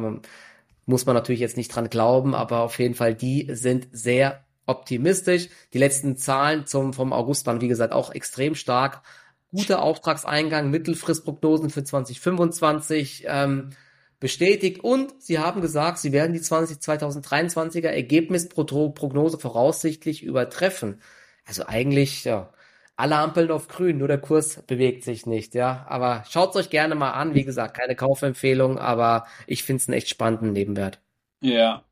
muss 0.85 1.05
man 1.05 1.15
natürlich 1.15 1.41
jetzt 1.41 1.57
nicht 1.57 1.73
dran 1.73 1.89
glauben, 1.89 2.35
aber 2.35 2.61
auf 2.61 2.79
jeden 2.79 2.95
Fall 2.95 3.15
die 3.15 3.47
sind 3.51 3.87
sehr 3.91 4.43
optimistisch. 4.65 5.49
Die 5.73 5.77
letzten 5.77 6.17
Zahlen 6.17 6.65
zum, 6.65 6.93
vom 6.93 7.13
August 7.13 7.45
waren, 7.45 7.61
wie 7.61 7.67
gesagt, 7.67 7.93
auch 7.93 8.11
extrem 8.11 8.55
stark. 8.55 9.01
Guter 9.51 9.81
Auftragseingang, 9.81 10.69
Mittelfristprognosen 10.69 11.69
für 11.69 11.83
2025 11.83 13.25
ähm, 13.27 13.71
bestätigt 14.21 14.81
und 14.81 15.13
sie 15.21 15.39
haben 15.39 15.61
gesagt, 15.61 15.97
sie 15.97 16.13
werden 16.13 16.31
die 16.31 16.41
20, 16.41 16.77
2023er 16.77 17.87
Ergebnisprognose 17.87 19.39
voraussichtlich 19.39 20.23
übertreffen. 20.23 21.01
Also 21.45 21.65
eigentlich, 21.67 22.23
ja, 22.23 22.51
alle 22.95 23.17
Ampeln 23.17 23.51
auf 23.51 23.67
grün, 23.67 23.97
nur 23.97 24.07
der 24.07 24.19
Kurs 24.19 24.61
bewegt 24.63 25.03
sich 25.03 25.25
nicht, 25.25 25.55
ja. 25.55 25.85
Aber 25.89 26.23
schaut's 26.29 26.55
euch 26.55 26.69
gerne 26.69 26.95
mal 26.95 27.11
an. 27.11 27.33
Wie 27.35 27.43
gesagt, 27.45 27.75
keine 27.77 27.95
Kaufempfehlung, 27.95 28.77
aber 28.79 29.25
ich 29.47 29.63
finde 29.63 29.81
es 29.81 29.87
einen 29.87 29.97
echt 29.97 30.09
spannenden 30.09 30.53
Nebenwert. 30.53 31.01
Ja, 31.41 31.83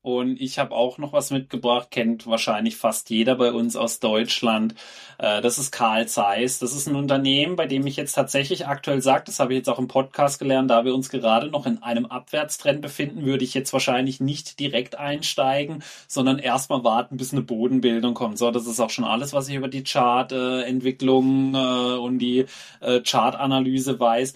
und 0.00 0.40
ich 0.40 0.58
habe 0.58 0.74
auch 0.74 0.98
noch 0.98 1.12
was 1.12 1.30
mitgebracht, 1.30 1.90
kennt 1.90 2.26
wahrscheinlich 2.26 2.76
fast 2.76 3.10
jeder 3.10 3.34
bei 3.34 3.52
uns 3.52 3.76
aus 3.76 3.98
Deutschland. 3.98 4.74
Äh, 5.18 5.42
das 5.42 5.58
ist 5.58 5.72
Karl 5.72 6.06
Zeiss. 6.06 6.60
Das 6.60 6.72
ist 6.72 6.86
ein 6.86 6.94
Unternehmen, 6.94 7.56
bei 7.56 7.66
dem 7.66 7.86
ich 7.86 7.96
jetzt 7.96 8.12
tatsächlich 8.12 8.66
aktuell 8.68 9.02
sage, 9.02 9.24
das 9.26 9.40
habe 9.40 9.52
ich 9.52 9.58
jetzt 9.58 9.68
auch 9.68 9.78
im 9.78 9.88
Podcast 9.88 10.38
gelernt, 10.38 10.70
da 10.70 10.84
wir 10.84 10.94
uns 10.94 11.10
gerade 11.10 11.48
noch 11.48 11.66
in 11.66 11.82
einem 11.82 12.06
Abwärtstrend 12.06 12.80
befinden, 12.80 13.24
würde 13.24 13.44
ich 13.44 13.54
jetzt 13.54 13.72
wahrscheinlich 13.72 14.20
nicht 14.20 14.60
direkt 14.60 14.96
einsteigen, 14.96 15.82
sondern 16.06 16.38
erstmal 16.38 16.84
warten, 16.84 17.16
bis 17.16 17.32
eine 17.32 17.42
Bodenbildung 17.42 18.14
kommt. 18.14 18.38
So, 18.38 18.52
das 18.52 18.66
ist 18.66 18.80
auch 18.80 18.90
schon 18.90 19.04
alles, 19.04 19.32
was 19.32 19.48
ich 19.48 19.56
über 19.56 19.68
die 19.68 19.82
Chartentwicklung 19.82 21.54
äh, 21.54 21.98
und 21.98 22.20
die 22.20 22.46
äh, 22.80 23.00
Chartanalyse 23.00 23.98
weiß. 23.98 24.34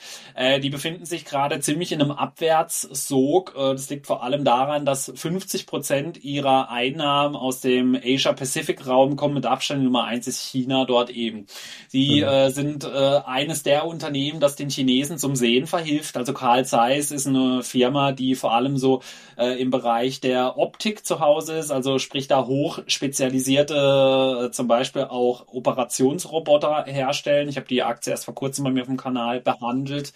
Die 0.62 0.70
befinden 0.70 1.04
sich 1.04 1.24
gerade 1.24 1.60
ziemlich 1.60 1.92
in 1.92 2.00
einem 2.00 2.10
Abwärtssog. 2.10 3.54
Das 3.54 3.90
liegt 3.90 4.06
vor 4.06 4.22
allem 4.22 4.44
daran, 4.44 4.84
dass 4.84 5.12
50 5.14 5.61
50 5.62 5.66
Prozent 5.66 6.24
ihrer 6.24 6.70
Einnahmen 6.70 7.36
aus 7.36 7.60
dem 7.60 7.94
Asia-Pacific-Raum 7.94 9.16
kommen. 9.16 9.34
Mit 9.34 9.46
Abstand 9.46 9.82
Nummer 9.82 10.04
eins 10.04 10.26
ist 10.26 10.40
China 10.40 10.84
dort 10.84 11.10
eben. 11.10 11.46
Sie 11.88 12.20
mhm. 12.20 12.28
äh, 12.28 12.50
sind 12.50 12.84
äh, 12.84 13.20
eines 13.24 13.62
der 13.62 13.86
Unternehmen, 13.86 14.40
das 14.40 14.56
den 14.56 14.70
Chinesen 14.70 15.18
zum 15.18 15.36
Sehen 15.36 15.66
verhilft. 15.66 16.16
Also 16.16 16.32
Carl 16.32 16.64
Zeiss 16.64 17.10
ist 17.10 17.26
eine 17.26 17.62
Firma, 17.62 18.12
die 18.12 18.34
vor 18.34 18.52
allem 18.52 18.76
so 18.76 19.02
äh, 19.38 19.60
im 19.60 19.70
Bereich 19.70 20.20
der 20.20 20.58
Optik 20.58 21.06
zu 21.06 21.20
Hause 21.20 21.56
ist, 21.56 21.70
also 21.70 21.98
sprich 21.98 22.28
da 22.28 22.46
hoch 22.46 22.80
spezialisierte, 22.86 24.46
äh, 24.46 24.50
zum 24.50 24.68
Beispiel 24.68 25.04
auch 25.04 25.46
Operationsroboter 25.48 26.84
herstellen. 26.86 27.48
Ich 27.48 27.56
habe 27.56 27.66
die 27.66 27.82
Aktie 27.82 28.10
erst 28.10 28.24
vor 28.24 28.34
kurzem 28.34 28.64
bei 28.64 28.70
mir 28.70 28.82
auf 28.82 28.88
dem 28.88 28.96
Kanal 28.96 29.40
behandelt. 29.40 30.12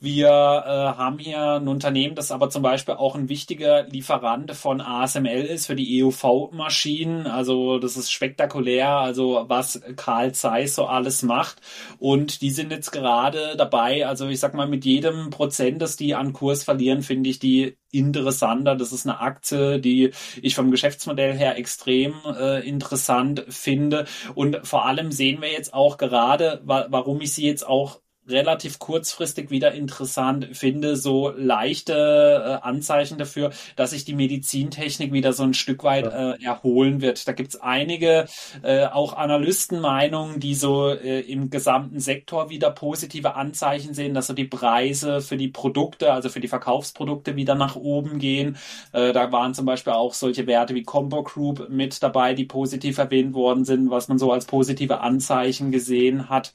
Wir 0.00 0.28
äh, 0.28 0.98
haben 0.98 1.18
hier 1.18 1.54
ein 1.54 1.68
Unternehmen, 1.68 2.14
das 2.14 2.30
aber 2.30 2.50
zum 2.50 2.62
Beispiel 2.62 2.94
auch 2.94 3.14
ein 3.14 3.28
wichtiger 3.28 3.84
Lieferant 3.84 4.52
von 4.52 4.71
ASML 4.80 5.42
ist 5.42 5.66
für 5.66 5.76
die 5.76 6.02
EUV-Maschinen. 6.02 7.26
Also 7.26 7.78
das 7.78 7.96
ist 7.96 8.10
spektakulär, 8.12 8.88
also 8.88 9.44
was 9.48 9.80
Carl 9.96 10.32
Zeiss 10.32 10.74
so 10.74 10.86
alles 10.86 11.22
macht. 11.22 11.60
Und 11.98 12.42
die 12.42 12.50
sind 12.50 12.70
jetzt 12.70 12.90
gerade 12.90 13.56
dabei, 13.56 14.06
also 14.06 14.28
ich 14.28 14.40
sag 14.40 14.54
mal, 14.54 14.68
mit 14.68 14.84
jedem 14.84 15.30
Prozent, 15.30 15.82
das 15.82 15.96
die 15.96 16.14
an 16.14 16.32
Kurs 16.32 16.64
verlieren, 16.64 17.02
finde 17.02 17.30
ich 17.30 17.38
die 17.38 17.76
interessanter. 17.92 18.74
Das 18.74 18.92
ist 18.92 19.06
eine 19.06 19.20
Aktie, 19.20 19.78
die 19.78 20.12
ich 20.40 20.54
vom 20.54 20.70
Geschäftsmodell 20.70 21.34
her 21.36 21.56
extrem 21.58 22.14
äh, 22.26 22.66
interessant 22.66 23.44
finde. 23.48 24.06
Und 24.34 24.66
vor 24.66 24.86
allem 24.86 25.12
sehen 25.12 25.40
wir 25.40 25.52
jetzt 25.52 25.74
auch 25.74 25.98
gerade, 25.98 26.60
wa 26.64 26.86
warum 26.90 27.20
ich 27.20 27.32
sie 27.32 27.46
jetzt 27.46 27.66
auch 27.66 28.01
relativ 28.28 28.78
kurzfristig 28.78 29.50
wieder 29.50 29.72
interessant 29.72 30.48
finde, 30.52 30.96
so 30.96 31.30
leichte 31.30 31.92
äh, 31.92 32.66
Anzeichen 32.66 33.18
dafür, 33.18 33.50
dass 33.76 33.90
sich 33.90 34.04
die 34.04 34.14
Medizintechnik 34.14 35.12
wieder 35.12 35.32
so 35.32 35.42
ein 35.42 35.54
Stück 35.54 35.82
weit 35.82 36.06
äh, 36.06 36.42
erholen 36.42 37.00
wird. 37.00 37.26
Da 37.26 37.32
gibt's 37.32 37.60
einige 37.60 38.26
äh, 38.62 38.86
auch 38.86 39.14
Analystenmeinungen, 39.14 40.38
die 40.38 40.54
so 40.54 40.88
äh, 40.90 41.20
im 41.20 41.50
gesamten 41.50 41.98
Sektor 41.98 42.48
wieder 42.48 42.70
positive 42.70 43.34
Anzeichen 43.34 43.94
sehen, 43.94 44.14
dass 44.14 44.28
so 44.28 44.34
die 44.34 44.44
Preise 44.44 45.20
für 45.20 45.36
die 45.36 45.48
Produkte, 45.48 46.12
also 46.12 46.28
für 46.28 46.40
die 46.40 46.48
Verkaufsprodukte 46.48 47.36
wieder 47.36 47.54
nach 47.56 47.76
oben 47.76 48.18
gehen. 48.18 48.56
Äh, 48.92 49.12
da 49.12 49.32
waren 49.32 49.54
zum 49.54 49.66
Beispiel 49.66 49.94
auch 49.94 50.14
solche 50.14 50.46
Werte 50.46 50.74
wie 50.74 50.84
Combo 50.84 51.22
Group 51.24 51.68
mit 51.68 52.02
dabei, 52.02 52.34
die 52.34 52.44
positiv 52.44 52.98
erwähnt 52.98 53.34
worden 53.34 53.64
sind, 53.64 53.90
was 53.90 54.08
man 54.08 54.18
so 54.18 54.32
als 54.32 54.46
positive 54.46 55.00
Anzeichen 55.00 55.72
gesehen 55.72 56.28
hat. 56.28 56.54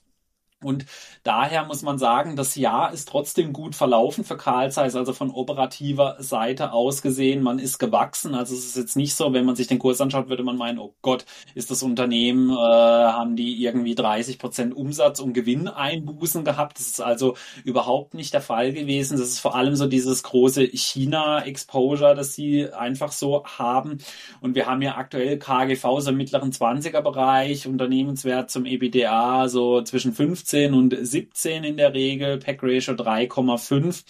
Und 0.64 0.86
daher 1.22 1.66
muss 1.66 1.84
man 1.84 2.00
sagen, 2.00 2.36
das 2.36 2.56
Jahr 2.56 2.92
ist 2.92 3.08
trotzdem 3.08 3.54
gut 3.54 3.76
verlaufen 3.76 4.24
für 4.24 4.38
Carl 4.38 4.72
Zeiss, 4.72 4.96
also 4.96 5.14
von 5.14 5.30
operativer 5.30 6.16
Seite 6.20 6.74
aus 6.74 7.04
gesehen. 7.04 7.44
Man 7.44 7.60
ist 7.60 7.78
gewachsen. 7.78 8.34
Also 8.34 8.56
es 8.56 8.66
ist 8.66 8.76
jetzt 8.76 8.96
nicht 8.96 9.14
so, 9.16 9.34
wenn 9.34 9.46
man 9.46 9.56
sich 9.56 9.68
den 9.68 9.78
Kurs 9.78 10.02
anschaut, 10.02 10.30
würde 10.30 10.42
man 10.42 10.58
meinen, 10.58 10.80
oh 10.80 10.96
Gott, 11.04 11.26
ist 11.54 11.70
das 11.70 11.84
Unternehmen, 11.84 12.50
äh, 12.50 12.56
haben 12.56 13.36
die 13.36 13.62
irgendwie 13.64 13.94
30 13.94 14.40
Prozent 14.40 14.76
Umsatz 14.76 15.20
und 15.20 15.34
Gewinneinbußen 15.34 16.44
gehabt. 16.44 16.80
Das 16.80 16.88
ist 16.88 17.02
also 17.02 17.36
überhaupt 17.64 18.16
nicht 18.16 18.34
der 18.34 18.42
Fall 18.42 18.74
gewesen. 18.74 19.20
Das 19.20 19.28
ist 19.28 19.40
vor 19.40 19.54
allem 19.54 19.76
so 19.76 19.86
dieses 19.86 20.24
große 20.24 20.64
China-Exposure, 20.64 22.16
das 22.16 22.34
sie 22.34 22.68
einfach 22.74 23.12
so 23.12 23.46
haben. 23.46 24.00
Und 24.42 24.56
wir 24.56 24.66
haben 24.66 24.82
ja 24.82 24.98
aktuell 24.98 25.38
KGV 25.38 26.00
so 26.00 26.10
im 26.10 26.18
mittleren 26.18 26.52
20er 26.52 27.02
Bereich, 27.02 27.68
Unternehmenswert 27.68 28.50
zum 28.50 28.66
EBDA 28.66 29.50
so 29.50 29.84
zwischen 29.84 30.14
15 30.14 30.47
15 30.48 30.74
und 30.74 30.96
17 31.00 31.66
in 31.66 31.76
der 31.76 31.94
Regel, 31.94 32.38
Pack 32.38 32.60
Ratio 32.64 32.94
3,5. 32.94 34.04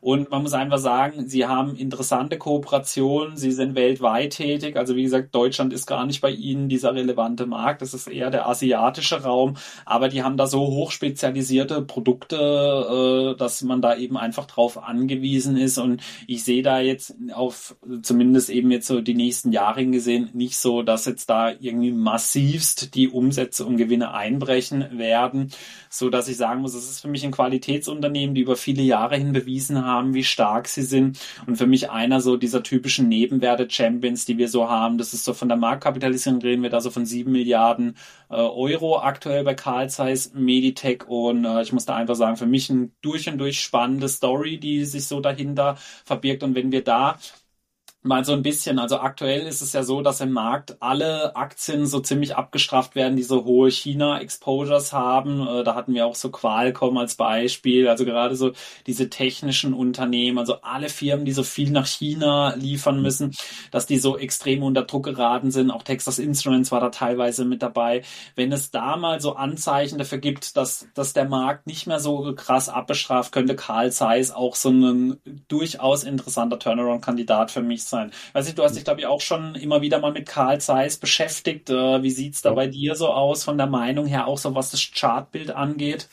Und 0.00 0.30
man 0.30 0.42
muss 0.42 0.54
einfach 0.54 0.78
sagen, 0.78 1.28
sie 1.28 1.46
haben 1.46 1.76
interessante 1.76 2.38
Kooperationen, 2.38 3.36
sie 3.36 3.52
sind 3.52 3.74
weltweit 3.74 4.32
tätig. 4.34 4.76
Also 4.76 4.96
wie 4.96 5.02
gesagt, 5.02 5.34
Deutschland 5.34 5.72
ist 5.74 5.86
gar 5.86 6.06
nicht 6.06 6.22
bei 6.22 6.30
ihnen 6.30 6.68
dieser 6.70 6.94
relevante 6.94 7.44
Markt. 7.46 7.82
Das 7.82 7.92
ist 7.92 8.06
eher 8.06 8.30
der 8.30 8.48
asiatische 8.48 9.22
Raum. 9.22 9.56
Aber 9.84 10.08
die 10.08 10.22
haben 10.22 10.38
da 10.38 10.46
so 10.46 10.60
hochspezialisierte 10.60 11.82
Produkte, 11.82 13.34
äh, 13.34 13.38
dass 13.38 13.62
man 13.62 13.82
da 13.82 13.94
eben 13.96 14.16
einfach 14.16 14.46
drauf 14.46 14.82
angewiesen 14.82 15.56
ist. 15.56 15.76
Und 15.76 16.02
ich 16.26 16.44
sehe 16.44 16.62
da 16.62 16.80
jetzt 16.80 17.14
auf, 17.34 17.76
zumindest 18.02 18.48
eben 18.48 18.70
jetzt 18.70 18.86
so 18.86 19.02
die 19.02 19.14
nächsten 19.14 19.52
Jahre 19.52 19.84
gesehen, 19.84 20.30
nicht 20.32 20.56
so, 20.56 20.82
dass 20.82 21.04
jetzt 21.04 21.28
da 21.28 21.50
irgendwie 21.50 21.92
massivst 21.92 22.94
die 22.94 23.08
Umsätze 23.08 23.66
und 23.66 23.76
Gewinne 23.76 24.14
einbrechen 24.14 24.98
werden, 24.98 25.50
so 25.90 26.08
dass 26.08 26.28
ich 26.28 26.36
sagen 26.36 26.62
muss, 26.62 26.74
es 26.74 26.88
ist 26.88 27.00
für 27.00 27.08
mich 27.08 27.24
ein 27.24 27.32
Qualitätsunternehmen, 27.32 28.34
die 28.34 28.42
über 28.42 28.56
viele 28.56 28.82
Jahre 28.82 29.16
hin 29.16 29.32
bewiesen 29.32 29.84
haben, 29.84 29.89
wie 30.12 30.24
stark 30.24 30.68
sie 30.68 30.82
sind. 30.82 31.18
Und 31.46 31.56
für 31.56 31.66
mich 31.66 31.90
einer 31.90 32.20
so 32.20 32.36
dieser 32.36 32.62
typischen 32.62 33.08
Nebenwerte-Champions, 33.08 34.24
die 34.24 34.38
wir 34.38 34.48
so 34.48 34.68
haben. 34.68 34.98
Das 34.98 35.12
ist 35.12 35.24
so 35.24 35.34
von 35.34 35.48
der 35.48 35.56
Marktkapitalisierung 35.56 36.40
reden 36.40 36.62
wir 36.62 36.70
da 36.70 36.80
so 36.80 36.90
von 36.90 37.06
sieben 37.06 37.32
Milliarden 37.32 37.96
äh, 38.30 38.34
Euro 38.34 39.00
aktuell 39.00 39.44
bei 39.44 39.54
Carl 39.54 39.90
Zeiss 39.90 40.32
Meditech. 40.34 41.08
Und 41.08 41.44
äh, 41.44 41.62
ich 41.62 41.72
muss 41.72 41.86
da 41.86 41.96
einfach 41.96 42.16
sagen, 42.16 42.36
für 42.36 42.46
mich 42.46 42.70
ein 42.70 42.92
durch 43.02 43.28
und 43.28 43.38
durch 43.38 43.60
spannende 43.60 44.08
Story, 44.08 44.58
die 44.58 44.84
sich 44.84 45.06
so 45.06 45.20
dahinter 45.20 45.76
verbirgt. 46.04 46.42
Und 46.42 46.54
wenn 46.54 46.72
wir 46.72 46.84
da 46.84 47.18
mal 48.02 48.24
so 48.24 48.32
ein 48.32 48.42
bisschen. 48.42 48.78
Also 48.78 48.98
aktuell 48.98 49.46
ist 49.46 49.60
es 49.60 49.72
ja 49.74 49.82
so, 49.82 50.00
dass 50.00 50.20
im 50.20 50.32
Markt 50.32 50.76
alle 50.80 51.36
Aktien 51.36 51.86
so 51.86 52.00
ziemlich 52.00 52.34
abgestraft 52.34 52.94
werden, 52.94 53.16
die 53.16 53.22
so 53.22 53.44
hohe 53.44 53.70
China-Exposures 53.70 54.92
haben. 54.92 55.46
Äh, 55.46 55.64
da 55.64 55.74
hatten 55.74 55.92
wir 55.92 56.06
auch 56.06 56.14
so 56.14 56.30
Qualcomm 56.30 56.96
als 56.96 57.16
Beispiel. 57.16 57.88
Also 57.88 58.06
gerade 58.06 58.36
so 58.36 58.52
diese 58.86 59.10
technischen 59.10 59.74
Unternehmen, 59.74 60.38
also 60.38 60.62
alle 60.62 60.88
Firmen, 60.88 61.26
die 61.26 61.32
so 61.32 61.42
viel 61.42 61.70
nach 61.70 61.86
China 61.86 62.54
liefern 62.54 63.02
müssen, 63.02 63.36
dass 63.70 63.86
die 63.86 63.98
so 63.98 64.16
extrem 64.16 64.62
unter 64.62 64.84
Druck 64.84 65.04
geraten 65.04 65.50
sind. 65.50 65.70
Auch 65.70 65.82
Texas 65.82 66.18
Instruments 66.18 66.72
war 66.72 66.80
da 66.80 66.88
teilweise 66.88 67.44
mit 67.44 67.60
dabei. 67.62 68.02
Wenn 68.34 68.52
es 68.52 68.70
da 68.70 68.96
mal 68.96 69.20
so 69.20 69.34
Anzeichen 69.34 69.98
dafür 69.98 70.18
gibt, 70.18 70.56
dass, 70.56 70.88
dass 70.94 71.12
der 71.12 71.28
Markt 71.28 71.66
nicht 71.66 71.86
mehr 71.86 72.00
so 72.00 72.34
krass 72.34 72.70
abbestraft, 72.70 73.32
könnte 73.32 73.56
Carl 73.56 73.92
Zeiss 73.92 74.30
auch 74.30 74.54
so 74.54 74.70
ein 74.70 75.18
durchaus 75.48 76.04
interessanter 76.04 76.58
Turnaround-Kandidat 76.58 77.50
für 77.50 77.60
mich 77.60 77.89
sein. 77.90 78.12
Weiß 78.32 78.46
nicht, 78.46 78.58
du 78.58 78.62
hast 78.62 78.76
dich, 78.76 78.84
glaube 78.84 79.00
ich, 79.00 79.06
auch 79.06 79.20
schon 79.20 79.54
immer 79.54 79.82
wieder 79.82 79.98
mal 79.98 80.12
mit 80.12 80.26
Carl 80.26 80.60
Zeiss 80.60 80.96
beschäftigt. 80.96 81.70
Äh, 81.70 82.02
wie 82.02 82.10
sieht's 82.10 82.42
da 82.42 82.50
ja. 82.50 82.54
bei 82.54 82.66
dir 82.66 82.94
so 82.94 83.08
aus, 83.08 83.44
von 83.44 83.58
der 83.58 83.66
Meinung 83.66 84.06
her, 84.06 84.26
auch 84.26 84.38
so 84.38 84.54
was 84.54 84.70
das 84.70 84.90
Chartbild 84.94 85.50
angeht? 85.50 86.08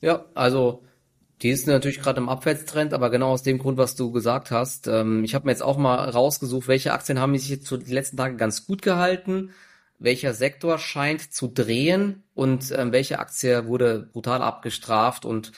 Ja, 0.00 0.24
also 0.34 0.82
die 1.42 1.50
ist 1.50 1.66
natürlich 1.66 2.00
gerade 2.00 2.18
im 2.18 2.28
Abwärtstrend, 2.28 2.94
aber 2.94 3.10
genau 3.10 3.32
aus 3.32 3.42
dem 3.42 3.58
Grund, 3.58 3.76
was 3.76 3.94
du 3.94 4.10
gesagt 4.10 4.50
hast. 4.50 4.86
Ähm, 4.86 5.22
ich 5.24 5.34
habe 5.34 5.46
mir 5.46 5.52
jetzt 5.52 5.62
auch 5.62 5.76
mal 5.76 6.08
rausgesucht, 6.08 6.68
welche 6.68 6.92
Aktien 6.92 7.20
haben 7.20 7.36
sich 7.36 7.50
jetzt 7.50 7.66
so 7.66 7.76
die 7.76 7.92
letzten 7.92 8.16
Tage 8.16 8.36
ganz 8.36 8.66
gut 8.66 8.80
gehalten, 8.80 9.50
welcher 9.98 10.32
Sektor 10.32 10.78
scheint 10.78 11.32
zu 11.32 11.48
drehen 11.48 12.22
und 12.34 12.72
ähm, 12.72 12.92
welche 12.92 13.18
Aktie 13.18 13.66
wurde 13.66 14.08
brutal 14.12 14.42
abgestraft 14.42 15.24
und 15.24 15.52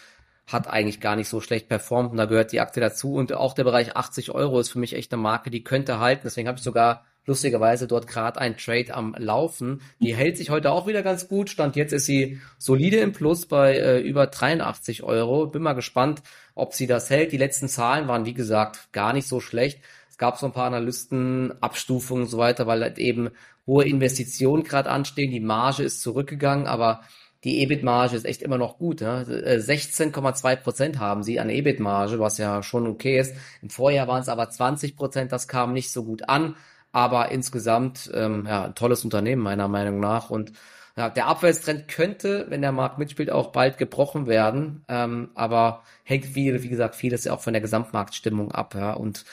hat 0.49 0.67
eigentlich 0.67 1.01
gar 1.01 1.15
nicht 1.15 1.29
so 1.29 1.41
schlecht 1.41 1.69
performt 1.69 2.11
und 2.11 2.17
da 2.17 2.25
gehört 2.25 2.53
die 2.53 2.61
Aktie 2.61 2.81
dazu 2.81 3.15
und 3.15 3.33
auch 3.33 3.53
der 3.53 3.65
Bereich 3.65 3.97
80 3.97 4.31
Euro 4.33 4.59
ist 4.59 4.71
für 4.71 4.79
mich 4.79 4.95
echt 4.95 5.13
eine 5.13 5.23
Marke, 5.23 5.51
die 5.51 5.63
könnte 5.63 6.01
halten. 6.01 6.23
Deswegen 6.25 6.49
habe 6.49 6.59
ich 6.59 6.65
sogar 6.65 7.05
lustigerweise 7.27 7.87
dort 7.87 8.07
gerade 8.07 8.41
ein 8.41 8.57
Trade 8.57 8.95
am 8.95 9.15
Laufen. 9.19 9.83
Die 10.01 10.17
hält 10.17 10.39
sich 10.39 10.49
heute 10.49 10.73
auch 10.73 10.87
wieder 10.87 11.03
ganz 11.03 11.29
gut. 11.29 11.51
Stand 11.51 11.77
jetzt 11.77 11.93
ist 11.93 12.07
sie 12.07 12.41
solide 12.57 12.97
im 12.97 13.13
Plus 13.13 13.45
bei 13.47 13.77
äh, 13.77 14.01
über 14.01 14.27
83 14.27 15.03
Euro. 15.03 15.47
Bin 15.47 15.63
mal 15.63 15.75
gespannt, 15.75 16.23
ob 16.55 16.73
sie 16.73 16.87
das 16.87 17.11
hält. 17.11 17.33
Die 17.33 17.37
letzten 17.37 17.69
Zahlen 17.69 18.09
waren, 18.09 18.25
wie 18.25 18.35
gesagt, 18.35 18.91
gar 18.93 19.13
nicht 19.13 19.29
so 19.29 19.41
schlecht. 19.41 19.81
Es 20.09 20.17
gab 20.17 20.39
so 20.39 20.47
ein 20.47 20.53
paar 20.53 20.67
Analysten, 20.67 21.53
Abstufungen 21.63 22.25
und 22.25 22.31
so 22.31 22.39
weiter, 22.39 22.67
weil 22.67 22.83
halt 22.83 22.99
eben 22.99 23.31
hohe 23.67 23.85
Investitionen 23.85 24.65
gerade 24.65 24.89
anstehen. 24.89 25.31
Die 25.31 25.41
Marge 25.41 25.83
ist 25.83 26.01
zurückgegangen, 26.01 26.67
aber 26.67 27.03
die 27.45 27.63
EBIT-Marge 27.63 28.17
ist 28.17 28.27
echt 28.27 28.43
immer 28.43 28.59
noch 28.59 28.79
gut. 28.79 29.01
Ja? 29.01 29.21
16,2 29.21 30.53
äh, 30.53 30.57
Prozent 30.57 30.99
haben 30.99 31.23
sie 31.23 31.39
an 31.39 31.51
EBIT-Marge, 31.51 32.19
was 32.19 32.39
ja 32.39 32.63
schon 32.63 32.87
okay 32.87 33.19
ist. 33.19 33.35
Im 33.63 33.71
Vorjahr 33.71 34.09
waren 34.09 34.23
es 34.23 34.29
aber 34.29 34.51
20 34.51 34.97
Prozent, 34.97 35.33
das 35.33 35.47
kam 35.47 35.73
nicht 35.73 35.93
so 35.93 36.05
gut 36.05 36.29
an. 36.29 36.57
Aber 36.91 37.31
insgesamt 37.31 38.11
ähm, 38.15 38.47
ja, 38.49 38.65
ein 38.65 38.75
tolles 38.75 39.05
Unternehmen 39.05 39.43
meiner 39.43 39.69
Meinung 39.69 40.01
nach. 40.01 40.31
Und 40.31 40.53
ja, 40.97 41.09
der 41.11 41.27
Abwärtstrend 41.27 41.87
könnte, 41.87 42.47
wenn 42.49 42.61
der 42.63 42.73
Markt 42.73 42.99
mitspielt, 42.99 43.31
auch 43.31 43.53
bald 43.53 43.79
gebrochen 43.79 44.27
werden. 44.27 44.85
Ähm, 44.89 45.31
aber 45.35 45.85
hängt 46.03 46.27
viel, 46.27 46.63
wie 46.65 46.69
gesagt, 46.69 46.97
vieles 46.97 47.25
ja 47.25 47.35
auch 47.35 47.41
von 47.41 47.53
der 47.53 47.63
Gesamtmarktstimmung 47.63 48.51
ab. 48.51 48.75
Ja? 48.75 48.95
Und 48.95 49.25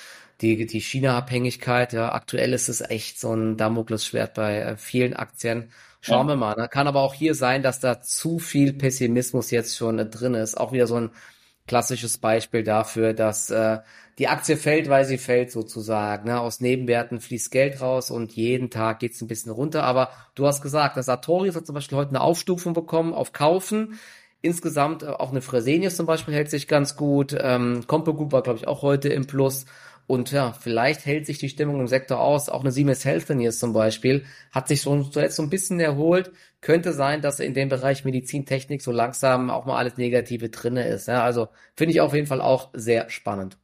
die, 0.41 0.65
die 0.67 0.81
China-Abhängigkeit, 0.81 1.93
ja, 1.93 2.11
aktuell 2.11 2.53
ist 2.53 2.67
es 2.67 2.81
echt 2.81 3.19
so 3.19 3.33
ein 3.33 3.57
Damoklesschwert 3.57 4.33
bei 4.33 4.59
äh, 4.59 4.77
vielen 4.77 5.15
Aktien. 5.15 5.69
Schauen 6.05 6.27
ja. 6.27 6.33
wir 6.33 6.37
mal. 6.37 6.55
Ne? 6.55 6.69
Kann 6.69 6.87
aber 6.87 7.01
auch 7.01 7.15
hier 7.15 7.33
sein, 7.33 7.63
dass 7.63 7.79
da 7.79 7.99
zu 7.99 8.37
viel 8.37 8.73
Pessimismus 8.73 9.49
jetzt 9.49 9.75
schon 9.75 9.97
äh, 9.97 10.05
drin 10.05 10.35
ist. 10.35 10.55
Auch 10.55 10.71
wieder 10.71 10.85
so 10.85 10.97
ein 10.97 11.09
klassisches 11.65 12.19
Beispiel 12.19 12.63
dafür, 12.63 13.13
dass 13.13 13.49
äh, 13.49 13.79
die 14.19 14.27
Aktie 14.27 14.55
fällt, 14.55 14.87
weil 14.87 15.05
sie 15.05 15.17
fällt 15.17 15.51
sozusagen. 15.51 16.27
Ne? 16.29 16.39
Aus 16.39 16.59
Nebenwerten 16.61 17.19
fließt 17.19 17.49
Geld 17.49 17.81
raus 17.81 18.11
und 18.11 18.33
jeden 18.33 18.69
Tag 18.69 18.99
geht's 18.99 19.19
ein 19.19 19.27
bisschen 19.27 19.51
runter. 19.51 19.83
Aber 19.83 20.09
du 20.35 20.45
hast 20.45 20.61
gesagt, 20.61 20.95
dass 20.95 21.07
Sartorius 21.07 21.55
hat 21.55 21.65
zum 21.65 21.73
Beispiel 21.73 21.97
heute 21.97 22.11
eine 22.11 22.21
Aufstufung 22.21 22.73
bekommen 22.73 23.11
auf 23.11 23.33
Kaufen. 23.33 23.97
Insgesamt 24.43 25.01
äh, 25.01 25.07
auch 25.07 25.31
eine 25.31 25.41
Fresenius 25.41 25.95
zum 25.95 26.05
Beispiel 26.05 26.35
hält 26.35 26.51
sich 26.51 26.67
ganz 26.67 26.95
gut. 26.95 27.35
Ähm, 27.39 27.85
Compo 27.87 28.13
Group 28.13 28.31
war, 28.31 28.43
glaube 28.43 28.59
ich, 28.59 28.67
auch 28.67 28.83
heute 28.83 29.09
im 29.09 29.25
Plus. 29.25 29.65
Und 30.07 30.31
ja, 30.31 30.53
vielleicht 30.53 31.05
hält 31.05 31.25
sich 31.25 31.39
die 31.39 31.49
Stimmung 31.49 31.79
im 31.79 31.87
Sektor 31.87 32.19
aus. 32.19 32.49
Auch 32.49 32.61
eine 32.61 32.71
Siemens 32.71 33.05
Healthineers 33.05 33.59
zum 33.59 33.73
Beispiel 33.73 34.25
hat 34.51 34.67
sich 34.67 34.81
so 34.81 35.03
zuletzt 35.03 35.37
so 35.37 35.43
ein 35.43 35.49
bisschen 35.49 35.79
erholt. 35.79 36.31
Könnte 36.61 36.93
sein, 36.93 37.21
dass 37.21 37.39
in 37.39 37.53
dem 37.53 37.69
Bereich 37.69 38.05
Medizintechnik 38.05 38.81
so 38.81 38.91
langsam 38.91 39.49
auch 39.49 39.65
mal 39.65 39.77
alles 39.77 39.97
Negative 39.97 40.49
drinne 40.49 40.87
ist. 40.87 41.07
Ja, 41.07 41.23
also 41.23 41.47
finde 41.75 41.93
ich 41.93 42.01
auf 42.01 42.13
jeden 42.13 42.27
Fall 42.27 42.41
auch 42.41 42.69
sehr 42.73 43.09
spannend 43.09 43.57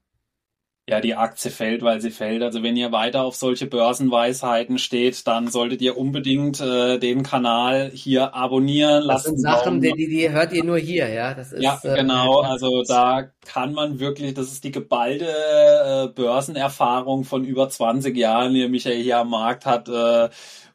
ja, 0.91 0.99
die 0.99 1.15
Aktie 1.15 1.51
fällt, 1.51 1.83
weil 1.83 2.01
sie 2.01 2.11
fällt. 2.11 2.43
Also 2.43 2.63
wenn 2.63 2.75
ihr 2.75 2.91
weiter 2.91 3.21
auf 3.23 3.35
solche 3.35 3.65
Börsenweisheiten 3.65 4.77
steht, 4.77 5.25
dann 5.25 5.47
solltet 5.47 5.81
ihr 5.81 5.97
unbedingt 5.97 6.59
äh, 6.59 6.99
den 6.99 7.23
Kanal 7.23 7.91
hier 7.93 8.35
abonnieren 8.35 9.03
lassen. 9.03 9.07
Das 9.07 9.23
sind 9.23 9.39
Sachen, 9.39 9.79
die, 9.81 9.93
die, 9.93 10.09
die 10.09 10.29
hört 10.29 10.51
ihr 10.51 10.65
nur 10.65 10.77
hier, 10.77 11.07
ja. 11.07 11.33
Das 11.33 11.53
ist, 11.53 11.63
ja, 11.63 11.79
äh, 11.83 11.95
genau. 11.95 12.43
Äh, 12.43 12.47
also 12.47 12.83
da 12.83 13.29
kann 13.45 13.73
man 13.73 14.01
wirklich, 14.01 14.33
das 14.33 14.51
ist 14.51 14.65
die 14.65 14.71
geballte 14.71 15.27
äh, 15.27 16.07
Börsenerfahrung 16.13 17.23
von 17.23 17.45
über 17.45 17.69
20 17.69 18.17
Jahren, 18.17 18.53
die 18.53 18.67
Michael 18.67 19.01
hier 19.01 19.19
am 19.19 19.29
Markt 19.29 19.65
hat. 19.65 19.87
Äh, 19.87 20.27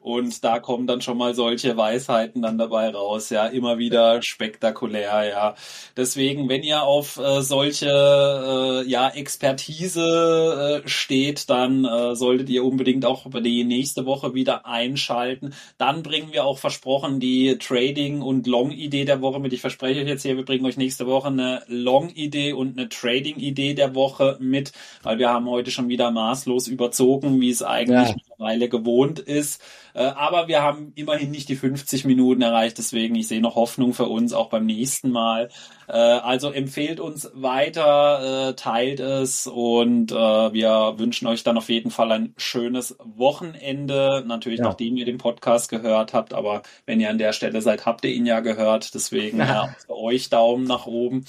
und 0.07 0.41
da 0.45 0.59
kommen 0.59 0.87
dann 0.87 1.01
schon 1.01 1.17
mal 1.17 1.35
solche 1.35 1.75
Weisheiten 1.75 2.41
dann 2.41 2.57
dabei 2.57 2.89
raus, 2.91 3.29
ja, 3.29 3.45
immer 3.47 3.77
wieder 3.77 4.21
spektakulär, 4.21 5.27
ja. 5.27 5.55
Deswegen, 5.97 6.47
wenn 6.47 6.63
ihr 6.63 6.83
auf 6.83 7.17
äh, 7.17 7.41
solche 7.41 7.89
äh, 7.89 8.89
ja 8.89 9.09
Expertise 9.09 10.81
äh, 10.85 10.87
steht, 10.87 11.49
dann 11.49 11.83
äh, 11.83 12.15
solltet 12.15 12.49
ihr 12.49 12.63
unbedingt 12.63 13.05
auch 13.05 13.25
über 13.25 13.41
die 13.41 13.65
nächste 13.65 14.05
Woche 14.05 14.33
wieder 14.33 14.65
einschalten. 14.65 15.53
Dann 15.77 16.03
bringen 16.03 16.31
wir 16.31 16.45
auch 16.45 16.57
versprochen 16.57 17.19
die 17.19 17.57
Trading 17.57 18.21
und 18.21 18.47
Long 18.47 18.71
Idee 18.71 19.03
der 19.03 19.21
Woche 19.21 19.41
mit. 19.41 19.51
Ich 19.51 19.61
verspreche 19.61 19.99
euch 19.99 20.07
jetzt 20.07 20.23
hier, 20.23 20.37
wir 20.37 20.45
bringen 20.45 20.65
euch 20.65 20.77
nächste 20.77 21.05
Woche 21.05 21.27
eine 21.27 21.63
Long 21.67 22.11
Idee 22.11 22.53
und 22.53 22.77
eine 22.77 22.87
Trading 22.87 23.39
Idee 23.39 23.73
der 23.73 23.93
Woche 23.93 24.37
mit, 24.39 24.71
weil 25.03 25.19
wir 25.19 25.29
haben 25.29 25.49
heute 25.49 25.69
schon 25.69 25.89
wieder 25.89 26.11
maßlos 26.11 26.69
überzogen, 26.69 27.41
wie 27.41 27.49
es 27.49 27.61
eigentlich 27.61 28.09
ja. 28.09 28.15
Mittlerweile 28.37 28.69
gewohnt 28.69 29.19
ist. 29.19 29.61
Äh, 29.93 30.03
aber 30.03 30.47
wir 30.47 30.61
haben 30.61 30.91
immerhin 30.95 31.31
nicht 31.31 31.49
die 31.49 31.55
50 31.55 32.05
Minuten 32.05 32.41
erreicht, 32.41 32.77
deswegen 32.77 33.15
ich 33.15 33.27
sehe 33.27 33.41
noch 33.41 33.55
Hoffnung 33.55 33.93
für 33.93 34.05
uns 34.05 34.33
auch 34.33 34.49
beim 34.49 34.65
nächsten 34.65 35.11
Mal. 35.11 35.49
Äh, 35.87 35.93
also 35.93 36.51
empfehlt 36.51 36.99
uns 36.99 37.29
weiter, 37.33 38.49
äh, 38.49 38.53
teilt 38.53 38.99
es 38.99 39.47
und 39.47 40.11
wir 40.11 40.93
wünschen 40.97 41.27
euch 41.27 41.43
dann 41.43 41.57
auf 41.57 41.69
jeden 41.69 41.91
Fall 41.91 42.11
ein 42.11 42.33
schönes 42.37 42.95
Wochenende. 43.03 44.23
Natürlich, 44.25 44.59
ja. 44.59 44.65
nachdem 44.65 44.97
ihr 44.97 45.05
den 45.05 45.17
Podcast 45.17 45.69
gehört 45.69 46.13
habt, 46.13 46.33
aber 46.33 46.61
wenn 46.85 46.99
ihr 46.99 47.09
an 47.09 47.17
der 47.17 47.33
Stelle 47.33 47.61
seid, 47.61 47.85
habt 47.85 48.05
ihr 48.05 48.11
ihn 48.11 48.25
ja 48.25 48.39
gehört. 48.39 48.93
Deswegen 48.93 49.39
ja, 49.39 49.75
für 49.85 49.97
euch 49.97 50.29
Daumen 50.29 50.65
nach 50.65 50.85
oben. 50.85 51.25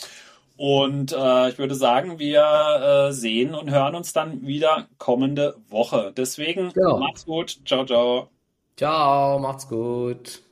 Und 0.58 1.12
äh, 1.12 1.50
ich 1.50 1.58
würde 1.58 1.76
sagen, 1.76 2.18
wir 2.18 2.42
äh, 2.42 3.12
sehen 3.12 3.54
und 3.54 3.70
hören 3.70 3.94
uns 3.94 4.12
dann 4.12 4.44
wieder 4.44 4.88
kommende 4.98 5.56
Woche. 5.68 6.12
Deswegen 6.16 6.72
genau. 6.72 6.98
macht's 6.98 7.24
gut. 7.26 7.60
Ciao, 7.64 7.86
ciao. 7.86 8.28
Ciao, 8.76 9.38
macht's 9.38 9.68
gut. 9.68 10.42